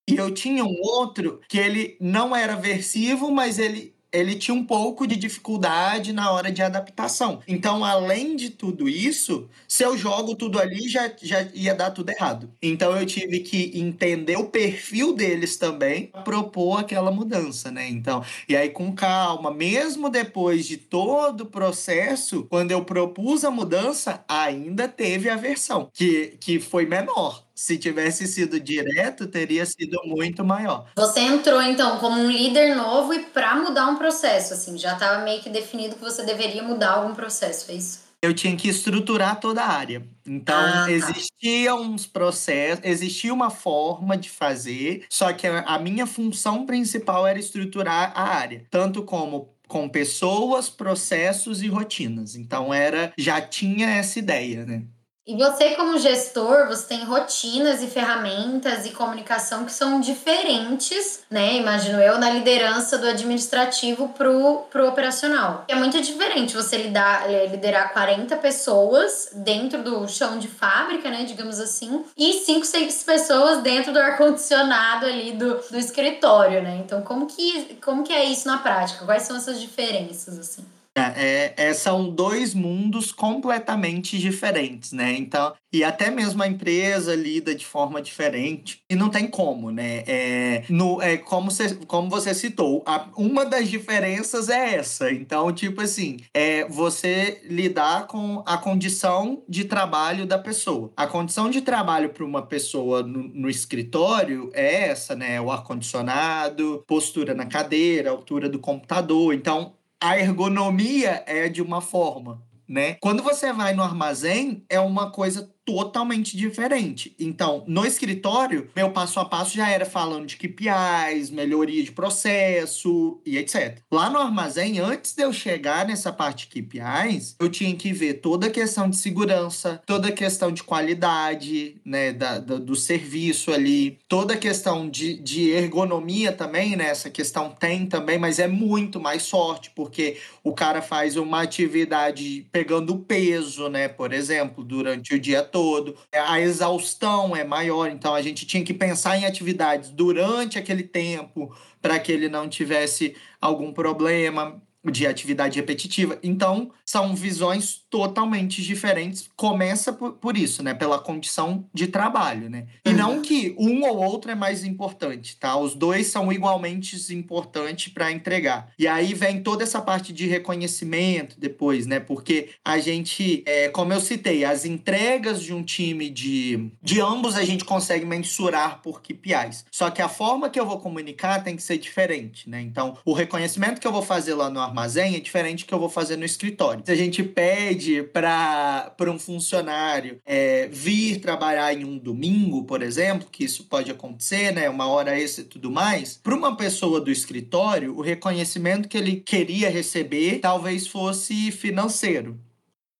E 0.10 0.16
eu 0.16 0.34
tinha 0.34 0.64
um 0.64 0.80
outro 0.82 1.42
que 1.50 1.58
ele 1.58 1.98
não 2.00 2.34
era 2.36 2.54
aversivo, 2.54 3.30
mas 3.30 3.60
ele 3.60 3.94
ele 4.12 4.36
tinha 4.36 4.56
um 4.56 4.66
pouco 4.66 5.06
de 5.06 5.16
dificuldade 5.16 6.14
na 6.14 6.32
hora 6.32 6.52
de 6.52 6.62
adaptação. 6.62 7.42
Então, 7.48 7.84
além 7.84 8.36
de 8.36 8.50
tudo 8.50 8.88
isso, 8.88 9.50
se 9.68 9.84
eu 9.84 9.98
jogo 9.98 10.36
tudo 10.36 10.60
ali, 10.60 10.88
já, 10.88 11.12
já 11.22 11.42
ia 11.54 11.74
dar 11.76 11.92
tudo 11.92 12.10
errado. 12.10 12.52
Então, 12.62 12.96
eu 12.98 13.06
tive 13.06 13.40
que 13.40 13.72
entender 13.80 14.38
o 14.38 14.50
perfil 14.50 15.14
deles 15.14 15.58
também, 15.58 16.12
propor 16.24 16.80
aquela 16.80 17.12
mudança, 17.12 17.72
né? 17.72 17.88
Então, 17.90 18.24
e 18.48 18.56
aí 18.56 18.70
com 18.70 18.94
calma, 18.94 19.52
mesmo 19.52 20.10
depois 20.10 20.66
de 20.66 20.78
todo 20.78 21.42
o 21.42 21.46
processo, 21.46 22.46
quando 22.50 22.72
eu 22.72 22.84
propus 22.86 23.44
a 23.44 23.52
mudança, 23.52 24.24
ainda 24.28 24.88
teve 24.88 25.30
a 25.30 25.36
versão, 25.36 25.90
que, 25.94 26.38
que 26.40 26.60
foi 26.60 26.86
menor 26.86 27.47
se 27.58 27.76
tivesse 27.76 28.28
sido 28.28 28.60
direto, 28.60 29.26
teria 29.26 29.66
sido 29.66 30.00
muito 30.06 30.46
maior. 30.46 30.86
Você 30.96 31.22
entrou 31.22 31.60
então 31.60 31.98
como 31.98 32.22
um 32.22 32.30
líder 32.30 32.76
novo 32.76 33.16
e 33.16 33.20
para 33.24 33.56
mudar 33.56 33.88
um 33.88 33.96
processo, 33.96 34.54
assim, 34.54 34.78
já 34.78 34.94
estava 34.94 35.24
meio 35.24 35.42
que 35.42 35.50
definido 35.50 35.96
que 35.96 36.02
você 36.02 36.24
deveria 36.24 36.62
mudar 36.62 36.92
algum 36.92 37.16
processo, 37.16 37.72
é 37.72 37.74
isso? 37.74 38.06
Eu 38.22 38.32
tinha 38.34 38.56
que 38.56 38.70
estruturar 38.70 39.40
toda 39.40 39.64
a 39.64 39.70
área. 39.70 40.06
Então, 40.26 40.56
ah, 40.56 40.86
tá. 40.86 40.92
existiam 40.92 41.82
uns 41.82 42.06
processos, 42.06 42.86
existia 42.86 43.34
uma 43.34 43.50
forma 43.50 44.16
de 44.16 44.30
fazer, 44.30 45.06
só 45.10 45.34
que 45.34 45.48
a 45.48 45.80
minha 45.80 46.06
função 46.06 46.64
principal 46.64 47.26
era 47.26 47.40
estruturar 47.40 48.12
a 48.16 48.36
área, 48.36 48.66
tanto 48.70 49.02
como 49.02 49.50
com 49.68 49.90
pessoas, 49.90 50.70
processos 50.70 51.64
e 51.64 51.68
rotinas. 51.68 52.36
Então 52.36 52.72
era 52.72 53.12
já 53.18 53.42
tinha 53.42 53.90
essa 53.90 54.20
ideia, 54.20 54.64
né? 54.64 54.84
E 55.28 55.36
você, 55.36 55.72
como 55.72 56.00
gestor, 56.00 56.68
você 56.68 56.88
tem 56.88 57.04
rotinas 57.04 57.84
e 57.84 57.88
ferramentas 57.88 58.86
e 58.86 58.92
comunicação 58.92 59.66
que 59.66 59.74
são 59.74 60.00
diferentes, 60.00 61.26
né? 61.30 61.56
Imagino 61.58 62.00
eu, 62.00 62.18
na 62.18 62.30
liderança 62.30 62.98
do 62.98 63.06
administrativo 63.06 64.08
pro, 64.18 64.60
pro 64.72 64.88
operacional. 64.88 65.66
É 65.68 65.76
muito 65.76 66.00
diferente 66.00 66.56
você 66.56 66.78
lidar, 66.78 67.30
é, 67.30 67.46
liderar 67.46 67.92
40 67.92 68.38
pessoas 68.38 69.30
dentro 69.34 69.84
do 69.84 70.08
chão 70.08 70.40
de 70.40 70.48
fábrica, 70.48 71.10
né? 71.10 71.26
Digamos 71.26 71.60
assim, 71.60 72.06
e 72.16 72.32
5, 72.32 72.66
6 72.66 73.04
pessoas 73.04 73.62
dentro 73.62 73.92
do 73.92 74.00
ar-condicionado 74.00 75.08
ali 75.08 75.34
do, 75.34 75.56
do 75.56 75.78
escritório, 75.78 76.64
né? 76.64 76.78
Então, 76.78 77.02
como 77.02 77.26
que, 77.26 77.78
como 77.84 78.02
que 78.02 78.14
é 78.14 78.24
isso 78.24 78.48
na 78.48 78.60
prática? 78.60 79.04
Quais 79.04 79.24
são 79.24 79.36
essas 79.36 79.60
diferenças, 79.60 80.40
assim? 80.40 80.64
É, 81.02 81.54
é, 81.56 81.74
são 81.74 82.10
dois 82.10 82.54
mundos 82.54 83.12
completamente 83.12 84.18
diferentes, 84.18 84.92
né? 84.92 85.16
Então, 85.18 85.54
e 85.72 85.84
até 85.84 86.10
mesmo 86.10 86.42
a 86.42 86.48
empresa 86.48 87.14
lida 87.14 87.54
de 87.54 87.66
forma 87.66 88.02
diferente 88.02 88.82
e 88.90 88.96
não 88.96 89.10
tem 89.10 89.28
como, 89.28 89.70
né? 89.70 90.04
É, 90.08 90.64
no, 90.70 91.02
é 91.02 91.18
como, 91.18 91.52
você, 91.52 91.76
como 91.86 92.10
você 92.10 92.34
citou, 92.34 92.84
a, 92.86 93.08
uma 93.18 93.46
das 93.46 93.70
diferenças 93.70 94.50
é 94.50 94.76
essa. 94.76 95.12
Então, 95.12 95.52
tipo 95.52 95.82
assim, 95.82 96.18
é 96.34 96.66
você 96.68 97.42
lidar 97.46 98.08
com 98.08 98.42
a 98.46 98.58
condição 98.58 99.44
de 99.48 99.66
trabalho 99.66 100.26
da 100.26 100.40
pessoa. 100.40 100.92
A 100.96 101.06
condição 101.06 101.50
de 101.50 101.62
trabalho 101.62 102.10
para 102.10 102.24
uma 102.24 102.42
pessoa 102.42 103.04
no, 103.04 103.24
no 103.24 103.50
escritório 103.50 104.50
é 104.54 104.90
essa, 104.90 105.16
né? 105.16 105.40
O 105.42 105.52
ar 105.52 105.64
condicionado, 105.64 106.84
postura 106.88 107.34
na 107.34 107.46
cadeira, 107.46 108.10
altura 108.10 108.50
do 108.50 108.60
computador. 108.60 109.34
Então, 109.34 109.74
a 110.00 110.18
ergonomia 110.18 111.24
é 111.26 111.50
de 111.50 111.62
uma 111.62 111.82
forma, 111.82 112.44
né? 112.68 112.96
Quando 112.96 113.24
você 113.24 113.52
vai 113.54 113.74
no 113.74 113.84
armazém, 113.84 114.66
é 114.70 114.80
uma 114.80 115.12
coisa 115.12 115.52
totalmente 115.68 116.38
diferente. 116.38 117.14
Então, 117.20 117.62
no 117.68 117.86
escritório, 117.86 118.70
meu 118.74 118.90
passo 118.90 119.20
a 119.20 119.26
passo 119.26 119.54
já 119.54 119.70
era 119.70 119.86
falando 119.86 120.26
de 120.26 120.38
KPIs, 120.38 121.30
melhoria 121.30 121.84
de 121.84 121.92
processo 121.92 123.20
e 123.26 123.38
etc. 123.38 123.80
Lá 123.92 124.10
no 124.10 124.18
armazém, 124.18 124.80
antes 124.80 125.14
de 125.14 125.24
eu 125.24 125.34
chegar 125.34 125.86
nessa 125.86 126.14
parte 126.14 126.48
de 126.48 126.62
KPIs, 126.62 127.36
eu 127.38 127.50
tinha 127.50 127.76
que 127.76 127.92
ver 127.92 128.14
toda 128.14 128.48
a 128.48 128.50
questão 128.50 128.90
de 128.90 128.96
segurança, 128.96 129.82
toda 129.86 130.08
a 130.08 130.12
questão 130.14 130.54
de 130.54 130.64
qualidade, 130.64 131.76
né, 131.84 132.14
da, 132.14 132.40
da 132.40 132.58
do 132.58 132.76
serviço 132.76 133.52
ali, 133.52 134.00
toda 134.08 134.36
a 134.36 134.38
questão 134.38 134.90
de, 134.90 135.16
de 135.16 135.50
ergonomia 135.50 136.32
também, 136.32 136.78
né, 136.78 136.86
essa 136.86 137.10
questão 137.10 137.50
tem 137.50 137.86
também, 137.86 138.18
mas 138.18 138.40
é 138.40 138.48
muito 138.48 139.02
mais 139.02 139.30
forte, 139.30 139.70
porque 139.76 140.16
o 140.42 140.54
cara 140.54 140.82
faz 140.82 141.18
uma 141.18 141.42
atividade 141.42 142.48
pegando 142.54 142.98
peso, 143.00 143.68
né, 143.68 143.90
por 143.90 144.14
exemplo, 144.14 144.64
durante 144.64 145.14
o 145.14 145.20
dia 145.20 145.44
todo 145.44 145.57
todo, 145.58 145.96
é, 146.12 146.20
a 146.20 146.40
exaustão 146.40 147.36
é 147.36 147.44
maior, 147.44 147.90
então 147.90 148.14
a 148.14 148.22
gente 148.22 148.46
tinha 148.46 148.64
que 148.64 148.76
pensar 148.76 149.18
em 149.18 149.26
atividades 149.26 149.90
durante 149.90 150.60
aquele 150.60 150.84
tempo 150.84 151.52
para 151.82 151.98
que 151.98 152.12
ele 152.12 152.30
não 152.30 152.48
tivesse 152.48 153.16
algum 153.42 153.74
problema 153.74 154.62
de 154.92 155.06
atividade 155.06 155.60
repetitiva. 155.60 156.18
Então, 156.22 156.72
são 156.86 157.16
visões 157.16 157.82
totalmente 157.90 158.62
diferentes. 158.62 159.30
Começa 159.36 159.92
por, 159.94 160.14
por 160.14 160.38
isso, 160.38 160.64
né? 160.64 160.74
Pela 160.74 161.00
condição 161.00 161.66
de 161.74 161.88
trabalho, 161.88 162.50
né? 162.50 162.68
E 162.86 162.90
uhum. 162.90 162.96
não 162.96 163.22
que 163.22 163.56
um 163.58 163.84
ou 163.84 163.98
outro 163.98 164.32
é 164.32 164.36
mais 164.36 164.64
importante, 164.64 165.36
tá? 165.38 165.58
Os 165.58 165.74
dois 165.76 166.08
são 166.08 166.32
igualmente 166.32 166.98
importantes 167.14 167.92
para 167.92 168.12
entregar. 168.12 168.72
E 168.78 168.88
aí 168.88 169.14
vem 169.14 169.42
toda 169.42 169.64
essa 169.64 169.82
parte 169.82 170.14
de 170.14 170.28
reconhecimento 170.28 171.40
depois, 171.40 171.86
né? 171.86 172.00
Porque 172.00 172.50
a 172.64 172.80
gente, 172.80 173.44
é, 173.46 173.70
como 173.70 173.94
eu 173.94 174.00
citei, 174.00 174.46
as 174.46 174.66
entregas 174.66 175.42
de 175.42 175.54
um 175.54 175.64
time 175.64 176.10
de, 176.10 176.72
de 176.82 177.02
ambos 177.02 177.36
a 177.36 177.44
gente 177.44 177.66
consegue 177.66 178.06
mensurar 178.06 178.82
por 178.82 179.02
KPIs. 179.02 179.66
Só 179.72 179.90
que 179.90 180.02
a 180.02 180.10
forma 180.10 180.50
que 180.50 180.60
eu 180.60 180.66
vou 180.66 180.80
comunicar 180.80 181.44
tem 181.44 181.56
que 181.56 181.64
ser 181.64 181.78
diferente, 181.78 182.50
né? 182.50 182.62
Então, 182.62 182.98
o 183.06 183.14
reconhecimento 183.14 183.80
que 183.80 183.88
eu 183.88 183.92
vou 183.92 184.02
fazer 184.02 184.34
lá 184.34 184.50
no 184.50 184.60
armazém 184.78 185.16
é 185.16 185.20
diferente 185.20 185.66
do 185.66 185.68
que 185.68 185.74
eu 185.74 185.80
vou 185.80 185.90
fazer 185.90 186.18
no 186.18 186.24
escritório. 186.24 186.84
Se 186.86 186.92
a 186.92 186.96
gente 186.96 187.24
pede 187.24 188.04
para 188.04 188.94
um 189.08 189.18
funcionário 189.18 190.22
é, 190.24 190.68
vir 190.68 191.20
trabalhar 191.20 191.74
em 191.74 191.84
um 191.84 191.98
domingo, 191.98 192.64
por 192.64 192.84
exemplo, 192.84 193.28
que 193.32 193.44
isso 193.44 193.64
pode 193.66 193.90
acontecer, 193.90 194.52
né? 194.52 194.70
Uma 194.70 194.88
hora 194.88 195.20
extra 195.20 195.44
e 195.44 195.48
tudo 195.48 195.72
mais, 195.72 196.18
para 196.18 196.36
uma 196.36 196.56
pessoa 196.56 197.02
do 197.02 197.10
escritório, 197.10 197.98
o 197.98 198.02
reconhecimento 198.02 198.88
que 198.88 198.98
ele 198.98 199.16
queria 199.18 199.70
receber 199.70 200.40
talvez 200.40 200.86
fosse 200.86 201.52
financeiro. 201.52 202.40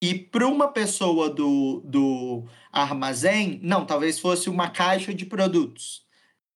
E 0.02 0.14
para 0.16 0.48
uma 0.48 0.68
pessoa 0.68 1.30
do, 1.30 1.82
do 1.84 2.44
armazém, 2.72 3.60
não, 3.62 3.86
talvez 3.86 4.20
fosse 4.20 4.50
uma 4.50 4.70
caixa 4.70 5.14
de 5.14 5.26
produtos 5.26 6.07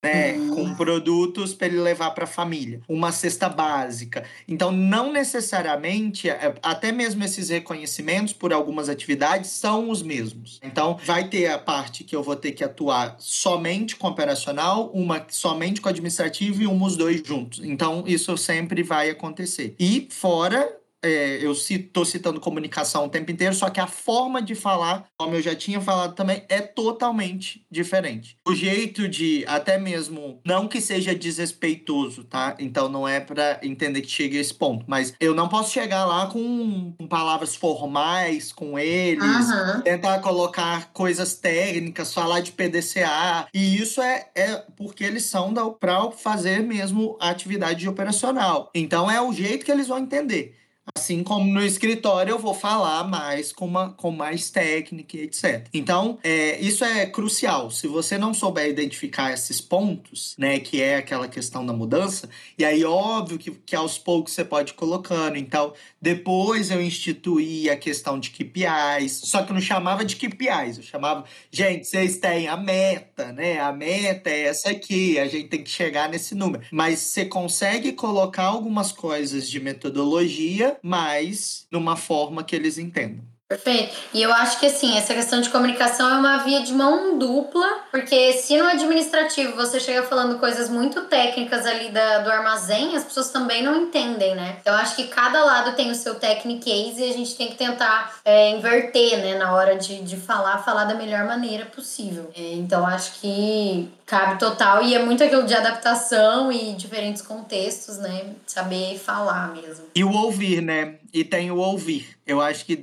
né, 0.03 0.33
uhum. 0.33 0.55
com 0.55 0.75
produtos 0.75 1.53
para 1.53 1.67
ele 1.67 1.79
levar 1.79 2.11
para 2.11 2.23
a 2.23 2.27
família, 2.27 2.81
uma 2.87 3.11
cesta 3.11 3.47
básica. 3.47 4.23
Então, 4.47 4.71
não 4.71 5.11
necessariamente, 5.11 6.29
é, 6.29 6.55
até 6.63 6.91
mesmo 6.91 7.23
esses 7.23 7.49
reconhecimentos 7.49 8.33
por 8.33 8.51
algumas 8.51 8.89
atividades 8.89 9.51
são 9.51 9.89
os 9.89 10.01
mesmos. 10.01 10.59
Então, 10.63 10.97
vai 11.03 11.27
ter 11.27 11.47
a 11.47 11.59
parte 11.59 12.03
que 12.03 12.15
eu 12.15 12.23
vou 12.23 12.35
ter 12.35 12.51
que 12.53 12.63
atuar 12.63 13.15
somente 13.19 13.95
com 13.95 14.07
operacional, 14.07 14.89
uma 14.93 15.25
somente 15.29 15.79
com 15.79 15.89
administrativo 15.89 16.63
e 16.63 16.67
uma 16.67 16.87
os 16.87 16.97
dois 16.97 17.21
juntos. 17.23 17.61
Então, 17.63 18.03
isso 18.07 18.35
sempre 18.37 18.81
vai 18.81 19.09
acontecer. 19.09 19.75
E 19.79 20.07
fora 20.09 20.80
é, 21.03 21.43
eu 21.43 21.51
estou 21.51 22.05
citando 22.05 22.39
comunicação 22.39 23.05
o 23.05 23.09
tempo 23.09 23.31
inteiro, 23.31 23.53
só 23.53 23.69
que 23.69 23.79
a 23.79 23.87
forma 23.87 24.41
de 24.41 24.55
falar, 24.55 25.05
como 25.17 25.35
eu 25.35 25.41
já 25.41 25.55
tinha 25.55 25.81
falado 25.81 26.15
também, 26.15 26.43
é 26.47 26.61
totalmente 26.61 27.65
diferente. 27.69 28.37
O 28.47 28.53
jeito 28.53 29.07
de, 29.07 29.43
até 29.47 29.77
mesmo, 29.77 30.39
não 30.45 30.67
que 30.67 30.79
seja 30.79 31.15
desrespeitoso, 31.15 32.23
tá? 32.23 32.55
Então 32.59 32.87
não 32.89 33.07
é 33.07 33.19
para 33.19 33.59
entender 33.63 34.01
que 34.01 34.09
chegue 34.09 34.37
a 34.37 34.41
esse 34.41 34.53
ponto, 34.53 34.85
mas 34.87 35.13
eu 35.19 35.33
não 35.33 35.47
posso 35.47 35.71
chegar 35.71 36.05
lá 36.05 36.27
com, 36.27 36.93
com 36.97 37.07
palavras 37.07 37.55
formais 37.55 38.51
com 38.53 38.77
eles, 38.77 39.23
uhum. 39.23 39.81
tentar 39.81 40.19
colocar 40.19 40.91
coisas 40.93 41.35
técnicas, 41.35 42.13
falar 42.13 42.41
de 42.41 42.51
PDCA, 42.51 43.47
e 43.53 43.77
isso 43.77 44.01
é, 44.01 44.27
é 44.35 44.63
porque 44.75 45.03
eles 45.03 45.23
são 45.23 45.51
para 45.79 46.11
fazer 46.11 46.61
mesmo 46.61 47.17
a 47.19 47.29
atividade 47.29 47.87
operacional. 47.87 48.69
Então 48.73 49.09
é 49.09 49.21
o 49.21 49.33
jeito 49.33 49.65
que 49.65 49.71
eles 49.71 49.87
vão 49.87 49.99
entender. 49.99 50.60
Assim 50.95 51.23
como 51.23 51.51
no 51.51 51.63
escritório 51.63 52.31
eu 52.31 52.39
vou 52.39 52.53
falar 52.53 53.03
mais 53.07 53.51
com, 53.51 53.65
uma, 53.65 53.91
com 53.93 54.11
mais 54.11 54.49
técnica 54.49 55.17
etc. 55.17 55.67
Então, 55.73 56.17
é, 56.23 56.59
isso 56.59 56.83
é 56.83 57.05
crucial. 57.05 57.69
Se 57.71 57.87
você 57.87 58.17
não 58.17 58.33
souber 58.33 58.67
identificar 58.67 59.31
esses 59.31 59.61
pontos, 59.61 60.35
né, 60.37 60.59
que 60.59 60.81
é 60.81 60.97
aquela 60.97 61.27
questão 61.27 61.65
da 61.65 61.73
mudança, 61.73 62.29
e 62.57 62.65
aí 62.65 62.83
óbvio 62.83 63.37
que, 63.37 63.51
que 63.51 63.75
aos 63.75 63.97
poucos 63.97 64.33
você 64.33 64.43
pode 64.43 64.71
ir 64.71 64.75
colocando. 64.75 65.37
Então, 65.37 65.73
depois 66.01 66.71
eu 66.71 66.81
instituí 66.81 67.69
a 67.69 67.77
questão 67.77 68.19
de 68.19 68.31
KPIs, 68.31 69.21
só 69.23 69.43
que 69.43 69.51
eu 69.51 69.53
não 69.53 69.61
chamava 69.61 70.03
de 70.03 70.15
KPIs, 70.15 70.77
eu 70.77 70.83
chamava, 70.83 71.23
gente, 71.51 71.87
vocês 71.87 72.17
têm 72.17 72.47
a 72.47 72.57
meta, 72.57 73.31
né? 73.31 73.59
A 73.59 73.71
meta 73.71 74.29
é 74.29 74.43
essa 74.43 74.69
aqui, 74.69 75.19
a 75.19 75.27
gente 75.27 75.47
tem 75.47 75.63
que 75.63 75.69
chegar 75.69 76.09
nesse 76.09 76.35
número. 76.35 76.63
Mas 76.71 76.99
você 76.99 77.25
consegue 77.25 77.93
colocar 77.93 78.45
algumas 78.45 78.91
coisas 78.91 79.49
de 79.49 79.59
metodologia 79.59 80.77
mas 80.83 81.67
numa 81.71 81.95
forma 81.95 82.43
que 82.43 82.55
eles 82.55 82.77
entendam. 82.77 83.30
Perfeito. 83.51 83.93
E 84.13 84.21
eu 84.21 84.31
acho 84.31 84.61
que 84.61 84.67
assim, 84.67 84.97
essa 84.97 85.13
questão 85.13 85.41
de 85.41 85.49
comunicação 85.49 86.09
é 86.09 86.17
uma 86.17 86.37
via 86.37 86.61
de 86.61 86.71
mão 86.71 87.17
dupla, 87.17 87.67
porque 87.91 88.31
se 88.31 88.57
no 88.57 88.65
administrativo 88.65 89.57
você 89.57 89.77
chega 89.77 90.03
falando 90.03 90.39
coisas 90.39 90.69
muito 90.69 91.01
técnicas 91.01 91.65
ali 91.65 91.89
da, 91.89 92.19
do 92.19 92.31
armazém, 92.31 92.95
as 92.95 93.03
pessoas 93.03 93.29
também 93.29 93.61
não 93.61 93.75
entendem, 93.75 94.35
né? 94.35 94.55
Eu 94.63 94.71
acho 94.73 94.95
que 94.95 95.03
cada 95.07 95.43
lado 95.43 95.75
tem 95.75 95.91
o 95.91 95.95
seu 95.95 96.15
technique 96.15 96.61
case 96.61 97.01
e 97.01 97.09
a 97.09 97.13
gente 97.13 97.35
tem 97.35 97.49
que 97.49 97.55
tentar 97.57 98.15
é, 98.23 98.51
inverter, 98.51 99.17
né, 99.17 99.35
na 99.35 99.53
hora 99.53 99.75
de, 99.75 100.01
de 100.01 100.15
falar, 100.15 100.59
falar 100.59 100.85
da 100.85 100.93
melhor 100.93 101.25
maneira 101.25 101.65
possível. 101.65 102.31
É, 102.33 102.53
então 102.53 102.85
acho 102.85 103.19
que 103.19 103.91
cabe 104.05 104.39
total 104.39 104.83
e 104.83 104.95
é 104.95 104.99
muito 104.99 105.23
aquilo 105.23 105.43
de 105.43 105.53
adaptação 105.53 106.51
e 106.51 106.73
diferentes 106.73 107.21
contextos, 107.21 107.97
né? 107.97 108.27
Saber 108.45 108.97
falar 108.97 109.53
mesmo. 109.53 109.85
E 109.93 110.03
o 110.03 110.11
ouvir, 110.11 110.61
né? 110.61 110.95
E 111.13 111.23
tem 111.23 111.51
o 111.51 111.57
ouvir. 111.57 112.21
Eu 112.25 112.39
acho 112.39 112.65
que 112.65 112.79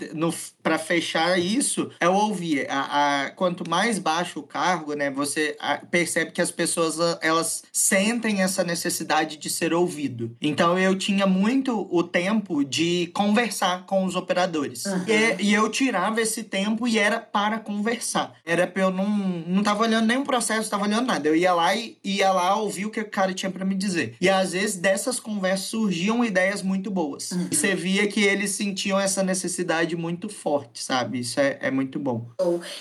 para 0.63 0.79
fechar 0.79 1.39
isso 1.39 1.91
é 2.01 2.09
o 2.09 2.13
ouvir. 2.13 2.67
A, 2.69 3.25
a, 3.25 3.31
quanto 3.31 3.69
mais 3.69 3.99
baixo 3.99 4.41
o 4.41 4.43
cargo, 4.43 4.93
né, 4.95 5.11
você 5.11 5.57
percebe 5.91 6.33
que 6.33 6.43
as 6.43 6.51
pessoas 6.51 6.99
elas 7.23 7.63
sentem 7.73 8.43
essa 8.43 8.63
necessidade 8.63 9.39
de 9.39 9.49
ser 9.49 9.73
ouvido. 9.73 10.37
Então 10.41 10.79
eu 10.79 10.97
tinha 10.97 11.27
muito 11.27 11.89
o 11.91 12.03
tempo 12.03 12.63
de 12.65 13.11
conversar 13.15 13.87
com 13.87 14.05
os 14.05 14.17
operadores. 14.17 14.85
Uhum. 14.85 15.05
E, 15.07 15.45
e, 15.45 15.55
eu 15.55 15.69
tirava 15.71 16.21
esse 16.21 16.43
tempo 16.43 16.87
e 16.87 16.99
era 16.99 17.19
para 17.19 17.59
conversar. 17.59 18.35
Era 18.45 18.67
para 18.67 18.83
eu 18.83 18.91
não 18.91 19.09
não 19.09 19.63
tava 19.63 19.85
olhando 19.85 20.07
nenhum 20.07 20.25
processo, 20.25 20.63
estava 20.63 20.85
olhando 20.85 21.07
nada. 21.07 21.27
Eu 21.27 21.35
ia 21.35 21.55
lá 21.55 21.75
e 21.75 21.97
ia 22.05 22.31
lá 22.33 22.57
ouvir 22.57 22.87
o 22.87 22.91
que 22.91 23.01
o 23.01 23.09
cara 23.09 23.33
tinha 23.33 23.51
para 23.51 23.65
me 23.65 23.75
dizer. 23.75 24.15
E 24.21 24.29
às 24.29 24.53
vezes 24.53 24.77
dessas 24.77 25.19
conversas 25.19 25.69
surgiam 25.69 26.25
ideias 26.25 26.63
muito 26.63 26.91
boas. 26.91 27.31
Uhum. 27.31 27.49
E 27.51 27.57
você 27.57 27.75
via 27.75 28.07
que 28.07 28.18
eles 28.23 28.53
sentiam 28.53 28.99
essa 28.99 29.23
necessidade 29.23 29.49
necessidade 29.49 29.97
muito 29.97 30.29
forte, 30.29 30.83
sabe? 30.83 31.21
Isso 31.21 31.41
é, 31.41 31.59
é 31.61 31.71
muito 31.71 31.99
bom. 31.99 32.27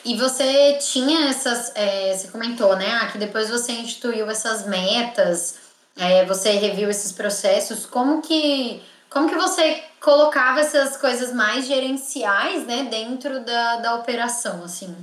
E 0.03 0.15
você 0.17 0.77
tinha 0.79 1.29
essas. 1.29 1.71
É, 1.75 2.15
você 2.15 2.27
comentou, 2.27 2.75
né? 2.75 2.99
Ah, 3.01 3.07
que 3.07 3.17
depois 3.17 3.49
você 3.49 3.71
instituiu 3.73 4.29
essas 4.29 4.67
metas, 4.67 5.55
é, 5.95 6.25
você 6.25 6.51
reviu 6.51 6.89
esses 6.89 7.11
processos. 7.11 7.85
Como 7.85 8.21
que. 8.21 8.81
Como 9.09 9.29
que 9.29 9.35
você 9.35 9.83
colocava 10.01 10.59
essas 10.59 10.97
coisas 10.97 11.33
mais 11.33 11.65
gerenciais, 11.65 12.67
né, 12.67 12.87
dentro 12.91 13.43
da, 13.43 13.77
da 13.77 13.95
operação, 13.95 14.63
assim? 14.63 14.93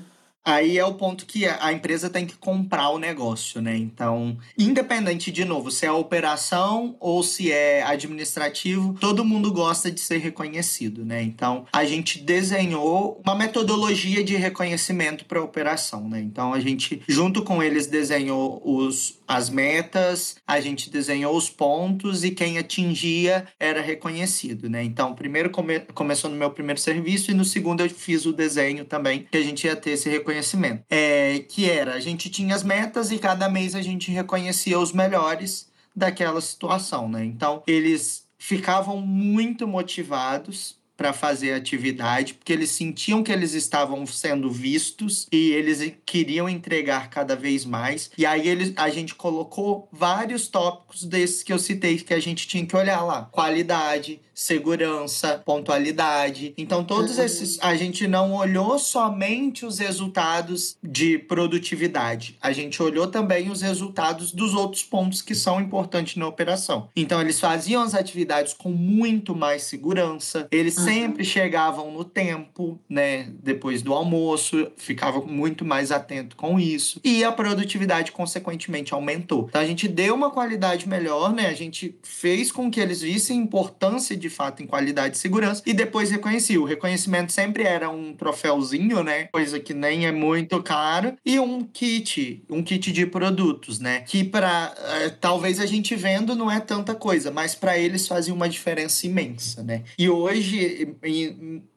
Aí 0.45 0.79
é 0.79 0.85
o 0.85 0.95
ponto 0.95 1.25
que 1.25 1.47
a 1.47 1.73
empresa 1.73 2.11
tem 2.11 2.27
que 2.27 2.37
comprar 2.37 2.91
o 2.91 2.99
negócio, 2.99 3.63
né? 3.63 3.75
Então, 3.77 4.37
independente, 4.59 5.33
de 5.33 5.43
novo, 5.45 5.71
se 5.71 5.87
é 5.87 5.93
operação 5.93 6.97
ou 7.01 7.23
se 7.23 7.51
é 7.51 7.83
administrativo, 7.83 8.95
todo 9.01 9.25
mundo 9.25 9.51
gosta 9.51 9.91
de 9.91 10.01
ser 10.01 10.19
reconhecido, 10.19 11.03
né? 11.03 11.23
Então, 11.23 11.65
a 11.73 11.85
gente 11.87 12.19
desenhou 12.19 13.21
uma 13.25 13.35
metodologia 13.35 14.23
de 14.23 14.37
reconhecimento 14.37 15.25
para 15.25 15.43
operação, 15.43 16.09
né? 16.09 16.21
Então, 16.21 16.53
a 16.53 16.61
gente, 16.61 17.03
junto 17.09 17.43
com 17.43 17.63
eles, 17.63 17.87
desenhou 17.87 18.61
os, 18.63 19.19
as 19.27 19.51
metas, 19.51 20.37
a 20.47 20.61
gente 20.61 20.91
desenhou 20.91 21.37
os 21.37 21.49
pontos 21.49 22.25
e 22.25 22.31
quem 22.31 22.59
atingia 22.59 23.47
era 23.59 23.81
reconhecido, 23.81 24.69
né? 24.69 24.83
Então, 24.83 25.15
primeiro 25.15 25.51
come, 25.51 25.81
começou 25.95 26.31
no 26.31 26.37
meu 26.37 26.51
primeiro 26.51 26.81
serviço 26.81 27.31
e 27.31 27.35
no 27.35 27.45
segundo 27.45 27.83
eu 27.83 27.91
fiz 27.91 28.27
o 28.27 28.33
desenho 28.33 28.85
também, 28.85 29.27
que 29.31 29.39
a 29.39 29.43
gente 29.43 29.67
ia 29.67 29.77
ter 29.77 29.93
esse 29.93 30.09
reconhecimento. 30.09 30.85
É, 30.91 31.41
que 31.49 31.69
era, 31.69 31.95
a 31.95 32.01
gente 32.01 32.29
tinha 32.29 32.55
as 32.55 32.63
metas 32.63 33.11
e 33.11 33.19
cada 33.19 33.49
mês 33.49 33.75
a 33.75 33.83
gente 33.83 34.11
reconhecia 34.11 34.79
os 34.79 34.93
melhores 34.93 35.69
daquela 35.95 36.41
situação, 36.41 37.09
né? 37.09 37.25
Então, 37.25 37.63
eles 37.67 38.25
ficavam 38.39 39.01
muito 39.01 39.67
motivados 39.67 40.77
para 40.97 41.13
fazer 41.13 41.53
atividade, 41.53 42.35
porque 42.35 42.53
eles 42.53 42.71
sentiam 42.71 43.23
que 43.23 43.33
eles 43.33 43.53
estavam 43.53 44.07
sendo 44.07 44.51
vistos 44.51 45.27
e 45.33 45.53
eles 45.53 45.93
queriam 46.07 46.49
entregar 46.49 47.11
cada 47.11 47.35
vez 47.35 47.65
mais. 47.65 48.11
E 48.17 48.25
aí 48.25 48.49
eles, 48.49 48.73
a 48.77 48.89
gente 48.91 49.15
colocou 49.15 49.89
vários 49.91 50.49
tópicos 50.49 51.05
desses 51.05 51.43
que 51.43 51.53
eu 51.53 51.59
citei 51.59 51.99
que 51.99 52.15
a 52.15 52.21
gente 52.21 52.47
tinha 52.47 52.65
que 52.65 52.77
olhar 52.77 53.03
lá: 53.03 53.23
qualidade, 53.33 54.21
segurança, 54.35 55.43
pontualidade. 55.45 56.53
Então 56.57 56.85
todos 56.85 57.19
uhum. 57.19 57.25
esses 57.25 57.59
a 57.61 57.75
gente 57.77 58.07
não 58.07 58.35
olhou 58.35 58.79
somente 58.79 59.65
os 59.65 59.79
resultados 59.79 60.77
de 60.83 61.19
produtividade. 61.19 62.37
A 62.41 62.53
gente 62.53 62.83
olhou 62.83 63.07
também 63.07 63.51
os 63.51 63.63
resultados 63.63 64.33
dos 64.33 64.55
outros 64.55 64.83
pontos 64.83 65.23
que 65.23 65.35
são 65.35 65.61
importantes 65.61 66.17
na 66.17 66.27
operação. 66.27 66.89
Então 66.95 67.21
eles 67.21 67.41
faziam 67.41 67.83
as 67.83 67.95
atividades 67.95 68.53
com 68.53 68.71
muito 68.71 69.35
mais 69.35 69.63
segurança, 69.63 70.47
eles 70.51 70.77
Uhum. 70.77 70.85
sempre 70.85 71.25
chegavam 71.25 71.91
no 71.93 72.05
tempo, 72.05 72.79
né? 72.89 73.29
Depois 73.43 73.83
do 73.83 73.93
almoço, 73.93 74.69
ficava 74.77 75.21
muito 75.21 75.65
mais 75.65 75.93
atento 75.93 76.37
com 76.37 76.59
isso. 76.59 77.01
E 77.05 77.23
a 77.23 77.33
produtividade, 77.33 78.13
consequentemente, 78.13 78.93
aumentou. 78.93 79.47
Então 79.49 79.61
a 79.61 79.67
gente 79.67 79.87
deu 79.87 80.15
uma 80.15 80.31
qualidade 80.31 80.89
melhor, 80.89 81.33
né? 81.33 81.47
A 81.47 81.55
gente 81.55 81.97
fez 82.03 82.51
com 82.51 82.71
que 82.71 82.81
eles 82.81 83.01
vissem 83.03 83.39
importância 83.39 84.17
de 84.17 84.24
fato 84.29 84.63
em 84.63 84.67
qualidade 84.67 85.17
e 85.17 85.21
segurança 85.21 85.63
e 85.67 85.73
depois 85.73 86.11
reconhecia. 86.11 86.61
O 86.61 86.65
reconhecimento 86.65 87.33
sempre 87.33 87.65
era 87.65 87.91
um 87.91 88.15
troféuzinho, 88.15 89.03
né? 89.03 89.25
Coisa 89.33 89.59
que 89.61 89.75
nem 89.75 90.07
é 90.07 90.13
muito 90.13 90.63
caro, 90.63 91.17
e 91.25 91.39
um 91.39 91.65
kit, 91.65 92.45
um 92.49 92.63
kit 92.63 92.93
de 92.93 93.07
produtos, 93.07 93.79
né? 93.79 94.01
Que 94.01 94.25
para 94.25 94.75
é, 95.03 95.11
talvez 95.11 95.61
a 95.61 95.67
gente 95.67 95.95
vendo 95.95 96.35
não 96.35 96.51
é 96.51 96.61
tanta 96.61 96.95
coisa, 96.95 97.31
mas 97.31 97.55
para 97.55 97.79
eles 97.79 98.07
fazia 98.07 98.35
uma 98.35 98.49
diferença 98.49 99.07
imensa, 99.07 99.63
né? 99.63 99.83
E 99.99 100.09
hoje 100.09 100.95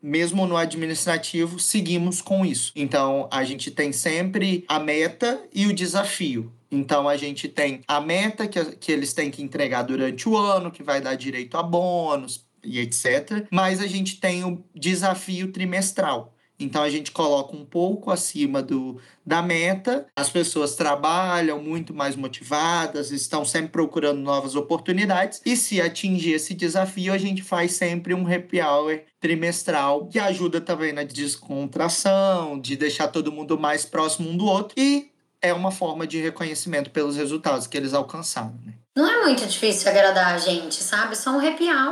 mesmo 0.02 0.46
no 0.48 0.58
administrativo, 0.58 1.60
seguimos 1.60 2.22
com 2.22 2.46
isso. 2.46 2.72
Então, 2.76 3.28
a 3.32 3.44
gente 3.44 3.70
tem 3.72 3.92
sempre 3.92 4.64
a 4.68 4.80
meta 4.80 5.42
e 5.54 5.68
o 5.68 5.74
desafio. 5.74 6.52
Então 6.72 7.08
a 7.08 7.18
gente 7.18 7.48
tem 7.48 7.82
a 7.88 8.02
meta 8.02 8.48
que, 8.48 8.64
que 8.76 8.92
eles 8.92 9.14
têm 9.14 9.32
que 9.32 9.42
entregar 9.42 9.84
durante 9.84 10.28
o 10.28 10.38
ano, 10.38 10.72
que 10.72 10.84
vai 10.84 11.02
dar 11.02 11.16
direito 11.16 11.58
a 11.58 11.64
bônus, 11.64 12.46
e 12.64 12.80
etc. 12.80 13.48
Mas 13.52 13.82
a 13.82 13.88
gente 13.88 14.20
tem 14.20 14.44
o 14.44 14.64
desafio 14.76 15.52
trimestral. 15.52 16.34
Então 16.60 16.82
a 16.82 16.90
gente 16.90 17.12
coloca 17.12 17.56
um 17.56 17.64
pouco 17.64 18.10
acima 18.10 18.64
do, 18.64 19.00
da 19.24 19.44
meta, 19.44 20.08
as 20.16 20.28
pessoas 20.28 20.76
trabalham 20.76 21.62
muito 21.62 21.94
mais 21.94 22.16
motivadas, 22.16 23.12
estão 23.12 23.46
sempre 23.46 23.70
procurando 23.70 24.20
novas 24.20 24.56
oportunidades, 24.56 25.40
e 25.46 25.56
se 25.56 25.80
atingir 25.80 26.34
esse 26.34 26.56
desafio, 26.56 27.14
a 27.14 27.18
gente 27.18 27.44
faz 27.44 27.74
sempre 27.74 28.12
um 28.16 28.26
happy 28.26 28.60
hour 28.60 29.02
trimestral, 29.20 30.08
que 30.08 30.18
ajuda 30.18 30.60
também 30.60 30.92
na 30.92 31.04
descontração, 31.04 32.60
de 32.60 32.76
deixar 32.76 33.10
todo 33.10 33.32
mundo 33.32 33.60
mais 33.60 33.86
próximo 33.86 34.28
um 34.28 34.36
do 34.36 34.46
outro, 34.46 34.74
e 34.76 35.12
é 35.42 35.54
uma 35.54 35.72
forma 35.72 36.08
de 36.08 36.20
reconhecimento 36.22 36.90
pelos 36.90 37.16
resultados 37.16 37.68
que 37.68 37.78
eles 37.78 37.94
alcançaram. 37.94 38.56
Né? 38.66 38.74
Não 38.96 39.08
é 39.08 39.24
muito 39.24 39.46
difícil 39.46 39.90
agradar 39.92 40.34
a 40.34 40.38
gente, 40.40 40.82
sabe? 40.84 41.16
Só 41.16 41.30
um 41.30 41.40
happy 41.40 41.70
hour. 41.70 41.92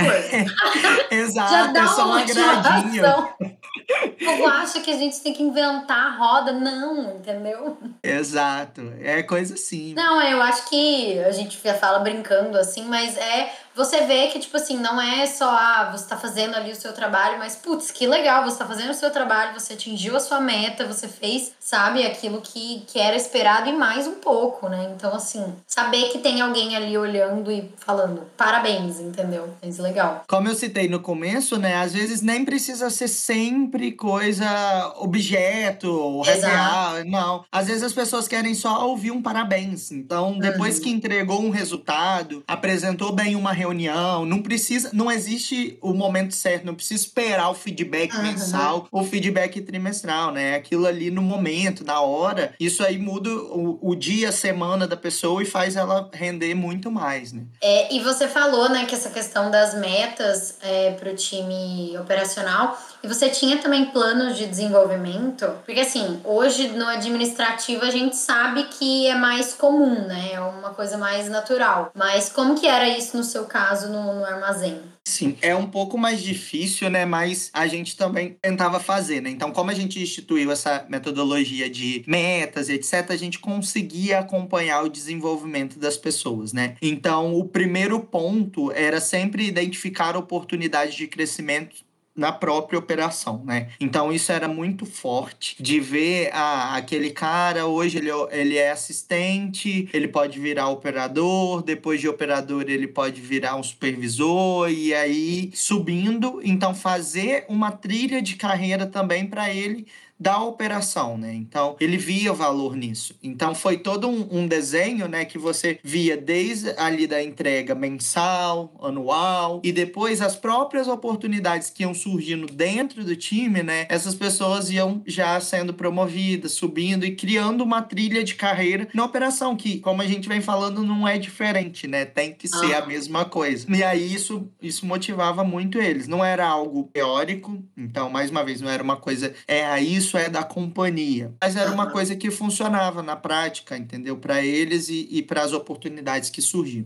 Exato, 1.11 1.51
Já 1.51 1.67
dá 1.67 1.83
é 1.83 1.87
só 1.87 2.07
um 2.07 2.13
agradinho. 2.13 3.03
O 3.05 4.25
povo 4.25 4.47
acha 4.47 4.81
que 4.81 4.89
a 4.89 4.97
gente 4.97 5.21
tem 5.21 5.31
que 5.31 5.43
inventar 5.43 6.07
a 6.07 6.15
roda. 6.15 6.51
Não, 6.51 7.17
entendeu? 7.17 7.77
Exato. 8.01 8.91
É 8.99 9.21
coisa 9.21 9.53
assim. 9.53 9.93
Não, 9.93 10.19
eu 10.23 10.41
acho 10.41 10.67
que 10.67 11.19
a 11.19 11.31
gente 11.31 11.57
fala 11.79 11.99
brincando 11.99 12.57
assim, 12.57 12.85
mas 12.85 13.15
é 13.17 13.53
você 13.75 14.05
vê 14.05 14.27
que, 14.27 14.39
tipo 14.39 14.55
assim, 14.55 14.77
não 14.77 15.01
é 15.01 15.25
só, 15.25 15.49
ah, 15.49 15.91
você 15.91 16.07
tá 16.07 16.17
fazendo 16.17 16.55
ali 16.55 16.71
o 16.71 16.75
seu 16.75 16.93
trabalho, 16.93 17.37
mas, 17.37 17.55
putz, 17.55 17.91
que 17.91 18.07
legal, 18.07 18.43
você 18.43 18.57
tá 18.57 18.65
fazendo 18.65 18.91
o 18.91 18.93
seu 18.93 19.11
trabalho, 19.11 19.59
você 19.59 19.73
atingiu 19.73 20.15
a 20.15 20.19
sua 20.19 20.39
meta, 20.39 20.87
você 20.87 21.07
fez, 21.07 21.51
sabe, 21.59 22.05
aquilo 22.05 22.41
que, 22.41 22.83
que 22.87 22.99
era 22.99 23.15
esperado 23.15 23.69
e 23.69 23.73
mais 23.73 24.07
um 24.07 24.15
pouco, 24.15 24.69
né? 24.69 24.93
Então, 24.95 25.13
assim, 25.13 25.53
saber 25.67 26.09
que 26.09 26.19
tem 26.19 26.41
alguém 26.41 26.75
ali 26.75 26.97
olhando 26.97 27.51
e 27.51 27.69
falando, 27.77 28.21
parabéns, 28.37 28.99
entendeu? 28.99 29.49
É 29.61 29.81
legal. 29.81 30.23
Como 30.27 30.47
eu 30.47 30.55
citei 30.55 30.87
no 30.87 30.99
começo, 30.99 31.57
né, 31.57 31.75
às 31.75 31.93
vezes 31.93 32.21
nem 32.21 32.45
precisa 32.45 32.89
ser 32.89 33.07
sempre 33.07 33.91
coisa, 33.91 34.93
objeto, 34.97 36.21
real, 36.21 37.03
não. 37.05 37.43
Às 37.51 37.67
vezes 37.67 37.83
as 37.83 37.93
pessoas 37.93 38.27
querem 38.27 38.53
só 38.53 38.87
ouvir 38.87 39.11
um 39.11 39.21
parabéns. 39.21 39.91
Então, 39.91 40.37
depois 40.39 40.77
uhum. 40.77 40.83
que 40.83 40.89
entregou 40.91 41.41
um 41.41 41.49
resultado, 41.49 42.43
apresentou 42.47 43.11
bem 43.11 43.35
uma 43.35 43.51
reunião, 43.65 44.25
não 44.25 44.41
precisa, 44.41 44.89
não 44.93 45.11
existe 45.11 45.77
o 45.81 45.93
momento 45.93 46.33
certo, 46.33 46.65
não 46.65 46.75
precisa 46.75 47.03
esperar 47.03 47.49
o 47.49 47.53
feedback 47.53 48.15
uhum. 48.15 48.23
mensal 48.23 48.87
ou 48.91 49.03
feedback 49.03 49.61
trimestral, 49.61 50.31
né? 50.31 50.55
Aquilo 50.55 50.85
ali 50.85 51.09
no 51.09 51.21
momento, 51.21 51.83
na 51.83 51.99
hora, 52.01 52.53
isso 52.59 52.83
aí 52.83 52.97
muda 52.97 53.29
o, 53.29 53.79
o 53.81 53.95
dia, 53.95 54.29
a 54.29 54.31
semana 54.31 54.87
da 54.87 54.95
pessoa 54.95 55.41
e 55.41 55.45
faz 55.45 55.75
ela 55.75 56.09
render 56.13 56.53
muito 56.53 56.91
mais, 56.91 57.33
né? 57.33 57.43
É, 57.61 57.93
e 57.93 57.99
você 57.99 58.27
falou, 58.27 58.69
né, 58.69 58.85
que 58.85 58.95
essa 58.95 59.09
questão 59.09 59.49
das 59.49 59.73
metas 59.73 60.57
é, 60.61 60.91
para 60.91 61.11
o 61.11 61.15
time 61.15 61.97
operacional 61.97 62.77
e 63.05 63.07
você 63.07 63.29
tinha 63.29 63.59
também 63.59 63.85
planos 63.85 64.35
de 64.35 64.47
desenvolvimento? 64.47 65.45
Porque 65.63 65.79
assim, 65.81 66.19
hoje 66.23 66.69
no 66.69 66.87
administrativo 66.87 67.85
a 67.85 67.91
gente 67.91 68.15
sabe 68.15 68.63
que 68.63 69.05
é 69.05 69.13
mais 69.13 69.53
comum, 69.53 70.07
né? 70.07 70.31
É 70.33 70.39
uma 70.39 70.71
coisa 70.71 70.97
mais 70.97 71.29
natural. 71.29 71.91
Mas 71.93 72.29
como 72.29 72.59
que 72.59 72.65
era 72.65 72.89
isso 72.89 73.15
no 73.15 73.23
seu 73.23 73.45
caso 73.45 73.89
no, 73.89 74.15
no 74.15 74.25
armazém? 74.25 74.81
Sim, 75.07 75.37
é 75.39 75.55
um 75.55 75.67
pouco 75.67 75.99
mais 75.99 76.19
difícil, 76.19 76.89
né? 76.89 77.05
Mas 77.05 77.51
a 77.53 77.67
gente 77.67 77.95
também 77.95 78.37
tentava 78.41 78.79
fazer, 78.79 79.21
né? 79.21 79.29
Então, 79.29 79.51
como 79.51 79.69
a 79.69 79.73
gente 79.75 80.01
instituiu 80.01 80.51
essa 80.51 80.83
metodologia 80.89 81.69
de 81.69 82.03
metas 82.07 82.69
e 82.69 82.73
etc., 82.73 83.11
a 83.11 83.15
gente 83.15 83.37
conseguia 83.37 84.17
acompanhar 84.17 84.81
o 84.81 84.89
desenvolvimento 84.89 85.77
das 85.77 85.95
pessoas, 85.95 86.53
né? 86.53 86.75
Então, 86.81 87.35
o 87.35 87.45
primeiro 87.45 87.99
ponto 87.99 88.71
era 88.71 88.99
sempre 88.99 89.45
identificar 89.45 90.17
oportunidades 90.17 90.95
de 90.95 91.07
crescimento 91.07 91.85
na 92.15 92.31
própria 92.31 92.79
operação, 92.79 93.43
né? 93.43 93.69
Então 93.79 94.11
isso 94.11 94.31
era 94.31 94.47
muito 94.47 94.85
forte 94.85 95.61
de 95.61 95.79
ver 95.79 96.29
ah, 96.33 96.75
aquele 96.75 97.11
cara 97.11 97.65
hoje 97.65 97.97
ele, 97.97 98.09
ele 98.31 98.57
é 98.57 98.71
assistente, 98.71 99.89
ele 99.93 100.07
pode 100.07 100.39
virar 100.39 100.69
operador, 100.69 101.61
depois 101.61 101.99
de 101.99 102.07
operador 102.07 102.63
ele 102.67 102.87
pode 102.87 103.19
virar 103.19 103.57
um 103.57 103.63
supervisor 103.63 104.69
e 104.69 104.93
aí 104.93 105.51
subindo, 105.53 106.39
então 106.43 106.73
fazer 106.73 107.45
uma 107.49 107.71
trilha 107.71 108.21
de 108.21 108.35
carreira 108.35 108.85
também 108.85 109.27
para 109.27 109.53
ele 109.53 109.85
da 110.19 110.41
operação, 110.41 111.17
né? 111.17 111.33
Então, 111.33 111.75
ele 111.79 111.97
via 111.97 112.31
valor 112.31 112.75
nisso. 112.75 113.15
Então, 113.21 113.53
foi 113.53 113.77
todo 113.77 114.07
um, 114.07 114.39
um, 114.39 114.47
desenho, 114.47 115.07
né, 115.07 115.25
que 115.25 115.37
você 115.37 115.79
via 115.83 116.15
desde 116.15 116.69
ali 116.77 117.05
da 117.05 117.21
entrega 117.21 117.75
mensal, 117.75 118.73
anual, 118.81 119.61
e 119.63 119.71
depois 119.71 120.21
as 120.21 120.35
próprias 120.35 120.87
oportunidades 120.87 121.69
que 121.69 121.83
iam 121.83 121.93
surgindo 121.93 122.47
dentro 122.47 123.03
do 123.03 123.15
time, 123.15 123.61
né? 123.61 123.85
Essas 123.89 124.15
pessoas 124.15 124.69
iam 124.69 125.01
já 125.05 125.39
sendo 125.41 125.73
promovidas, 125.73 126.53
subindo 126.53 127.05
e 127.05 127.15
criando 127.15 127.61
uma 127.61 127.81
trilha 127.81 128.23
de 128.23 128.35
carreira 128.35 128.87
na 128.93 129.03
operação, 129.03 129.55
que, 129.55 129.79
como 129.79 130.01
a 130.01 130.07
gente 130.07 130.29
vem 130.29 130.41
falando, 130.41 130.83
não 130.83 131.07
é 131.07 131.17
diferente, 131.17 131.87
né? 131.87 132.05
Tem 132.05 132.33
que 132.33 132.47
ser 132.47 132.73
ah. 132.73 132.79
a 132.79 132.85
mesma 132.85 133.25
coisa. 133.25 133.67
E 133.69 133.83
aí, 133.83 134.13
isso, 134.13 134.49
isso 134.61 134.85
motivava 134.85 135.43
muito 135.43 135.79
eles. 135.79 136.07
Não 136.07 136.23
era 136.23 136.47
algo 136.47 136.89
teórico, 136.93 137.61
então, 137.75 138.09
mais 138.09 138.29
uma 138.29 138.43
vez, 138.43 138.61
não 138.61 138.69
era 138.69 138.81
uma 138.81 138.95
coisa, 138.95 139.33
é 139.47 139.81
isso 139.81 140.04
isso 140.05 140.17
é 140.17 140.29
da 140.29 140.43
companhia. 140.43 141.33
Mas 141.41 141.55
era 141.55 141.71
uma 141.71 141.89
coisa 141.89 142.15
que 142.15 142.29
funcionava 142.29 143.01
na 143.01 143.15
prática, 143.15 143.75
entendeu? 143.75 144.17
Para 144.17 144.43
eles 144.43 144.87
e, 144.87 145.07
e 145.09 145.23
para 145.23 145.41
as 145.41 145.51
oportunidades 145.51 146.29
que 146.29 146.41
surgiam. 146.41 146.85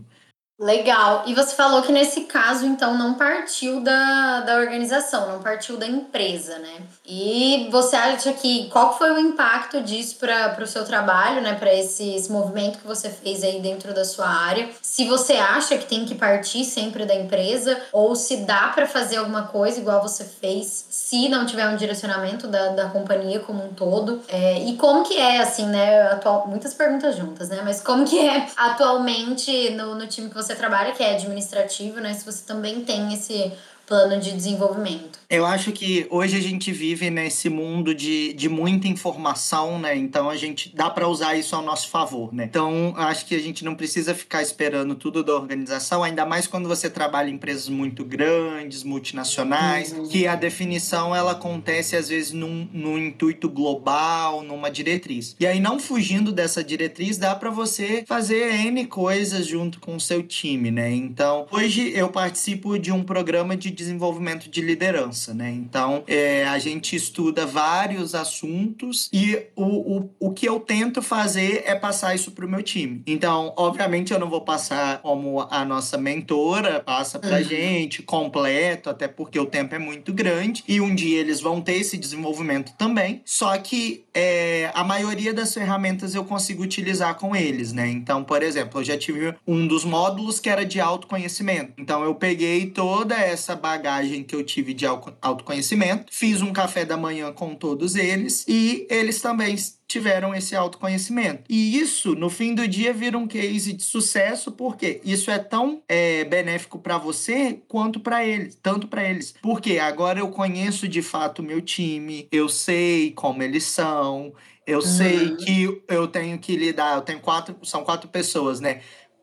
Legal. 0.60 1.22
E 1.26 1.32
você 1.32 1.54
falou 1.54 1.80
que 1.80 1.90
nesse 1.90 2.22
caso, 2.22 2.66
então, 2.66 2.94
não 2.94 3.14
partiu 3.14 3.80
da, 3.80 4.42
da 4.42 4.56
organização, 4.56 5.26
não 5.26 5.40
partiu 5.40 5.78
da 5.78 5.86
empresa, 5.86 6.58
né? 6.58 6.82
E 7.06 7.66
você 7.72 7.96
acha 7.96 8.30
que 8.34 8.68
qual 8.68 8.96
foi 8.98 9.10
o 9.10 9.18
impacto 9.18 9.80
disso 9.80 10.16
para 10.16 10.62
o 10.62 10.66
seu 10.66 10.84
trabalho, 10.84 11.40
né? 11.40 11.54
Para 11.54 11.72
esse, 11.72 12.14
esse 12.14 12.30
movimento 12.30 12.78
que 12.78 12.86
você 12.86 13.08
fez 13.08 13.42
aí 13.42 13.58
dentro 13.60 13.94
da 13.94 14.04
sua 14.04 14.28
área? 14.28 14.68
Se 14.82 15.06
você 15.06 15.32
acha 15.32 15.78
que 15.78 15.86
tem 15.86 16.04
que 16.04 16.14
partir 16.14 16.62
sempre 16.64 17.06
da 17.06 17.14
empresa 17.14 17.80
ou 17.90 18.14
se 18.14 18.38
dá 18.38 18.68
para 18.68 18.86
fazer 18.86 19.16
alguma 19.16 19.44
coisa 19.44 19.80
igual 19.80 20.02
você 20.02 20.24
fez, 20.24 20.84
se 20.90 21.30
não 21.30 21.46
tiver 21.46 21.66
um 21.70 21.76
direcionamento 21.76 22.46
da, 22.46 22.68
da 22.68 22.90
companhia 22.90 23.40
como 23.40 23.64
um 23.64 23.72
todo. 23.72 24.20
É, 24.28 24.58
e 24.58 24.76
como 24.76 25.04
que 25.04 25.16
é, 25.16 25.38
assim, 25.38 25.64
né? 25.64 26.02
Atual, 26.12 26.46
muitas 26.46 26.74
perguntas 26.74 27.16
juntas, 27.16 27.48
né? 27.48 27.62
Mas 27.64 27.80
como 27.80 28.04
que 28.04 28.18
é 28.18 28.46
atualmente 28.58 29.70
no, 29.70 29.94
no 29.94 30.06
time 30.06 30.28
que 30.28 30.34
você 30.34 30.49
você 30.50 30.56
trabalha, 30.56 30.92
que 30.92 31.02
é 31.02 31.14
administrativo, 31.14 32.00
né? 32.00 32.12
Se 32.14 32.24
você 32.24 32.44
também 32.44 32.84
tem 32.84 33.14
esse 33.14 33.52
plano 33.90 34.20
de 34.20 34.30
desenvolvimento. 34.30 35.18
Eu 35.28 35.44
acho 35.44 35.72
que 35.72 36.06
hoje 36.10 36.36
a 36.36 36.40
gente 36.40 36.70
vive 36.70 37.10
nesse 37.10 37.48
mundo 37.48 37.92
de, 37.92 38.32
de 38.34 38.48
muita 38.48 38.86
informação, 38.86 39.80
né? 39.80 39.96
Então 39.96 40.30
a 40.30 40.36
gente 40.36 40.74
dá 40.74 40.88
para 40.88 41.08
usar 41.08 41.34
isso 41.34 41.56
ao 41.56 41.62
nosso 41.62 41.88
favor, 41.88 42.32
né? 42.32 42.44
Então 42.44 42.94
acho 42.96 43.26
que 43.26 43.34
a 43.34 43.38
gente 43.40 43.64
não 43.64 43.74
precisa 43.74 44.14
ficar 44.14 44.42
esperando 44.42 44.94
tudo 44.94 45.24
da 45.24 45.34
organização, 45.34 46.04
ainda 46.04 46.24
mais 46.24 46.46
quando 46.46 46.68
você 46.68 46.88
trabalha 46.88 47.30
em 47.30 47.34
empresas 47.34 47.68
muito 47.68 48.04
grandes, 48.04 48.84
multinacionais, 48.84 49.92
uhum. 49.92 50.06
que 50.06 50.24
a 50.24 50.36
definição 50.36 51.14
ela 51.14 51.32
acontece 51.32 51.96
às 51.96 52.08
vezes 52.08 52.30
num, 52.30 52.68
num 52.72 52.96
intuito 52.96 53.48
global, 53.48 54.42
numa 54.42 54.70
diretriz. 54.70 55.34
E 55.40 55.46
aí 55.48 55.58
não 55.58 55.80
fugindo 55.80 56.30
dessa 56.30 56.62
diretriz, 56.62 57.18
dá 57.18 57.34
para 57.34 57.50
você 57.50 58.04
fazer 58.06 58.52
N 58.66 58.86
coisas 58.86 59.46
junto 59.46 59.80
com 59.80 59.96
o 59.96 60.00
seu 60.00 60.22
time, 60.22 60.70
né? 60.70 60.92
Então 60.92 61.46
hoje 61.50 61.92
eu 61.92 62.08
participo 62.08 62.78
de 62.78 62.92
um 62.92 63.02
programa 63.02 63.56
de 63.56 63.79
desenvolvimento 63.80 64.48
de 64.48 64.60
liderança 64.60 65.00
né? 65.34 65.50
Então, 65.50 66.04
é, 66.06 66.46
a 66.46 66.58
gente 66.58 66.94
estuda 66.94 67.46
vários 67.46 68.14
assuntos 68.14 69.08
e 69.12 69.46
o, 69.56 69.64
o, 69.98 70.10
o 70.18 70.32
que 70.32 70.46
eu 70.46 70.60
tento 70.60 71.02
fazer 71.02 71.62
é 71.66 71.74
passar 71.74 72.14
isso 72.14 72.32
para 72.32 72.44
o 72.44 72.48
meu 72.48 72.62
time. 72.62 73.02
Então, 73.06 73.52
obviamente, 73.56 74.12
eu 74.12 74.18
não 74.18 74.28
vou 74.28 74.42
passar 74.42 75.00
como 75.02 75.40
a 75.50 75.64
nossa 75.64 75.96
mentora 75.96 76.80
passa 76.80 77.18
para 77.18 77.38
uhum. 77.38 77.44
gente, 77.44 78.02
completo, 78.02 78.90
até 78.90 79.08
porque 79.08 79.38
o 79.38 79.46
tempo 79.46 79.74
é 79.74 79.78
muito 79.78 80.12
grande 80.12 80.62
e 80.68 80.80
um 80.80 80.94
dia 80.94 81.18
eles 81.18 81.40
vão 81.40 81.60
ter 81.60 81.74
esse 81.74 81.96
desenvolvimento 81.96 82.72
também. 82.76 83.22
Só 83.24 83.56
que 83.58 84.04
é, 84.14 84.70
a 84.74 84.84
maioria 84.84 85.32
das 85.32 85.52
ferramentas 85.54 86.14
eu 86.14 86.24
consigo 86.24 86.62
utilizar 86.62 87.14
com 87.14 87.34
eles, 87.34 87.72
né? 87.72 87.88
Então, 87.88 88.22
por 88.22 88.42
exemplo, 88.42 88.80
eu 88.80 88.84
já 88.84 88.98
tive 88.98 89.34
um 89.46 89.66
dos 89.66 89.84
módulos 89.84 90.40
que 90.40 90.48
era 90.48 90.64
de 90.64 90.80
autoconhecimento. 90.80 91.72
Então, 91.78 92.04
eu 92.04 92.14
peguei 92.14 92.66
toda 92.66 93.14
essa 93.14 93.54
bagagem 93.70 94.24
que 94.24 94.34
eu 94.34 94.42
tive 94.42 94.74
de 94.74 94.84
autoconhecimento, 94.86 96.06
fiz 96.10 96.42
um 96.42 96.52
café 96.52 96.84
da 96.84 96.96
manhã 96.96 97.32
com 97.32 97.54
todos 97.54 97.94
eles 97.94 98.44
e 98.48 98.86
eles 98.90 99.20
também 99.20 99.54
tiveram 99.86 100.34
esse 100.34 100.54
autoconhecimento. 100.56 101.44
E 101.48 101.78
isso, 101.78 102.14
no 102.14 102.28
fim 102.28 102.54
do 102.54 102.66
dia, 102.66 102.92
vira 102.92 103.16
um 103.16 103.26
case 103.26 103.72
de 103.72 103.82
sucesso, 103.82 104.52
porque 104.52 105.00
isso 105.04 105.30
é 105.30 105.38
tão 105.38 105.82
é, 105.88 106.24
benéfico 106.24 106.78
para 106.78 106.98
você 106.98 107.60
quanto 107.68 108.00
para 108.00 108.24
eles, 108.24 108.58
tanto 108.60 108.88
para 108.88 109.08
eles. 109.08 109.34
Porque 109.42 109.78
agora 109.78 110.20
eu 110.20 110.28
conheço 110.28 110.88
de 110.88 111.02
fato 111.02 111.40
o 111.40 111.44
meu 111.44 111.60
time, 111.60 112.28
eu 112.30 112.48
sei 112.48 113.12
como 113.12 113.42
eles 113.42 113.64
são, 113.64 114.32
eu 114.66 114.78
uhum. 114.78 114.84
sei 114.84 115.36
que 115.36 115.82
eu 115.88 116.06
tenho 116.06 116.38
que 116.38 116.54
lidar, 116.54 116.96
eu 116.96 117.02
tenho 117.02 117.18
quatro, 117.18 117.56
são 117.64 117.82
quatro 117.82 118.08
pessoas, 118.08 118.60
né? 118.60 118.80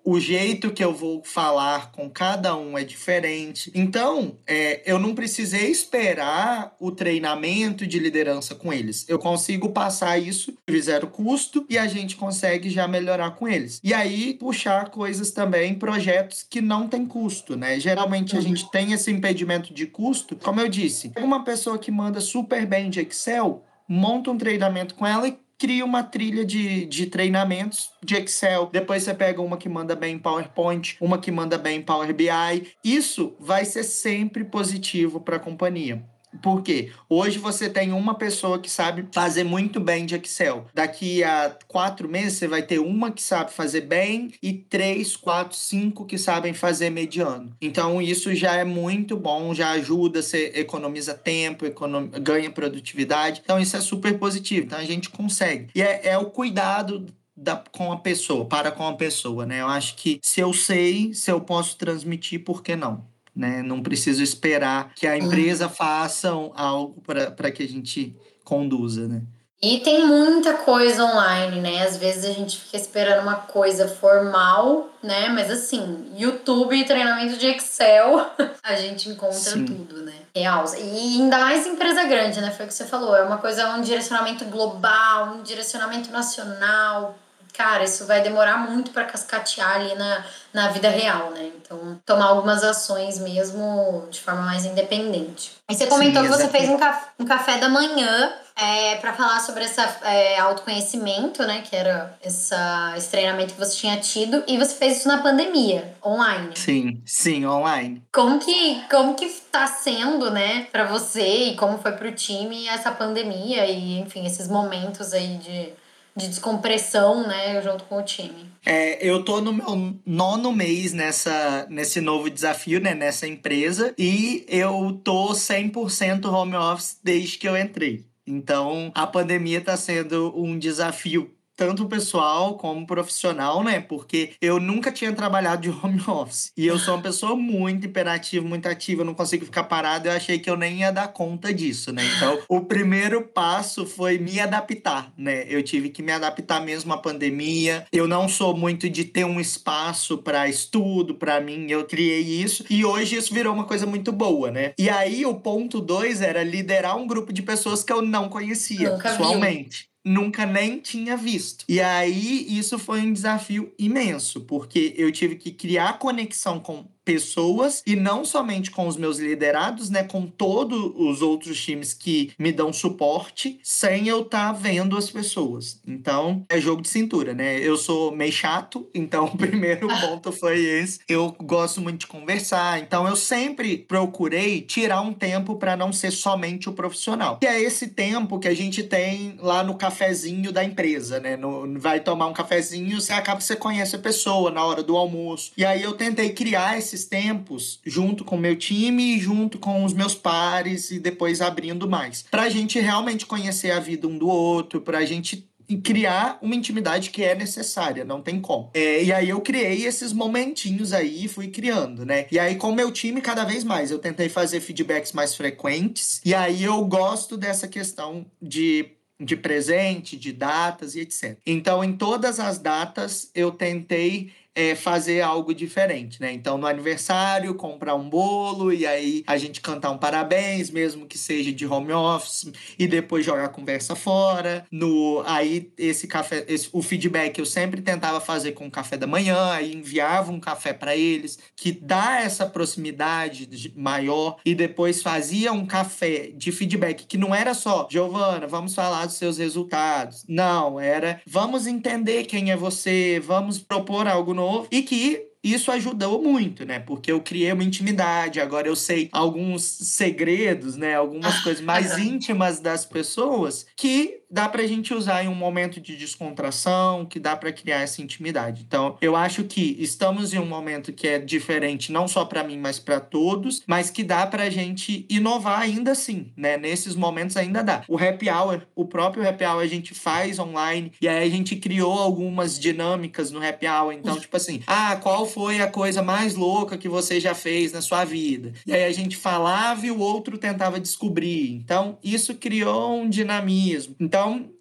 O 0.09 0.21
jeito 0.21 0.71
que 0.71 0.81
eu 0.81 0.93
vou 0.93 1.21
falar 1.21 1.91
com 1.91 2.09
cada 2.09 2.55
um 2.55 2.77
é 2.77 2.83
diferente. 2.85 3.69
Então, 3.75 4.37
é, 4.47 4.81
eu 4.89 4.97
não 4.97 5.13
precisei 5.13 5.69
esperar 5.69 6.73
o 6.79 6.93
treinamento 6.93 7.85
de 7.85 7.99
liderança 7.99 8.55
com 8.55 8.71
eles. 8.71 9.03
Eu 9.09 9.19
consigo 9.19 9.67
passar 9.73 10.17
isso 10.17 10.57
de 10.65 10.81
zero 10.81 11.07
custo 11.07 11.65
e 11.69 11.77
a 11.77 11.87
gente 11.87 12.15
consegue 12.15 12.69
já 12.69 12.87
melhorar 12.87 13.31
com 13.31 13.49
eles. 13.49 13.81
E 13.83 13.93
aí, 13.93 14.33
puxar 14.35 14.91
coisas 14.91 15.31
também, 15.31 15.75
projetos 15.75 16.41
que 16.41 16.61
não 16.61 16.87
tem 16.87 17.05
custo, 17.05 17.57
né? 17.57 17.77
Geralmente 17.77 18.37
a 18.37 18.39
gente 18.39 18.71
tem 18.71 18.93
esse 18.93 19.11
impedimento 19.11 19.73
de 19.73 19.87
custo. 19.87 20.37
Como 20.37 20.61
eu 20.61 20.69
disse, 20.69 21.11
uma 21.17 21.43
pessoa 21.43 21.77
que 21.77 21.91
manda 21.91 22.21
super 22.21 22.65
bem 22.65 22.89
de 22.89 23.01
Excel, 23.01 23.65
monta 23.85 24.31
um 24.31 24.37
treinamento 24.37 24.95
com 24.95 25.05
ela 25.05 25.27
e 25.27 25.37
cria 25.57 25.83
uma 25.83 26.03
trilha 26.03 26.45
de, 26.45 26.85
de 26.85 27.07
treinamentos 27.07 27.91
de 28.03 28.15
Excel. 28.15 28.69
Depois 28.71 29.03
você 29.03 29.13
pega 29.13 29.41
uma 29.41 29.57
que 29.57 29.67
manda 29.67 29.95
bem 29.95 30.15
em 30.15 30.19
PowerPoint, 30.19 30.97
uma 31.01 31.17
que 31.17 31.31
manda 31.31 31.57
bem 31.57 31.79
em 31.79 31.83
Power 31.83 32.13
BI. 32.13 32.73
Isso 32.83 33.35
vai 33.39 33.65
ser 33.65 33.83
sempre 33.83 34.43
positivo 34.43 35.19
para 35.19 35.37
a 35.37 35.39
companhia. 35.39 36.03
Por 36.41 36.61
quê? 36.61 36.91
Hoje 37.09 37.37
você 37.39 37.69
tem 37.69 37.91
uma 37.91 38.15
pessoa 38.15 38.59
que 38.59 38.69
sabe 38.69 39.05
fazer 39.11 39.43
muito 39.43 39.79
bem 39.79 40.05
de 40.05 40.15
Excel. 40.15 40.67
Daqui 40.73 41.23
a 41.23 41.55
quatro 41.67 42.07
meses 42.07 42.37
você 42.37 42.47
vai 42.47 42.61
ter 42.61 42.79
uma 42.79 43.11
que 43.11 43.21
sabe 43.21 43.51
fazer 43.51 43.81
bem 43.81 44.31
e 44.41 44.53
três, 44.53 45.15
quatro, 45.15 45.57
cinco 45.57 46.05
que 46.05 46.17
sabem 46.17 46.53
fazer 46.53 46.89
mediano. 46.89 47.55
Então 47.61 48.01
isso 48.01 48.33
já 48.35 48.55
é 48.55 48.63
muito 48.63 49.17
bom, 49.17 49.53
já 49.53 49.71
ajuda, 49.71 50.21
você 50.21 50.51
economiza 50.55 51.13
tempo, 51.13 51.65
econom... 51.65 52.07
ganha 52.07 52.51
produtividade. 52.51 53.41
Então 53.43 53.59
isso 53.59 53.75
é 53.75 53.81
super 53.81 54.17
positivo. 54.17 54.65
Então 54.65 54.79
a 54.79 54.85
gente 54.85 55.09
consegue. 55.09 55.69
E 55.75 55.81
é, 55.81 56.07
é 56.07 56.17
o 56.17 56.25
cuidado 56.25 57.05
da, 57.35 57.63
com 57.71 57.91
a 57.91 57.97
pessoa, 57.97 58.45
para 58.45 58.71
com 58.71 58.87
a 58.87 58.95
pessoa, 58.95 59.45
né? 59.45 59.61
Eu 59.61 59.67
acho 59.67 59.95
que 59.95 60.19
se 60.23 60.41
eu 60.41 60.51
sei, 60.51 61.13
se 61.13 61.31
eu 61.31 61.39
posso 61.39 61.77
transmitir, 61.77 62.43
por 62.43 62.63
que 62.63 62.75
não? 62.75 63.05
Né? 63.37 63.61
Não 63.61 63.83
preciso 63.83 64.23
esperar 64.23 64.91
que 64.95 65.05
a 65.05 65.15
empresa 65.15 65.69
faça 65.69 66.29
algo 66.29 67.01
para 67.01 67.51
que 67.51 67.61
a 67.61 67.67
gente 67.67 68.15
conduza, 68.43 69.07
né? 69.07 69.21
E 69.59 69.79
tem 69.79 70.05
muita 70.05 70.53
coisa 70.53 71.03
online, 71.03 71.59
né? 71.61 71.81
Às 71.83 71.97
vezes 71.97 72.25
a 72.25 72.31
gente 72.31 72.59
fica 72.59 72.77
esperando 72.77 73.23
uma 73.23 73.37
coisa 73.37 73.87
formal, 73.87 74.89
né? 75.01 75.29
Mas 75.29 75.49
assim, 75.49 76.11
YouTube 76.15 76.79
e 76.79 76.85
treinamento 76.85 77.37
de 77.37 77.47
Excel, 77.47 78.23
a 78.61 78.75
gente 78.75 79.09
encontra 79.09 79.33
Sim. 79.33 79.65
tudo, 79.65 80.03
né? 80.03 80.13
Real. 80.35 80.63
E 80.77 81.19
ainda 81.19 81.39
mais 81.39 81.65
empresa 81.65 82.03
grande, 82.03 82.39
né? 82.39 82.51
Foi 82.51 82.65
o 82.65 82.67
que 82.67 82.73
você 82.73 82.85
falou. 82.85 83.15
É 83.15 83.23
uma 83.23 83.37
coisa, 83.37 83.75
um 83.75 83.81
direcionamento 83.81 84.45
global, 84.45 85.33
um 85.35 85.41
direcionamento 85.41 86.11
nacional, 86.11 87.17
cara, 87.57 87.83
isso 87.83 88.05
vai 88.05 88.21
demorar 88.21 88.57
muito 88.57 88.91
para 88.91 89.03
cascatear 89.03 89.77
ali 89.77 89.95
na, 89.95 90.23
na 90.53 90.69
vida 90.69 90.89
real, 90.89 91.31
né? 91.31 91.51
Então, 91.59 91.99
tomar 92.05 92.25
algumas 92.25 92.63
ações 92.63 93.17
mesmo 93.17 94.07
de 94.11 94.21
forma 94.21 94.43
mais 94.43 94.63
independente. 94.63 95.53
E 95.67 95.73
você 95.73 95.87
comentou 95.87 96.21
Sim, 96.21 96.29
que 96.29 96.37
você 96.37 96.47
fez 96.49 96.69
um 96.69 96.77
café, 96.77 97.07
um 97.19 97.25
café 97.25 97.57
da 97.57 97.67
manhã 97.67 98.31
é, 98.55 98.95
para 98.97 99.11
falar 99.13 99.39
sobre 99.39 99.63
esse 99.63 99.81
é, 100.03 100.39
autoconhecimento, 100.39 101.43
né? 101.43 101.63
Que 101.67 101.75
era 101.75 102.15
essa, 102.21 102.93
esse 102.95 103.09
treinamento 103.09 103.55
que 103.55 103.59
você 103.59 103.75
tinha 103.75 103.97
tido. 103.97 104.43
E 104.47 104.55
você 104.57 104.75
fez 104.75 104.99
isso 104.99 105.07
na 105.07 105.17
pandemia, 105.17 105.95
online. 106.05 106.55
Sim, 106.55 107.01
sim, 107.05 107.43
online. 107.43 108.03
Como 108.13 108.37
que, 108.37 108.83
como 108.87 109.15
que 109.15 109.27
tá 109.51 109.65
sendo, 109.65 110.29
né, 110.29 110.67
para 110.71 110.85
você 110.85 111.49
e 111.49 111.55
como 111.55 111.79
foi 111.79 111.93
pro 111.93 112.11
time 112.11 112.67
essa 112.67 112.91
pandemia 112.91 113.65
e, 113.65 113.99
enfim, 113.99 114.27
esses 114.27 114.47
momentos 114.47 115.11
aí 115.11 115.37
de 115.37 115.73
de 116.17 116.27
descompressão, 116.27 117.27
né, 117.27 117.61
junto 117.61 117.83
com 117.85 117.99
o 117.99 118.03
time. 118.03 118.47
É, 118.65 119.07
eu 119.07 119.23
tô 119.23 119.39
no 119.39 119.53
meu 119.53 119.95
nono 120.05 120.51
mês 120.51 120.91
nessa, 120.91 121.65
nesse 121.69 122.01
novo 122.01 122.29
desafio, 122.29 122.81
né, 122.81 122.93
nessa 122.93 123.27
empresa, 123.27 123.93
e 123.97 124.45
eu 124.49 124.99
tô 125.03 125.29
100% 125.29 126.25
home 126.25 126.55
office 126.55 126.99
desde 127.01 127.37
que 127.37 127.47
eu 127.47 127.55
entrei. 127.55 128.05
Então, 128.25 128.91
a 128.93 129.07
pandemia 129.07 129.59
está 129.59 129.77
sendo 129.77 130.33
um 130.37 130.59
desafio 130.59 131.31
tanto 131.57 131.87
pessoal 131.87 132.55
como 132.55 132.85
profissional, 132.85 133.63
né? 133.63 133.81
Porque 133.81 134.33
eu 134.39 134.59
nunca 134.59 134.91
tinha 134.91 135.11
trabalhado 135.11 135.63
de 135.63 135.69
home 135.83 135.99
office. 136.07 136.51
E 136.55 136.67
eu 136.67 136.77
sou 136.77 136.93
uma 136.93 137.01
pessoa 137.01 137.35
muito 137.35 137.87
imperativa, 137.87 138.47
muito 138.47 138.67
ativa, 138.69 139.01
eu 139.01 139.05
não 139.05 139.15
consigo 139.15 139.43
ficar 139.43 139.63
parado. 139.63 140.07
Eu 140.07 140.13
achei 140.13 140.37
que 140.37 140.49
eu 140.49 140.55
nem 140.55 140.81
ia 140.81 140.91
dar 140.91 141.07
conta 141.07 141.51
disso, 141.51 141.91
né? 141.91 142.03
Então, 142.15 142.39
o 142.47 142.61
primeiro 142.61 143.23
passo 143.23 143.85
foi 143.87 144.19
me 144.19 144.39
adaptar, 144.39 145.11
né? 145.17 145.45
Eu 145.49 145.63
tive 145.63 145.89
que 145.89 146.03
me 146.03 146.11
adaptar 146.11 146.61
mesmo 146.61 146.93
à 146.93 146.97
pandemia. 146.97 147.85
Eu 147.91 148.07
não 148.07 148.29
sou 148.29 148.55
muito 148.55 148.87
de 148.87 149.03
ter 149.03 149.25
um 149.25 149.39
espaço 149.39 150.19
para 150.19 150.47
estudo, 150.47 151.15
para 151.15 151.41
mim, 151.41 151.65
eu 151.71 151.85
criei 151.85 152.21
isso. 152.21 152.63
E 152.69 152.85
hoje 152.85 153.15
isso 153.15 153.33
virou 153.33 153.53
uma 153.53 153.65
coisa 153.65 153.87
muito 153.87 154.11
boa, 154.11 154.51
né? 154.51 154.73
E 154.77 154.89
aí, 154.89 155.25
o 155.25 155.33
ponto 155.33 155.81
dois 155.81 156.21
era 156.21 156.43
liderar 156.43 156.95
um 156.95 157.07
grupo 157.07 157.33
de 157.33 157.41
pessoas 157.41 157.83
que 157.83 157.91
eu 157.91 158.01
não 158.01 158.29
conhecia 158.29 158.91
pessoalmente. 158.97 159.89
Nunca 160.07 160.45
nem 160.45 160.79
tinha 160.79 161.17
visto. 161.17 161.65
E 161.67 161.81
aí 161.81 162.57
isso 162.57 162.79
foi 162.79 163.01
um 163.01 163.11
desafio 163.11 163.73
imenso, 163.77 164.41
porque 164.41 164.93
eu 164.97 165.11
tive 165.11 165.35
que 165.35 165.51
criar 165.51 165.99
conexão 165.99 166.61
com 166.61 166.87
pessoas 167.07 167.81
e 167.87 167.95
não 167.95 168.25
somente 168.25 168.69
com 168.69 168.85
os 168.85 168.97
meus 168.97 169.17
liderados, 169.17 169.89
né, 169.89 170.03
com 170.03 170.27
todos 170.27 170.91
os 170.93 171.21
outros 171.21 171.63
times 171.63 171.93
que 171.93 172.33
me 172.37 172.51
dão 172.51 172.73
suporte, 172.73 173.61
sem 173.63 174.09
eu 174.09 174.23
estar 174.23 174.47
tá 174.47 174.51
vendo 174.51 174.97
as 174.97 175.09
pessoas. 175.09 175.79
Então, 175.87 176.45
é 176.49 176.59
jogo 176.59 176.81
de 176.81 176.89
cintura, 176.89 177.33
né? 177.33 177.59
Eu 177.59 177.77
sou 177.77 178.11
meio 178.11 178.33
chato, 178.33 178.89
então 178.93 179.23
o 179.23 179.37
primeiro 179.37 179.87
ponto 180.01 180.33
foi 180.33 180.59
esse. 180.59 180.99
Eu 181.07 181.33
gosto 181.41 181.79
muito 181.79 182.01
de 182.01 182.07
conversar, 182.07 182.77
então 182.81 183.07
eu 183.07 183.15
sempre 183.15 183.77
procurei 183.77 184.59
tirar 184.59 184.99
um 184.99 185.13
tempo 185.13 185.55
para 185.55 185.77
não 185.77 185.93
ser 185.93 186.11
somente 186.11 186.67
o 186.67 186.73
profissional. 186.73 187.37
Que 187.37 187.47
é 187.47 187.61
esse 187.61 187.87
tempo 187.87 188.37
que 188.37 188.49
a 188.49 188.53
gente 188.53 188.83
tem 188.83 189.37
lá 189.39 189.63
no 189.63 189.75
cafezinho 189.75 190.51
da 190.51 190.61
empresa, 190.61 191.21
né? 191.21 191.37
No, 191.37 191.79
vai 191.79 192.01
tomar 192.01 192.27
um 192.27 192.33
cafezinho, 192.33 192.99
você 192.99 193.13
acaba 193.13 193.37
que 193.37 193.45
você 193.45 193.55
conhece 193.55 193.95
a 193.95 193.99
pessoa 193.99 194.51
na 194.51 194.65
hora 194.65 194.83
do 194.83 194.97
almoço. 194.97 195.53
E 195.55 195.63
aí 195.63 195.81
eu 195.81 195.93
tentei 195.93 196.31
criar 196.31 196.77
esse 196.77 196.96
esses 196.97 197.05
tempos 197.05 197.79
junto 197.85 198.25
com 198.25 198.35
o 198.35 198.39
meu 198.39 198.55
time 198.55 199.15
e 199.15 199.19
junto 199.19 199.59
com 199.59 199.85
os 199.85 199.93
meus 199.93 200.15
pares 200.15 200.89
e 200.89 200.99
depois 200.99 201.39
abrindo 201.39 201.87
mais. 201.87 202.23
Para 202.23 202.43
a 202.43 202.49
gente 202.49 202.79
realmente 202.79 203.25
conhecer 203.25 203.71
a 203.71 203.79
vida 203.79 204.07
um 204.07 204.17
do 204.17 204.27
outro, 204.27 204.81
para 204.81 204.97
a 204.97 205.05
gente 205.05 205.47
criar 205.83 206.39
uma 206.41 206.55
intimidade 206.55 207.09
que 207.09 207.21
é 207.21 207.35
necessária, 207.35 208.05
não 208.05 208.21
tem 208.21 208.39
como. 208.39 208.71
É, 208.73 209.03
e 209.03 209.11
aí 209.11 209.29
eu 209.29 209.41
criei 209.41 209.85
esses 209.85 210.13
momentinhos 210.13 210.93
aí, 210.93 211.27
fui 211.27 211.49
criando, 211.49 212.05
né? 212.05 212.25
E 212.31 212.39
aí 212.39 212.55
com 212.55 212.69
o 212.69 212.75
meu 212.75 212.89
time 212.89 213.19
cada 213.19 213.43
vez 213.43 213.65
mais, 213.65 213.91
eu 213.91 213.99
tentei 213.99 214.29
fazer 214.29 214.61
feedbacks 214.61 215.11
mais 215.11 215.35
frequentes. 215.35 216.21
E 216.23 216.33
aí 216.33 216.63
eu 216.63 216.83
gosto 216.85 217.35
dessa 217.35 217.67
questão 217.67 218.25
de 218.41 218.91
de 219.19 219.35
presente, 219.35 220.15
de 220.15 220.31
datas 220.31 220.93
e 220.93 220.99
etc. 220.99 221.37
Então, 221.43 221.83
em 221.83 221.93
todas 221.93 222.39
as 222.39 222.59
datas, 222.59 223.31
eu 223.33 223.51
tentei 223.51 224.31
é, 224.57 224.73
fazer 224.73 225.21
algo 225.21 225.53
diferente, 225.53 226.19
né? 226.19 226.33
Então, 226.33 226.57
no 226.57 226.65
aniversário, 226.65 227.53
comprar 227.53 227.93
um 227.93 228.09
bolo 228.09 228.73
e 228.73 228.87
aí 228.87 229.23
a 229.27 229.37
gente 229.37 229.61
cantar 229.61 229.91
um 229.91 229.99
parabéns, 229.99 230.71
mesmo 230.71 231.05
que 231.05 231.15
seja 231.15 231.53
de 231.53 231.67
home 231.67 231.93
office, 231.93 232.51
e 232.79 232.87
depois 232.87 233.23
jogar 233.23 233.45
a 233.45 233.49
conversa 233.49 233.95
fora. 233.95 234.65
No 234.71 235.21
aí 235.27 235.71
esse 235.77 236.07
café, 236.07 236.43
esse, 236.47 236.69
o 236.73 236.81
feedback 236.81 237.37
eu 237.37 237.45
sempre 237.45 237.83
tentava 237.83 238.19
fazer 238.19 238.53
com 238.53 238.65
o 238.65 238.71
café 238.71 238.97
da 238.97 239.05
manhã, 239.05 239.51
aí 239.51 239.75
enviava 239.75 240.31
um 240.31 240.39
café 240.39 240.73
para 240.73 240.95
eles, 240.95 241.37
que 241.55 241.71
dá 241.71 242.21
essa 242.21 242.47
proximidade 242.47 243.71
maior 243.75 244.37
e 244.43 244.55
depois 244.55 245.03
fazia 245.03 245.53
um 245.53 245.67
café 245.67 246.31
de 246.35 246.51
feedback 246.51 247.05
que 247.05 247.17
não 247.17 247.35
era 247.35 247.53
só, 247.53 247.87
Giovana, 247.91 248.47
vamos 248.47 248.73
falar 248.73 249.05
dos 249.05 249.17
seus 249.17 249.37
resultados. 249.37 250.25
Não, 250.27 250.79
era 250.79 251.21
vamos 251.27 251.67
entender 251.67 252.23
quem 252.23 252.49
é 252.49 252.57
você, 252.57 253.21
vamos 253.23 253.59
propor 253.59 254.07
algo 254.07 254.33
novo 254.33 254.46
novo 254.47 254.67
e 254.71 254.81
que 254.81 255.27
isso 255.43 255.71
ajudou 255.71 256.21
muito, 256.21 256.65
né? 256.65 256.79
Porque 256.79 257.11
eu 257.11 257.21
criei 257.21 257.51
uma 257.51 257.63
intimidade, 257.63 258.39
agora 258.39 258.67
eu 258.67 258.75
sei 258.75 259.07
alguns 259.11 259.63
segredos, 259.63 260.75
né? 260.75 260.95
Algumas 260.95 261.39
coisas 261.41 261.63
mais 261.63 261.97
íntimas 261.97 262.59
das 262.59 262.85
pessoas 262.85 263.65
que 263.75 264.21
dá 264.29 264.47
pra 264.47 264.65
gente 264.67 264.93
usar 264.93 265.23
em 265.23 265.27
um 265.27 265.35
momento 265.35 265.79
de 265.79 265.95
descontração, 265.95 267.05
que 267.05 267.19
dá 267.19 267.35
para 267.35 267.51
criar 267.51 267.81
essa 267.81 268.01
intimidade. 268.01 268.63
Então, 268.67 268.97
eu 269.01 269.15
acho 269.15 269.43
que 269.43 269.75
estamos 269.79 270.33
em 270.33 270.39
um 270.39 270.45
momento 270.45 270.91
que 270.93 271.07
é 271.07 271.19
diferente 271.19 271.91
não 271.91 272.07
só 272.07 272.25
para 272.25 272.43
mim, 272.43 272.57
mas 272.57 272.79
para 272.79 272.99
todos, 272.99 273.63
mas 273.65 273.89
que 273.89 274.03
dá 274.03 274.25
pra 274.25 274.49
gente 274.49 275.05
inovar 275.09 275.61
ainda 275.61 275.91
assim, 275.91 276.31
né? 276.35 276.57
Nesses 276.57 276.95
momentos 276.95 277.37
ainda 277.37 277.63
dá. 277.63 277.83
O 277.87 277.97
happy 277.97 278.29
hour, 278.29 278.61
o 278.75 278.85
próprio 278.85 279.27
happy 279.27 279.45
hour 279.45 279.61
a 279.61 279.67
gente 279.67 279.93
faz 279.93 280.39
online 280.39 280.91
e 281.01 281.07
aí 281.07 281.25
a 281.25 281.29
gente 281.29 281.55
criou 281.55 281.97
algumas 281.97 282.59
dinâmicas 282.59 283.31
no 283.31 283.45
happy 283.45 283.67
hour. 283.67 283.93
Então, 283.93 284.19
tipo 284.19 284.35
assim, 284.35 284.61
ah, 284.67 284.95
qual 284.97 285.25
foi 285.25 285.61
a 285.61 285.67
coisa 285.67 286.01
mais 286.01 286.35
louca 286.35 286.77
que 286.77 286.89
você 286.89 287.19
já 287.19 287.33
fez 287.33 287.71
na 287.71 287.81
sua 287.81 288.03
vida? 288.03 288.53
E 288.65 288.73
aí 288.73 288.83
a 288.83 288.91
gente 288.91 289.15
falava 289.15 289.85
e 289.85 289.91
o 289.91 289.99
outro 289.99 290.37
tentava 290.37 290.79
descobrir. 290.79 291.53
Então, 291.53 291.97
isso 292.03 292.35
criou 292.35 292.99
um 292.99 293.09
dinamismo. 293.09 293.95
Então, 293.99 294.16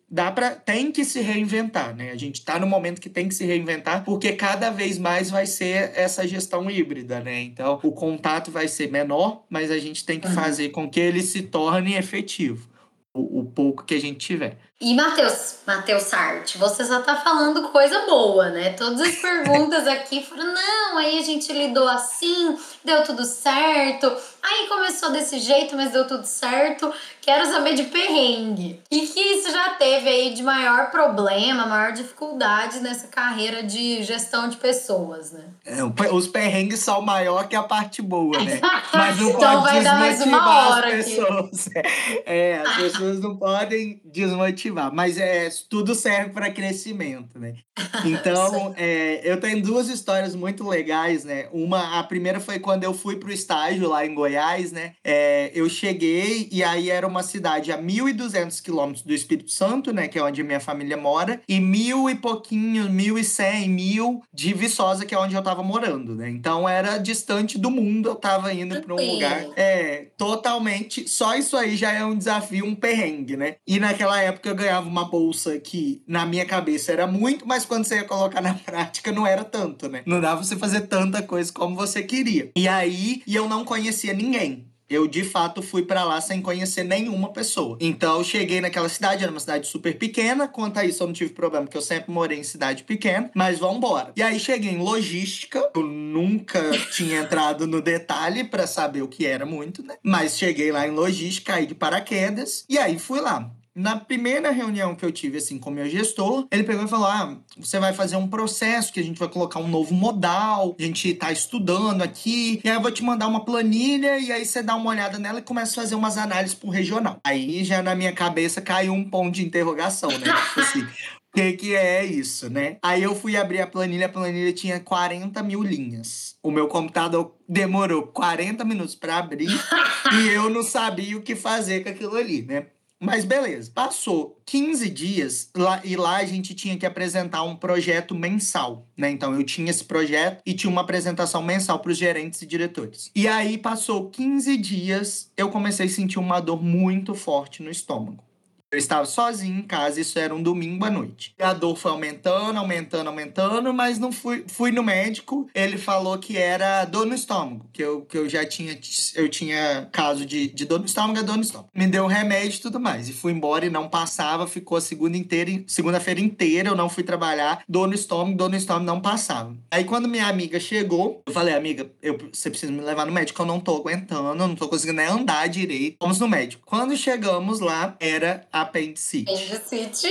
dá 0.09 0.31
para 0.31 0.55
tem 0.55 0.93
que 0.93 1.05
se 1.05 1.21
reinventar, 1.21 1.95
né? 1.95 2.11
A 2.11 2.17
gente 2.17 2.37
está 2.37 2.59
no 2.59 2.67
momento 2.67 3.01
que 3.01 3.09
tem 3.09 3.29
que 3.29 3.35
se 3.35 3.45
reinventar, 3.45 4.05
porque 4.05 4.33
cada 4.33 4.71
vez 4.71 4.99
mais 4.99 5.31
vai 5.31 5.47
ser 5.47 5.93
essa 5.95 6.27
gestão 6.27 6.71
híbrida, 6.71 7.21
né? 7.21 7.43
Então, 7.43 7.81
o 7.83 7.93
contato 7.93 8.51
vai 8.51 8.69
ser 8.69 8.91
menor, 8.91 9.45
mas 9.51 9.71
a 9.71 9.79
gente 9.79 10.05
tem 10.05 10.21
que 10.21 10.29
fazer 10.29 10.71
com 10.71 10.89
que 10.89 11.01
ele 11.01 11.23
se 11.23 11.43
torne 11.43 11.95
efetivo, 11.95 12.69
o, 13.13 13.41
o 13.41 13.45
pouco 13.45 13.85
que 13.85 13.95
a 13.95 14.01
gente 14.01 14.19
tiver. 14.19 14.59
E 14.79 14.95
Matheus, 14.95 15.61
Matheus 15.67 16.03
Sarte, 16.03 16.59
você 16.59 16.85
só 16.85 17.01
tá 17.01 17.17
falando 17.17 17.71
coisa 17.71 18.05
boa, 18.05 18.51
né? 18.51 18.75
Todas 18.75 19.01
as 19.01 19.17
perguntas 19.17 19.87
aqui 19.89 20.23
foram, 20.23 20.53
não, 20.53 20.99
aí 20.99 21.19
a 21.19 21.23
gente 21.23 21.51
lidou 21.51 21.89
assim, 21.89 22.55
deu 22.85 23.03
tudo 23.03 23.25
certo. 23.25 24.15
Aí 24.43 24.69
começou 24.69 25.11
desse 25.11 25.39
jeito, 25.39 25.75
mas 25.75 25.93
deu 25.93 26.07
tudo 26.07 26.25
certo. 26.25 26.93
Quero 27.23 27.47
saber 27.47 27.75
de 27.75 27.85
perrengue. 27.85 28.81
E 28.91 29.01
que 29.01 29.19
isso 29.19 29.51
já 29.51 29.71
teve 29.71 30.09
aí 30.09 30.35
de 30.35 30.43
maior 30.43 30.91
problema, 30.91 31.67
maior 31.67 31.93
dificuldade 31.93 32.79
nessa 32.81 33.09
carreira 33.09 33.63
de 33.63 34.05
gestão 34.05 34.49
de 34.49 34.59
pessoas, 34.59 35.33
né? 35.33 35.45
É, 35.65 35.83
os 36.13 36.29
perrengues 36.29 36.81
são 36.81 37.01
maior 37.01 37.49
que 37.49 37.57
a 37.57 37.63
parte 37.63 38.01
boa, 38.03 38.39
né? 38.39 38.61
Mas 38.95 39.19
não 39.19 39.31
então 39.31 39.63
vai 39.63 39.83
dar 39.83 39.99
mais 39.99 40.21
uma 40.21 40.69
hora 40.69 40.97
as 40.97 41.07
pessoas. 41.07 41.69
Aqui. 41.69 42.17
É, 42.27 42.59
as 42.59 42.77
pessoas 42.77 43.21
não 43.21 43.37
podem 43.37 44.01
desmotivar, 44.05 44.66
mas 44.93 45.19
é, 45.19 45.49
tudo 45.69 45.95
serve 45.95 46.33
para 46.33 46.53
crescimento, 46.53 47.39
né? 47.39 47.63
Então, 48.05 48.75
é, 48.77 49.21
eu 49.25 49.39
tenho 49.41 49.63
duas 49.63 49.89
histórias 49.89 50.35
muito 50.35 50.67
legais, 50.67 51.25
né? 51.25 51.47
Uma, 51.53 51.99
a 51.99 52.05
primeira 52.05 52.41
foi 52.41 52.59
quando 52.59 52.85
eu 52.85 52.95
fui 52.95 53.17
para 53.17 53.29
o 53.29 53.33
estágio 53.33 53.89
lá 53.89 54.07
em 54.07 54.15
Goiás, 54.15 54.73
né? 54.73 54.93
É, 55.05 55.51
eu 55.55 55.69
cheguei 55.69 56.49
e 56.51 56.63
aí 56.63 56.91
era 56.91 57.07
uma 57.07 57.23
cidade 57.23 57.73
a 57.73 57.79
1.200 57.79 58.63
quilômetros 58.63 59.05
do 59.05 59.13
Espírito 59.13 59.51
Santo, 59.51 59.93
né? 59.93 60.09
Que 60.09 60.19
é 60.19 60.23
onde 60.23 60.43
minha 60.43 60.61
família 60.61 60.97
mora, 60.97 61.41
e 61.49 61.61
mil 61.61 62.09
e 62.09 62.15
pouquinho, 62.15 62.89
mil 62.89 63.19
e 63.19 63.25
cem, 63.25 63.69
mil 63.69 64.23
de 64.33 64.55
Viçosa, 64.55 65.05
que 65.05 65.15
é 65.15 65.19
onde 65.19 65.35
eu 65.35 65.43
tava 65.43 65.63
morando, 65.63 66.15
né? 66.15 66.31
Então 66.31 66.69
era 66.69 66.99
distante 66.99 67.59
do 67.59 67.71
mundo, 67.71 68.09
eu 68.09 68.15
tava 68.15 68.53
indo 68.53 68.81
para 68.81 68.95
um 68.95 69.13
lugar 69.13 69.47
é, 69.57 70.07
totalmente. 70.17 71.09
Só 71.09 71.35
isso 71.35 71.57
aí 71.57 71.77
já 71.77 71.93
é 71.93 72.05
um 72.05 72.17
desafio, 72.17 72.65
um 72.65 72.75
perrengue, 72.75 73.37
né? 73.37 73.57
E 73.67 73.79
naquela 73.79 74.21
época 74.21 74.49
eu 74.49 74.55
ganhava 74.55 74.89
uma 74.89 75.05
bolsa 75.05 75.59
que 75.59 76.03
na 76.07 76.25
minha 76.25 76.45
cabeça 76.45 76.93
era 76.93 77.07
muito, 77.07 77.47
mas 77.47 77.66
quando 77.67 77.85
você 77.85 77.97
ia 77.97 78.05
colocar 78.05 78.41
na 78.41 78.55
prática 78.65 79.13
não 79.13 79.27
era 79.27 79.45
tanto, 79.45 79.89
né? 79.89 80.03
Não 80.07 80.21
dava 80.21 80.43
você 80.43 80.57
fazer 80.57 80.83
tanta 80.83 81.23
coisa 81.23 81.53
como 81.53 81.77
você 81.77 82.03
queria. 82.03 82.51
E 82.57 82.69
aí, 82.69 83.23
e 83.27 83.35
eu 83.35 83.49
não 83.49 83.65
conhecia 83.65 84.13
ninguém. 84.13 84.67
Eu 84.89 85.09
de 85.09 85.25
fato 85.25 85.63
fui 85.63 85.83
para 85.83 86.05
lá 86.05 86.21
sem 86.21 86.41
conhecer 86.41 86.85
nenhuma 86.85 87.33
pessoa. 87.33 87.77
Então 87.81 88.19
eu 88.19 88.25
cheguei 88.25 88.61
naquela 88.61 88.89
cidade, 88.89 89.25
era 89.25 89.33
uma 89.33 89.41
cidade 89.41 89.67
super 89.67 89.99
pequena. 89.99 90.47
Quanto 90.47 90.79
a 90.79 90.85
isso, 90.85 91.03
eu 91.03 91.09
não 91.09 91.15
tive 91.15 91.33
problema, 91.33 91.65
porque 91.67 91.77
eu 91.77 91.83
sempre 91.83 92.13
morei 92.13 92.39
em 92.39 92.45
cidade 92.45 92.85
pequena. 92.85 93.29
Mas 93.35 93.59
vamos 93.59 93.79
embora. 93.79 94.13
E 94.15 94.23
aí 94.23 94.39
cheguei 94.39 94.71
em 94.71 94.79
logística. 94.79 95.71
Eu 95.75 95.83
nunca 95.83 96.61
tinha 96.95 97.21
entrado 97.21 97.67
no 97.67 97.83
detalhe 97.83 98.45
para 98.45 98.67
saber 98.67 99.03
o 99.03 99.09
que 99.09 99.27
era 99.27 99.45
muito, 99.45 99.83
né? 99.83 99.97
Mas 100.05 100.39
cheguei 100.39 100.71
lá 100.71 100.87
em 100.87 100.93
logística, 100.93 101.55
aí 101.55 101.67
de 101.67 101.75
paraquedas. 101.75 102.65
E 102.69 102.79
aí 102.79 102.97
fui 102.97 103.21
lá. 103.21 103.51
Na 103.77 103.95
primeira 103.95 104.51
reunião 104.51 104.95
que 104.95 105.05
eu 105.05 105.13
tive, 105.13 105.37
assim, 105.37 105.59
com 105.59 105.69
o 105.69 105.73
meu 105.73 105.87
gestor, 105.87 106.47
ele 106.51 106.65
pegou 106.65 106.87
e 106.87 106.89
falou: 106.89 107.07
Ah, 107.07 107.37
você 107.59 107.79
vai 107.79 107.93
fazer 107.93 108.17
um 108.17 108.27
processo 108.27 108.91
que 108.91 108.99
a 108.99 109.03
gente 109.03 109.19
vai 109.19 109.29
colocar 109.29 109.61
um 109.61 109.69
novo 109.69 109.93
modal, 109.93 110.75
a 110.79 110.83
gente 110.83 111.13
tá 111.13 111.31
estudando 111.31 112.01
aqui, 112.01 112.59
e 112.65 112.71
aí 112.71 112.75
eu 112.75 112.81
vou 112.81 112.91
te 112.91 113.03
mandar 113.03 113.27
uma 113.27 113.45
planilha, 113.45 114.19
e 114.19 114.33
aí 114.33 114.47
você 114.47 114.63
dá 114.63 114.75
uma 114.75 114.89
olhada 114.89 115.19
nela 115.19 115.41
e 115.41 115.43
começa 115.43 115.73
a 115.73 115.83
fazer 115.83 115.95
umas 115.95 116.17
análises 116.17 116.55
pro 116.55 116.71
regional. 116.71 117.21
Aí 117.23 117.63
já 117.65 117.83
na 117.83 117.95
minha 117.95 118.15
cabeça 118.15 118.63
caiu 118.63 118.95
um 118.95 119.05
ponto 119.05 119.35
de 119.35 119.45
interrogação, 119.45 120.09
né? 120.11 120.25
Tipo 120.49 120.61
assim, 120.61 120.83
o 120.83 120.89
que, 121.35 121.53
que 121.53 121.77
é 121.77 122.03
isso, 122.03 122.49
né? 122.49 122.79
Aí 122.83 123.03
eu 123.03 123.15
fui 123.15 123.37
abrir 123.37 123.61
a 123.61 123.67
planilha, 123.67 124.07
a 124.07 124.09
planilha 124.09 124.55
tinha 124.55 124.81
40 124.81 125.43
mil 125.43 125.63
linhas. 125.63 126.35
O 126.43 126.51
meu 126.51 126.67
computador 126.67 127.37
demorou 127.47 128.05
40 128.05 128.65
minutos 128.65 128.95
para 128.95 129.19
abrir 129.19 129.51
e 130.19 130.29
eu 130.29 130.49
não 130.49 130.63
sabia 130.63 131.15
o 131.15 131.21
que 131.21 131.37
fazer 131.37 131.83
com 131.83 131.91
aquilo 131.91 132.17
ali, 132.17 132.41
né? 132.41 132.69
Mas 132.99 133.27
beleza, 133.27 133.71
passou 133.75 134.41
15 134.47 134.89
dias 134.89 135.51
lá, 135.55 135.83
e 135.85 135.97
lá 135.97 136.17
a 136.17 136.25
gente 136.25 136.55
tinha 136.55 136.79
que 136.79 136.87
apresentar 136.87 137.43
um 137.43 137.55
projeto 137.55 138.15
mensal, 138.15 138.87
né? 138.97 139.11
Então 139.11 139.35
eu 139.35 139.45
tinha 139.45 139.71
esse 139.71 139.85
projeto 139.85 140.41
e 140.47 140.55
tinha 140.55 140.71
uma 140.71 140.81
apresentação 140.81 141.43
mensal 141.43 141.79
para 141.79 141.93
os 141.93 141.99
gerentes 141.99 142.41
e 142.41 142.47
diretores. 142.47 143.11
E 143.15 143.29
aí 143.29 143.59
passou 143.59 144.09
15 144.11 144.57
dias, 144.57 145.31
eu 145.37 145.51
comecei 145.51 145.87
a 145.87 145.89
sentir 145.91 146.19
uma 146.19 146.41
dor 146.41 146.63
muito 146.63 147.15
forte 147.15 147.63
no 147.63 147.71
estômago. 147.71 148.26
Eu 148.73 148.79
estava 148.79 149.07
sozinho 149.07 149.61
em 149.61 149.63
casa, 149.63 150.01
isso 150.01 150.19
era 150.19 150.35
um 150.35 150.43
domingo 150.43 150.85
à 150.85 150.91
noite. 150.91 151.33
E 151.39 151.43
a 151.43 151.53
dor 151.53 151.77
foi 151.77 151.93
aumentando, 151.93 152.59
aumentando, 152.59 153.07
aumentando, 153.07 153.73
mas 153.73 153.99
não 153.99 154.11
fui, 154.11 154.45
fui 154.49 154.73
no 154.73 154.83
médico. 154.83 155.49
Ele 155.55 155.79
falou 155.79 156.19
que 156.19 156.37
era 156.37 156.85
dor 156.85 157.07
no 157.07 157.15
estômago, 157.15 157.69
que 157.73 157.83
eu, 157.83 158.03
que 158.03 158.19
eu 158.19 158.29
já 158.29 158.45
tinha, 158.45 158.77
eu 159.15 159.29
tinha 159.29 159.89
caso 159.93 160.27
de, 160.27 160.49
de 160.49 160.65
dor 160.65 160.81
no 160.81 160.87
estômago, 160.87 161.19
é 161.19 161.23
dor 161.23 161.37
no 161.37 161.43
estômago. 161.43 161.71
Me 161.73 161.87
deu 161.87 162.05
um 162.05 162.09
remédio 162.09 162.59
e 162.59 162.61
tudo 162.61 162.81
mais. 162.81 163.09
E 163.09 163.13
fui 163.13 163.33
embora 163.33 163.65
e 163.65 163.71
não 163.71 163.89
passava, 163.89 164.49
ficou 164.49 164.77
a 164.77 164.81
segunda 164.81 165.17
inteira, 165.17 165.63
segunda-feira 165.69 166.21
inteira, 166.21 166.71
eu 166.71 166.77
não 166.77 166.89
fui 166.89 167.05
trabalhar, 167.05 167.63
dor 167.69 167.87
no 167.87 167.95
estômago, 167.95 168.37
dor 168.37 168.51
no 168.51 168.57
estômago, 168.57 168.85
não 168.85 169.01
passava. 169.01 169.57
Aí 169.71 169.85
quando 169.85 170.09
minha 170.09 170.27
amiga 170.27 170.59
chegou, 170.59 171.23
eu 171.25 171.33
falei, 171.33 171.55
amiga, 171.55 171.89
eu, 172.03 172.19
você 172.33 172.51
precisa 172.51 172.73
me 172.73 172.81
levar 172.81 173.07
no 173.07 173.13
médico, 173.13 173.41
eu 173.41 173.47
não 173.47 173.61
tô 173.61 173.77
aguentando, 173.77 174.29
eu 174.29 174.35
não 174.35 174.57
tô 174.57 174.69
conseguindo 174.69 174.97
nem 174.97 175.07
andar 175.07 175.49
direito. 175.49 175.97
Vamos 176.01 176.19
no 176.19 176.27
médico. 176.27 176.65
Quando 176.67 176.97
chegamos 176.97 177.61
lá, 177.61 177.95
era 178.01 178.45
apendicite. 178.61 179.31
Apendicite. 179.31 180.09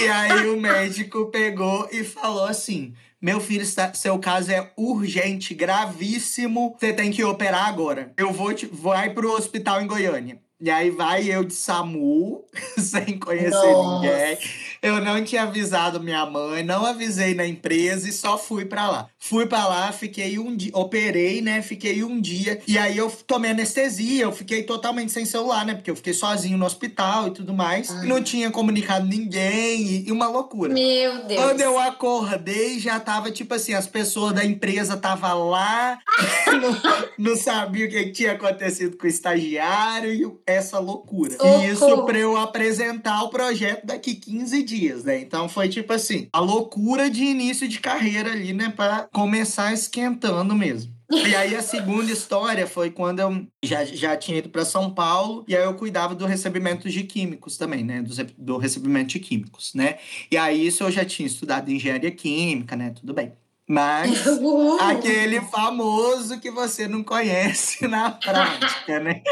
E 0.00 0.08
aí 0.08 0.48
o 0.48 0.60
médico 0.60 1.26
pegou 1.26 1.88
e 1.90 2.04
falou 2.04 2.44
assim: 2.44 2.94
meu 3.20 3.40
filho, 3.40 3.62
está, 3.62 3.92
seu 3.94 4.16
caso 4.18 4.52
é 4.52 4.70
urgente, 4.76 5.52
gravíssimo. 5.52 6.76
Você 6.78 6.92
tem 6.92 7.10
que 7.10 7.24
operar 7.24 7.66
agora. 7.66 8.12
Eu 8.16 8.32
vou 8.32 8.54
te, 8.54 8.66
vai 8.66 9.10
pro 9.10 9.32
hospital 9.32 9.82
em 9.82 9.88
Goiânia. 9.88 10.38
E 10.60 10.70
aí 10.70 10.90
vai 10.90 11.28
eu 11.28 11.44
de 11.44 11.54
SAMU, 11.54 12.44
sem 12.78 13.18
conhecer 13.18 13.50
Nossa. 13.50 14.06
ninguém. 14.06 14.38
Eu 14.82 15.00
não 15.00 15.22
tinha 15.24 15.42
avisado 15.42 16.00
minha 16.00 16.24
mãe, 16.26 16.62
não 16.62 16.86
avisei 16.86 17.34
na 17.34 17.46
empresa 17.46 18.08
e 18.08 18.12
só 18.12 18.38
fui 18.38 18.64
para 18.64 18.88
lá. 18.88 19.08
Fui 19.18 19.46
para 19.46 19.66
lá, 19.66 19.92
fiquei 19.92 20.38
um 20.38 20.56
dia, 20.56 20.70
operei, 20.74 21.40
né? 21.40 21.60
Fiquei 21.62 22.04
um 22.04 22.20
dia. 22.20 22.60
E 22.66 22.78
aí 22.78 22.96
eu 22.96 23.10
tomei 23.26 23.50
anestesia, 23.50 24.22
eu 24.22 24.32
fiquei 24.32 24.62
totalmente 24.62 25.10
sem 25.10 25.24
celular, 25.24 25.66
né? 25.66 25.74
Porque 25.74 25.90
eu 25.90 25.96
fiquei 25.96 26.12
sozinho 26.12 26.56
no 26.56 26.64
hospital 26.64 27.28
e 27.28 27.30
tudo 27.32 27.52
mais. 27.52 27.90
Ai. 27.90 28.06
Não 28.06 28.22
tinha 28.22 28.50
comunicado 28.50 29.06
ninguém 29.06 29.82
e, 29.82 30.08
e, 30.08 30.12
uma 30.12 30.28
loucura. 30.28 30.72
Meu 30.72 31.24
Deus. 31.24 31.40
Quando 31.40 31.60
eu 31.60 31.78
acordei, 31.78 32.78
já 32.78 33.00
tava 33.00 33.30
tipo 33.30 33.54
assim, 33.54 33.74
as 33.74 33.86
pessoas 33.86 34.32
da 34.32 34.44
empresa 34.44 34.96
tava 34.96 35.32
lá, 35.34 35.98
não, 37.18 37.30
não 37.30 37.36
sabia 37.36 37.86
o 37.86 37.90
que 37.90 38.12
tinha 38.12 38.32
acontecido 38.32 38.96
com 38.96 39.06
o 39.06 39.10
estagiário 39.10 40.12
e 40.12 40.30
essa 40.46 40.78
loucura. 40.78 41.36
E 41.42 41.66
isso 41.70 42.04
para 42.04 42.18
eu 42.18 42.36
apresentar 42.36 43.22
o 43.24 43.30
projeto 43.30 43.84
daqui 43.84 44.14
15 44.14 44.67
dias, 44.68 45.04
né? 45.04 45.20
Então 45.20 45.48
foi 45.48 45.68
tipo 45.68 45.92
assim, 45.92 46.28
a 46.32 46.40
loucura 46.40 47.08
de 47.10 47.24
início 47.24 47.66
de 47.66 47.80
carreira 47.80 48.32
ali, 48.32 48.52
né? 48.52 48.72
Para 48.74 49.08
começar 49.12 49.72
esquentando 49.72 50.54
mesmo. 50.54 50.98
E 51.10 51.34
aí 51.34 51.56
a 51.56 51.62
segunda 51.62 52.12
história 52.12 52.66
foi 52.66 52.90
quando 52.90 53.20
eu 53.20 53.46
já, 53.64 53.82
já 53.84 54.14
tinha 54.14 54.38
ido 54.38 54.50
para 54.50 54.64
São 54.64 54.92
Paulo 54.92 55.42
e 55.48 55.56
aí 55.56 55.64
eu 55.64 55.74
cuidava 55.74 56.14
do 56.14 56.26
recebimento 56.26 56.90
de 56.90 57.02
químicos 57.02 57.56
também, 57.56 57.82
né? 57.82 58.02
Do, 58.02 58.14
do 58.36 58.58
recebimento 58.58 59.08
de 59.08 59.18
químicos, 59.18 59.72
né? 59.74 59.98
E 60.30 60.36
aí 60.36 60.66
isso 60.66 60.84
eu 60.84 60.90
já 60.90 61.04
tinha 61.06 61.26
estudado 61.26 61.70
engenharia 61.70 62.10
química, 62.10 62.76
né? 62.76 62.90
Tudo 62.90 63.14
bem. 63.14 63.32
Mas 63.68 64.26
aquele 64.80 65.42
famoso 65.42 66.40
que 66.40 66.50
você 66.50 66.88
não 66.88 67.04
conhece 67.04 67.86
na 67.86 68.10
prática, 68.10 68.98
né? 68.98 69.22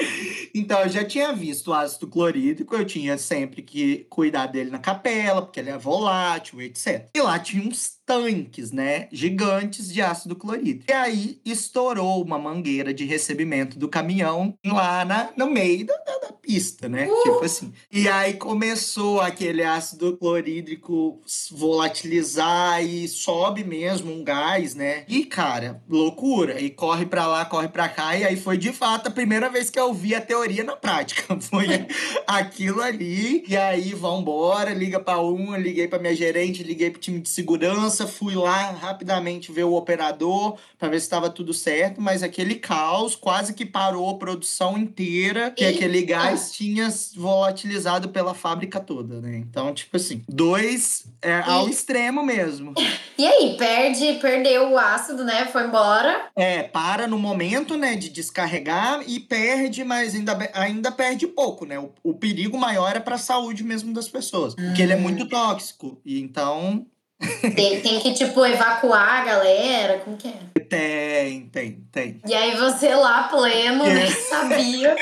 Então, 0.54 0.80
eu 0.80 0.88
já 0.90 1.04
tinha 1.04 1.32
visto 1.32 1.68
o 1.68 1.74
ácido 1.74 2.06
clorídrico, 2.06 2.76
eu 2.76 2.84
tinha 2.84 3.16
sempre 3.16 3.62
que 3.62 4.06
cuidar 4.10 4.46
dele 4.46 4.70
na 4.70 4.78
capela, 4.78 5.40
porque 5.40 5.58
ele 5.58 5.70
é 5.70 5.78
volátil, 5.78 6.60
etc. 6.60 7.08
E 7.14 7.20
lá 7.22 7.38
tinha 7.38 7.66
uns 7.66 7.96
tanques, 8.04 8.70
né, 8.70 9.08
gigantes 9.10 9.92
de 9.92 10.00
ácido 10.00 10.36
clorídrico. 10.36 10.84
E 10.88 10.92
aí 10.92 11.40
estourou 11.44 12.22
uma 12.22 12.38
mangueira 12.38 12.94
de 12.94 13.04
recebimento 13.04 13.78
do 13.78 13.88
caminhão 13.88 14.56
lá 14.64 15.04
na, 15.04 15.30
no 15.36 15.50
meio 15.50 15.84
da, 15.86 15.96
da, 15.96 16.18
da 16.18 16.32
pista, 16.32 16.88
né? 16.88 17.08
Uh! 17.08 17.22
Tipo 17.22 17.44
assim. 17.44 17.72
E 17.90 18.08
aí 18.08 18.34
começou 18.34 19.20
aquele 19.20 19.64
ácido 19.64 20.16
clorídrico 20.16 21.20
volatilizar 21.50 22.84
e 22.84 23.08
sobe 23.08 23.64
mesmo 23.64 24.12
um 24.12 24.22
gás, 24.26 24.74
né? 24.74 25.04
E 25.08 25.24
cara, 25.24 25.80
loucura. 25.88 26.60
E 26.60 26.70
corre 26.70 27.06
para 27.06 27.26
lá, 27.26 27.44
corre 27.44 27.68
para 27.68 27.88
cá. 27.88 28.16
E 28.16 28.24
aí 28.24 28.36
foi 28.36 28.58
de 28.58 28.72
fato 28.72 29.06
a 29.06 29.10
primeira 29.10 29.48
vez 29.48 29.70
que 29.70 29.78
eu 29.78 29.94
vi 29.94 30.14
a 30.14 30.20
teoria 30.20 30.64
na 30.64 30.76
prática. 30.76 31.36
Foi 31.46 31.86
aquilo 32.26 32.82
ali. 32.82 33.44
E 33.46 33.56
aí, 33.56 33.92
vambora, 33.94 34.72
liga 34.74 34.98
para 34.98 35.20
um, 35.20 35.54
liguei 35.54 35.86
para 35.86 35.98
minha 35.98 36.14
gerente, 36.14 36.62
liguei 36.62 36.90
pro 36.90 37.00
time 37.00 37.20
de 37.20 37.28
segurança 37.28 38.06
fui 38.06 38.34
lá 38.34 38.70
rapidamente 38.72 39.52
ver 39.52 39.64
o 39.64 39.74
operador 39.74 40.56
para 40.78 40.88
ver 40.88 40.98
se 40.98 41.06
estava 41.06 41.28
tudo 41.28 41.52
certo, 41.52 42.00
mas 42.00 42.22
aquele 42.22 42.56
caos 42.56 43.14
quase 43.14 43.54
que 43.54 43.64
parou 43.64 44.10
a 44.10 44.14
produção 44.14 44.78
inteira, 44.78 45.50
que 45.50 45.64
aquele 45.64 46.02
gás 46.02 46.36
mas 46.36 46.52
tinha 46.52 46.88
volatilizado 47.14 48.08
pela 48.08 48.34
fábrica 48.34 48.80
toda, 48.80 49.20
né? 49.20 49.36
Então, 49.38 49.72
tipo 49.72 49.96
assim, 49.96 50.22
dois 50.28 51.06
é, 51.22 51.40
ao 51.40 51.68
extremo 51.68 52.22
mesmo. 52.22 52.74
E 53.16 53.26
aí, 53.26 53.56
perde, 53.56 54.15
perdeu 54.16 54.70
o 54.70 54.78
ácido, 54.78 55.24
né? 55.24 55.46
Foi 55.46 55.64
embora. 55.64 56.28
É, 56.36 56.62
para 56.62 57.06
no 57.06 57.18
momento, 57.18 57.76
né, 57.76 57.94
de 57.94 58.08
descarregar 58.08 59.02
e 59.06 59.20
perde, 59.20 59.84
mas 59.84 60.14
ainda, 60.14 60.50
ainda 60.54 60.92
perde 60.92 61.26
pouco, 61.26 61.64
né? 61.64 61.78
O, 61.78 61.92
o 62.02 62.14
perigo 62.14 62.58
maior 62.58 62.96
é 62.96 63.00
para 63.00 63.16
a 63.16 63.18
saúde 63.18 63.64
mesmo 63.64 63.92
das 63.92 64.08
pessoas, 64.08 64.54
hum. 64.54 64.66
porque 64.66 64.82
ele 64.82 64.92
é 64.92 64.96
muito 64.96 65.26
tóxico. 65.28 66.00
E 66.04 66.20
então 66.20 66.86
tem, 67.54 67.80
tem 67.80 68.00
que, 68.00 68.12
tipo, 68.12 68.44
evacuar 68.44 69.22
a 69.22 69.24
galera? 69.24 69.98
Como 70.00 70.16
que 70.16 70.28
é? 70.28 70.60
Tem, 70.60 71.48
tem, 71.48 71.86
tem. 71.90 72.20
E 72.26 72.34
aí 72.34 72.56
você 72.56 72.94
lá 72.94 73.24
pleno, 73.24 73.84
nem 73.84 74.10
sabia. 74.10 74.96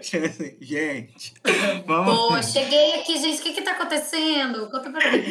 gente, 0.60 1.34
vamos... 1.86 2.16
Pô, 2.16 2.42
cheguei 2.42 2.94
aqui, 2.94 3.18
gente, 3.18 3.40
o 3.40 3.42
que 3.42 3.52
que 3.52 3.62
tá 3.62 3.72
acontecendo? 3.72 4.70
Conta 4.70 4.90
pra 4.90 5.12
mim. 5.12 5.24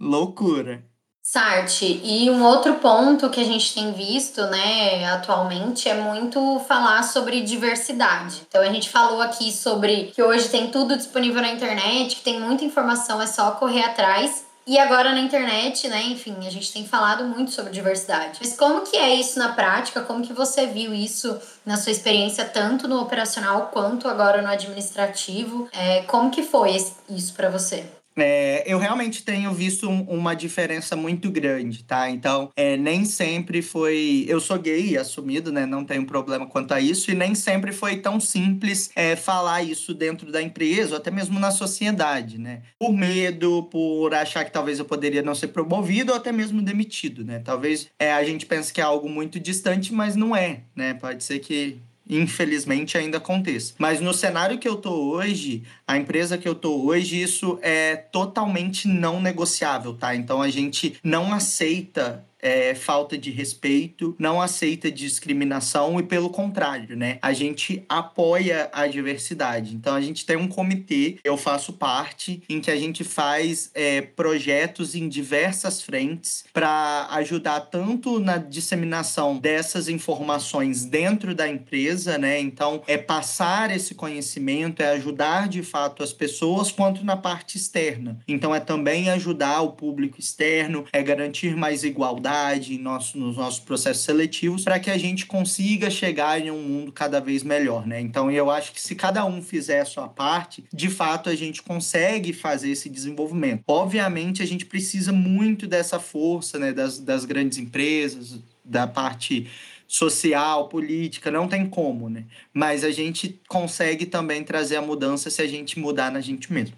Loucura. 0.00 0.87
Sarte, 1.30 2.00
e 2.02 2.30
um 2.30 2.42
outro 2.42 2.76
ponto 2.76 3.28
que 3.28 3.38
a 3.38 3.44
gente 3.44 3.74
tem 3.74 3.92
visto, 3.92 4.40
né, 4.46 5.04
atualmente 5.10 5.86
é 5.86 5.92
muito 5.92 6.58
falar 6.60 7.02
sobre 7.02 7.42
diversidade. 7.42 8.46
Então 8.48 8.62
a 8.62 8.72
gente 8.72 8.88
falou 8.88 9.20
aqui 9.20 9.52
sobre 9.52 10.04
que 10.14 10.22
hoje 10.22 10.48
tem 10.48 10.70
tudo 10.70 10.96
disponível 10.96 11.42
na 11.42 11.52
internet, 11.52 12.16
que 12.16 12.22
tem 12.22 12.40
muita 12.40 12.64
informação, 12.64 13.20
é 13.20 13.26
só 13.26 13.50
correr 13.50 13.84
atrás. 13.84 14.46
E 14.66 14.78
agora 14.78 15.12
na 15.12 15.20
internet, 15.20 15.86
né, 15.86 16.02
enfim, 16.04 16.34
a 16.46 16.50
gente 16.50 16.72
tem 16.72 16.86
falado 16.86 17.24
muito 17.24 17.50
sobre 17.50 17.72
diversidade. 17.72 18.38
Mas 18.40 18.56
como 18.56 18.80
que 18.80 18.96
é 18.96 19.14
isso 19.14 19.38
na 19.38 19.50
prática? 19.50 20.00
Como 20.00 20.26
que 20.26 20.32
você 20.32 20.66
viu 20.66 20.94
isso 20.94 21.38
na 21.64 21.76
sua 21.76 21.92
experiência, 21.92 22.42
tanto 22.46 22.88
no 22.88 23.02
operacional 23.02 23.68
quanto 23.70 24.08
agora 24.08 24.40
no 24.40 24.48
administrativo? 24.48 25.68
É, 25.74 26.04
como 26.04 26.30
que 26.30 26.42
foi 26.42 26.74
isso 27.10 27.34
para 27.34 27.50
você? 27.50 27.97
É, 28.18 28.64
eu 28.66 28.78
realmente 28.78 29.22
tenho 29.22 29.52
visto 29.52 29.88
um, 29.88 30.02
uma 30.02 30.34
diferença 30.34 30.96
muito 30.96 31.30
grande, 31.30 31.84
tá? 31.84 32.10
Então, 32.10 32.50
é, 32.56 32.76
nem 32.76 33.04
sempre 33.04 33.62
foi. 33.62 34.24
Eu 34.28 34.40
sou 34.40 34.58
gay, 34.58 34.96
assumido, 34.96 35.52
né? 35.52 35.66
Não 35.66 35.84
tenho 35.84 36.04
problema 36.04 36.46
quanto 36.46 36.72
a 36.72 36.80
isso, 36.80 37.10
e 37.10 37.14
nem 37.14 37.34
sempre 37.34 37.72
foi 37.72 37.96
tão 37.96 38.18
simples 38.20 38.90
é, 38.94 39.16
falar 39.16 39.62
isso 39.62 39.94
dentro 39.94 40.30
da 40.30 40.42
empresa, 40.42 40.92
ou 40.92 40.96
até 40.98 41.10
mesmo 41.10 41.38
na 41.38 41.50
sociedade, 41.50 42.38
né? 42.38 42.62
Por 42.78 42.92
medo, 42.92 43.64
por 43.64 44.14
achar 44.14 44.44
que 44.44 44.52
talvez 44.52 44.78
eu 44.78 44.84
poderia 44.84 45.22
não 45.22 45.34
ser 45.34 45.48
promovido 45.48 46.12
ou 46.12 46.18
até 46.18 46.32
mesmo 46.32 46.60
demitido, 46.62 47.24
né? 47.24 47.40
Talvez 47.44 47.88
é, 47.98 48.12
a 48.12 48.24
gente 48.24 48.46
pense 48.46 48.72
que 48.72 48.80
é 48.80 48.84
algo 48.84 49.08
muito 49.08 49.38
distante, 49.38 49.92
mas 49.92 50.16
não 50.16 50.34
é, 50.34 50.60
né? 50.74 50.94
Pode 50.94 51.22
ser 51.24 51.38
que 51.38 51.78
infelizmente 52.08 52.96
ainda 52.96 53.18
aconteça. 53.18 53.74
Mas 53.78 54.00
no 54.00 54.14
cenário 54.14 54.58
que 54.58 54.68
eu 54.68 54.76
tô 54.76 55.12
hoje, 55.12 55.62
a 55.86 55.96
empresa 55.96 56.38
que 56.38 56.48
eu 56.48 56.54
tô 56.54 56.84
hoje, 56.86 57.20
isso 57.20 57.58
é 57.62 57.96
totalmente 57.96 58.88
não 58.88 59.20
negociável, 59.20 59.94
tá? 59.94 60.14
Então 60.14 60.40
a 60.40 60.48
gente 60.48 60.96
não 61.02 61.32
aceita 61.32 62.27
é, 62.40 62.74
falta 62.74 63.18
de 63.18 63.30
respeito, 63.30 64.14
não 64.18 64.40
aceita 64.40 64.90
discriminação 64.90 65.98
e, 65.98 66.02
pelo 66.02 66.30
contrário, 66.30 66.96
né? 66.96 67.18
A 67.20 67.32
gente 67.32 67.84
apoia 67.88 68.68
a 68.72 68.86
diversidade. 68.86 69.74
Então, 69.74 69.94
a 69.94 70.00
gente 70.00 70.24
tem 70.24 70.36
um 70.36 70.48
comitê, 70.48 71.18
eu 71.24 71.36
faço 71.36 71.72
parte, 71.72 72.42
em 72.48 72.60
que 72.60 72.70
a 72.70 72.76
gente 72.76 73.04
faz 73.04 73.70
é, 73.74 74.00
projetos 74.00 74.94
em 74.94 75.08
diversas 75.08 75.82
frentes 75.82 76.44
para 76.52 77.08
ajudar 77.12 77.60
tanto 77.60 78.20
na 78.20 78.36
disseminação 78.36 79.36
dessas 79.36 79.88
informações 79.88 80.84
dentro 80.84 81.34
da 81.34 81.48
empresa, 81.48 82.18
né? 82.18 82.38
Então, 82.40 82.82
é 82.86 82.96
passar 82.96 83.74
esse 83.74 83.94
conhecimento, 83.94 84.82
é 84.82 84.90
ajudar 84.90 85.48
de 85.48 85.62
fato 85.62 86.02
as 86.02 86.12
pessoas, 86.12 86.70
quanto 86.70 87.04
na 87.04 87.16
parte 87.16 87.56
externa. 87.56 88.18
Então, 88.26 88.54
é 88.54 88.60
também 88.60 89.10
ajudar 89.10 89.62
o 89.62 89.72
público 89.72 90.20
externo, 90.20 90.84
é 90.92 91.02
garantir 91.02 91.56
mais 91.56 91.82
igualdade 91.82 92.27
em 92.28 92.78
nosso, 92.78 93.18
nos 93.18 93.36
nossos 93.36 93.60
processos 93.60 94.04
seletivos 94.04 94.64
para 94.64 94.78
que 94.78 94.90
a 94.90 94.98
gente 94.98 95.26
consiga 95.26 95.90
chegar 95.90 96.40
em 96.40 96.50
um 96.50 96.62
mundo 96.62 96.92
cada 96.92 97.20
vez 97.20 97.42
melhor, 97.42 97.86
né? 97.86 98.00
Então 98.00 98.30
eu 98.30 98.50
acho 98.50 98.72
que 98.72 98.80
se 98.80 98.94
cada 98.94 99.24
um 99.24 99.42
fizer 99.42 99.80
a 99.80 99.84
sua 99.84 100.08
parte, 100.08 100.64
de 100.72 100.88
fato 100.88 101.28
a 101.30 101.34
gente 101.34 101.62
consegue 101.62 102.32
fazer 102.32 102.70
esse 102.70 102.88
desenvolvimento. 102.88 103.62
Obviamente 103.66 104.42
a 104.42 104.46
gente 104.46 104.66
precisa 104.66 105.12
muito 105.12 105.66
dessa 105.66 105.98
força, 105.98 106.58
né, 106.58 106.72
das, 106.72 106.98
das 106.98 107.24
grandes 107.24 107.58
empresas, 107.58 108.40
da 108.64 108.86
parte 108.86 109.48
social, 109.86 110.68
política, 110.68 111.30
não 111.30 111.48
tem 111.48 111.66
como, 111.66 112.10
né? 112.10 112.24
Mas 112.52 112.84
a 112.84 112.90
gente 112.90 113.40
consegue 113.48 114.04
também 114.04 114.44
trazer 114.44 114.76
a 114.76 114.82
mudança 114.82 115.30
se 115.30 115.40
a 115.40 115.46
gente 115.46 115.78
mudar 115.78 116.12
na 116.12 116.20
gente 116.20 116.52
mesmo. 116.52 116.76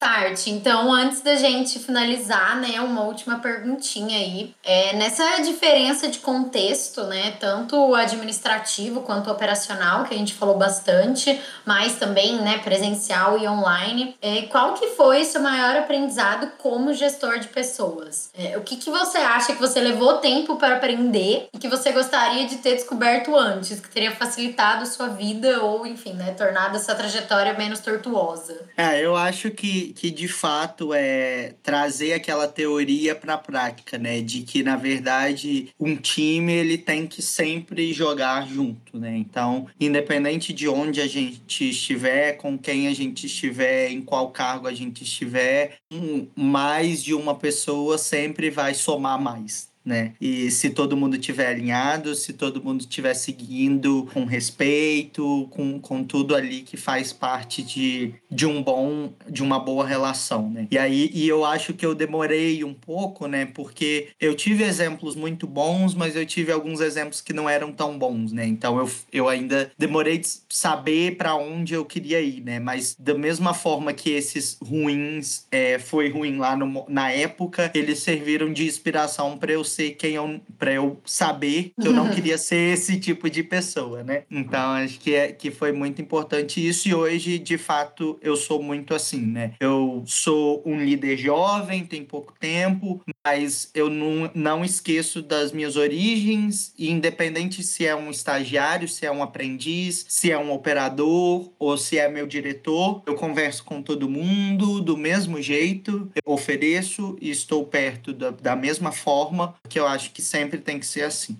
Start. 0.00 0.46
Então, 0.46 0.90
antes 0.90 1.20
da 1.20 1.34
gente 1.34 1.78
finalizar, 1.78 2.58
né, 2.58 2.80
uma 2.80 3.02
última 3.02 3.38
perguntinha 3.38 4.16
aí. 4.18 4.54
É, 4.64 4.96
nessa 4.96 5.42
diferença 5.42 6.08
de 6.08 6.20
contexto, 6.20 7.04
né, 7.04 7.32
tanto 7.38 7.94
administrativo 7.94 9.02
quanto 9.02 9.30
operacional, 9.30 10.04
que 10.04 10.14
a 10.14 10.16
gente 10.16 10.32
falou 10.32 10.56
bastante, 10.56 11.38
mas 11.66 11.96
também, 11.96 12.40
né, 12.40 12.58
presencial 12.64 13.38
e 13.38 13.46
online, 13.46 14.16
é, 14.22 14.42
qual 14.42 14.72
que 14.72 14.88
foi 14.88 15.22
seu 15.22 15.42
maior 15.42 15.76
aprendizado 15.76 16.50
como 16.56 16.94
gestor 16.94 17.38
de 17.38 17.48
pessoas? 17.48 18.30
É, 18.32 18.56
o 18.56 18.62
que, 18.62 18.78
que 18.78 18.88
você 18.88 19.18
acha 19.18 19.52
que 19.52 19.60
você 19.60 19.80
levou 19.80 20.14
tempo 20.14 20.56
para 20.56 20.76
aprender 20.76 21.48
e 21.52 21.58
que 21.58 21.68
você 21.68 21.92
gostaria 21.92 22.46
de 22.46 22.56
ter 22.56 22.74
descoberto 22.74 23.36
antes, 23.36 23.78
que 23.80 23.90
teria 23.90 24.12
facilitado 24.12 24.86
sua 24.86 25.08
vida 25.08 25.62
ou, 25.62 25.86
enfim, 25.86 26.14
né, 26.14 26.32
tornado 26.32 26.76
essa 26.76 26.94
trajetória 26.94 27.52
menos 27.52 27.80
tortuosa? 27.80 28.66
É, 28.78 28.98
eu 29.04 29.14
acho 29.14 29.50
que 29.50 29.89
que, 29.90 30.10
de 30.10 30.28
fato 30.28 30.92
é 30.94 31.54
trazer 31.62 32.12
aquela 32.12 32.46
teoria 32.48 33.14
para 33.14 33.34
a 33.34 33.38
prática, 33.38 33.98
né? 33.98 34.20
De 34.20 34.42
que 34.42 34.62
na 34.62 34.76
verdade 34.76 35.68
um 35.78 35.96
time 35.96 36.52
ele 36.52 36.78
tem 36.78 37.06
que 37.06 37.22
sempre 37.22 37.92
jogar 37.92 38.46
junto, 38.46 38.98
né? 38.98 39.16
Então, 39.16 39.66
independente 39.78 40.52
de 40.52 40.68
onde 40.68 41.00
a 41.00 41.06
gente 41.06 41.70
estiver, 41.70 42.34
com 42.34 42.58
quem 42.58 42.88
a 42.88 42.94
gente 42.94 43.26
estiver, 43.26 43.90
em 43.90 44.00
qual 44.02 44.30
cargo 44.30 44.66
a 44.66 44.74
gente 44.74 45.02
estiver, 45.04 45.78
um, 45.90 46.26
mais 46.34 47.02
de 47.02 47.14
uma 47.14 47.34
pessoa 47.34 47.98
sempre 47.98 48.50
vai 48.50 48.74
somar 48.74 49.20
mais, 49.20 49.69
né? 49.84 50.12
E 50.20 50.50
se 50.50 50.70
todo 50.70 50.96
mundo 50.96 51.18
tiver 51.18 51.46
alinhado, 51.46 52.14
se 52.14 52.32
todo 52.32 52.62
mundo 52.62 52.80
estiver 52.80 53.14
seguindo 53.14 54.08
com 54.12 54.24
respeito, 54.24 55.48
com, 55.50 55.80
com 55.80 56.04
tudo 56.04 56.34
ali 56.34 56.62
que 56.62 56.76
faz 56.76 57.12
parte 57.12 57.62
de, 57.62 58.14
de 58.30 58.46
um 58.46 58.62
bom, 58.62 59.12
de 59.28 59.42
uma 59.42 59.58
boa 59.58 59.86
relação, 59.86 60.50
né? 60.50 60.68
E 60.70 60.78
aí, 60.78 61.10
e 61.12 61.26
eu 61.26 61.44
acho 61.44 61.72
que 61.72 61.84
eu 61.84 61.94
demorei 61.94 62.62
um 62.62 62.74
pouco, 62.74 63.26
né? 63.26 63.46
Porque 63.46 64.08
eu 64.20 64.34
tive 64.34 64.64
exemplos 64.64 65.16
muito 65.16 65.46
bons, 65.46 65.94
mas 65.94 66.14
eu 66.14 66.26
tive 66.26 66.52
alguns 66.52 66.80
exemplos 66.80 67.20
que 67.20 67.32
não 67.32 67.48
eram 67.48 67.72
tão 67.72 67.98
bons, 67.98 68.32
né? 68.32 68.46
Então 68.46 68.78
eu, 68.78 68.90
eu 69.12 69.28
ainda 69.28 69.72
demorei 69.78 70.18
de 70.18 70.28
saber 70.48 71.16
para 71.16 71.34
onde 71.34 71.74
eu 71.74 71.84
queria 71.84 72.20
ir, 72.20 72.42
né? 72.42 72.58
Mas 72.58 72.94
da 72.98 73.14
mesma 73.14 73.54
forma 73.54 73.92
que 73.92 74.10
esses 74.10 74.58
ruins 74.62 75.46
é, 75.50 75.78
foi 75.78 76.10
ruim 76.10 76.36
lá 76.36 76.54
no, 76.54 76.84
na 76.88 77.10
época, 77.10 77.70
eles 77.74 78.00
serviram 78.00 78.52
de 78.52 78.66
inspiração 78.66 79.38
para 79.38 79.52
eu 79.52 79.64
ser 79.70 79.92
quem 79.92 80.14
eu. 80.14 80.40
para 80.58 80.72
eu 80.72 81.00
saber 81.04 81.72
que 81.80 81.86
eu 81.86 81.92
não 81.92 82.10
queria 82.10 82.38
ser 82.38 82.74
esse 82.74 82.98
tipo 82.98 83.28
de 83.30 83.42
pessoa, 83.42 84.02
né? 84.02 84.24
Então 84.30 84.70
acho 84.72 84.98
que, 84.98 85.14
é, 85.14 85.32
que 85.32 85.50
foi 85.50 85.72
muito 85.72 86.00
importante 86.00 86.66
isso 86.66 86.88
e 86.88 86.94
hoje, 86.94 87.38
de 87.38 87.58
fato, 87.58 88.18
eu 88.20 88.36
sou 88.36 88.62
muito 88.62 88.94
assim, 88.94 89.20
né? 89.20 89.54
Eu 89.60 90.02
sou 90.06 90.62
um 90.64 90.82
líder 90.82 91.16
jovem, 91.16 91.84
tem 91.84 92.04
pouco 92.04 92.34
tempo, 92.38 93.00
mas 93.24 93.70
eu 93.74 93.88
não, 93.90 94.30
não 94.34 94.64
esqueço 94.64 95.22
das 95.22 95.52
minhas 95.52 95.76
origens, 95.76 96.72
e 96.78 96.90
independente 96.90 97.62
se 97.62 97.86
é 97.86 97.94
um 97.94 98.10
estagiário, 98.10 98.88
se 98.88 99.06
é 99.06 99.12
um 99.12 99.22
aprendiz, 99.22 100.04
se 100.08 100.30
é 100.30 100.38
um 100.38 100.52
operador 100.52 101.50
ou 101.58 101.76
se 101.76 101.98
é 101.98 102.08
meu 102.08 102.26
diretor, 102.26 103.02
eu 103.06 103.14
converso 103.14 103.64
com 103.64 103.82
todo 103.82 104.08
mundo 104.08 104.80
do 104.80 104.96
mesmo 104.96 105.40
jeito, 105.40 106.10
eu 106.14 106.32
ofereço 106.32 107.16
e 107.20 107.30
estou 107.30 107.64
perto 107.64 108.12
da, 108.12 108.30
da 108.30 108.56
mesma 108.56 108.92
forma, 108.92 109.54
que 109.68 109.78
eu 109.78 109.86
acho 109.86 110.10
que 110.10 110.22
sempre 110.22 110.58
tem 110.58 110.78
que 110.78 110.86
ser 110.86 111.02
assim. 111.02 111.38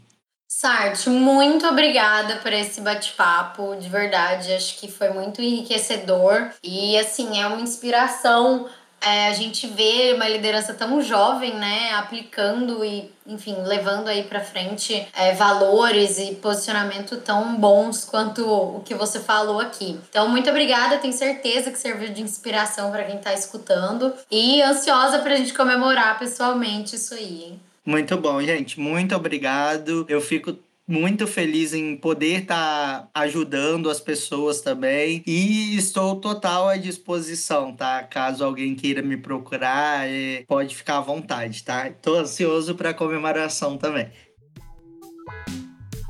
Sarte, 0.48 1.08
muito 1.08 1.66
obrigada 1.66 2.36
por 2.36 2.52
esse 2.52 2.80
bate-papo, 2.80 3.76
de 3.76 3.88
verdade, 3.88 4.52
acho 4.52 4.78
que 4.78 4.90
foi 4.90 5.10
muito 5.10 5.40
enriquecedor 5.40 6.50
e 6.62 6.98
assim, 6.98 7.40
é 7.40 7.46
uma 7.46 7.60
inspiração 7.60 8.68
é, 9.00 9.28
a 9.28 9.32
gente 9.32 9.66
vê 9.66 10.12
uma 10.14 10.28
liderança 10.28 10.74
tão 10.74 11.00
jovem, 11.00 11.54
né, 11.54 11.92
aplicando 11.94 12.84
e, 12.84 13.10
enfim, 13.26 13.56
levando 13.62 14.08
aí 14.08 14.24
para 14.24 14.40
frente 14.40 15.08
é, 15.14 15.32
valores 15.34 16.18
e 16.18 16.34
posicionamento 16.34 17.16
tão 17.18 17.56
bons 17.56 18.04
quanto 18.04 18.46
o 18.46 18.80
que 18.80 18.94
você 18.94 19.18
falou 19.18 19.58
aqui. 19.58 19.98
Então, 20.10 20.28
muito 20.28 20.50
obrigada, 20.50 20.98
tenho 20.98 21.14
certeza 21.14 21.70
que 21.70 21.78
serviu 21.78 22.12
de 22.12 22.22
inspiração 22.22 22.90
para 22.90 23.04
quem 23.04 23.16
está 23.16 23.32
escutando 23.32 24.12
e 24.30 24.60
ansiosa 24.60 25.20
para 25.20 25.32
a 25.32 25.36
gente 25.36 25.54
comemorar 25.54 26.18
pessoalmente 26.18 26.96
isso 26.96 27.14
aí, 27.14 27.44
hein? 27.44 27.60
Muito 27.90 28.16
bom, 28.16 28.40
gente. 28.40 28.78
Muito 28.78 29.16
obrigado. 29.16 30.06
Eu 30.08 30.20
fico 30.20 30.56
muito 30.86 31.26
feliz 31.26 31.74
em 31.74 31.96
poder 31.96 32.42
estar 32.42 33.02
tá 33.02 33.10
ajudando 33.14 33.90
as 33.90 33.98
pessoas 33.98 34.60
também 34.60 35.24
e 35.26 35.76
estou 35.76 36.14
total 36.14 36.68
à 36.68 36.76
disposição, 36.76 37.74
tá? 37.74 38.04
Caso 38.04 38.44
alguém 38.44 38.76
queira 38.76 39.02
me 39.02 39.16
procurar, 39.16 40.08
é, 40.08 40.44
pode 40.46 40.76
ficar 40.76 40.98
à 40.98 41.00
vontade, 41.00 41.64
tá? 41.64 41.88
Estou 41.88 42.16
ansioso 42.16 42.76
para 42.76 42.90
a 42.90 42.94
comemoração 42.94 43.76
também. 43.76 44.08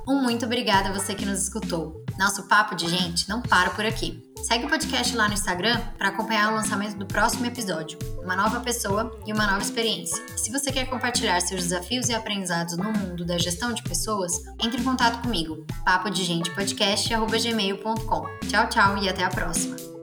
Um 0.07 0.23
muito 0.23 0.45
obrigada 0.45 0.91
a 0.91 0.93
você 0.93 1.15
que 1.15 1.25
nos 1.25 1.45
escutou. 1.45 2.05
Nosso 2.21 2.43
papo 2.43 2.75
de 2.75 2.87
gente 2.87 3.27
não 3.31 3.41
para 3.41 3.71
por 3.71 3.83
aqui. 3.83 4.23
Segue 4.43 4.67
o 4.67 4.69
podcast 4.69 5.17
lá 5.17 5.27
no 5.27 5.33
Instagram 5.33 5.81
para 5.97 6.09
acompanhar 6.09 6.53
o 6.53 6.55
lançamento 6.55 6.99
do 6.99 7.07
próximo 7.07 7.47
episódio, 7.47 7.99
uma 8.23 8.37
nova 8.37 8.61
pessoa 8.61 9.19
e 9.27 9.33
uma 9.33 9.47
nova 9.47 9.63
experiência. 9.63 10.23
E 10.37 10.39
se 10.39 10.53
você 10.53 10.71
quer 10.71 10.85
compartilhar 10.85 11.41
seus 11.41 11.63
desafios 11.63 12.11
e 12.11 12.15
aprendizados 12.15 12.77
no 12.77 12.93
mundo 12.93 13.25
da 13.25 13.39
gestão 13.39 13.73
de 13.73 13.83
pessoas, 13.83 14.35
entre 14.63 14.83
em 14.83 14.85
contato 14.85 15.23
comigo. 15.23 15.65
papo 15.83 16.11
de 16.11 16.23
gente 16.23 16.51
podcast@gmail.com. 16.51 18.27
Tchau, 18.49 18.69
tchau 18.69 18.99
e 18.99 19.09
até 19.09 19.25
a 19.25 19.31
próxima. 19.31 20.00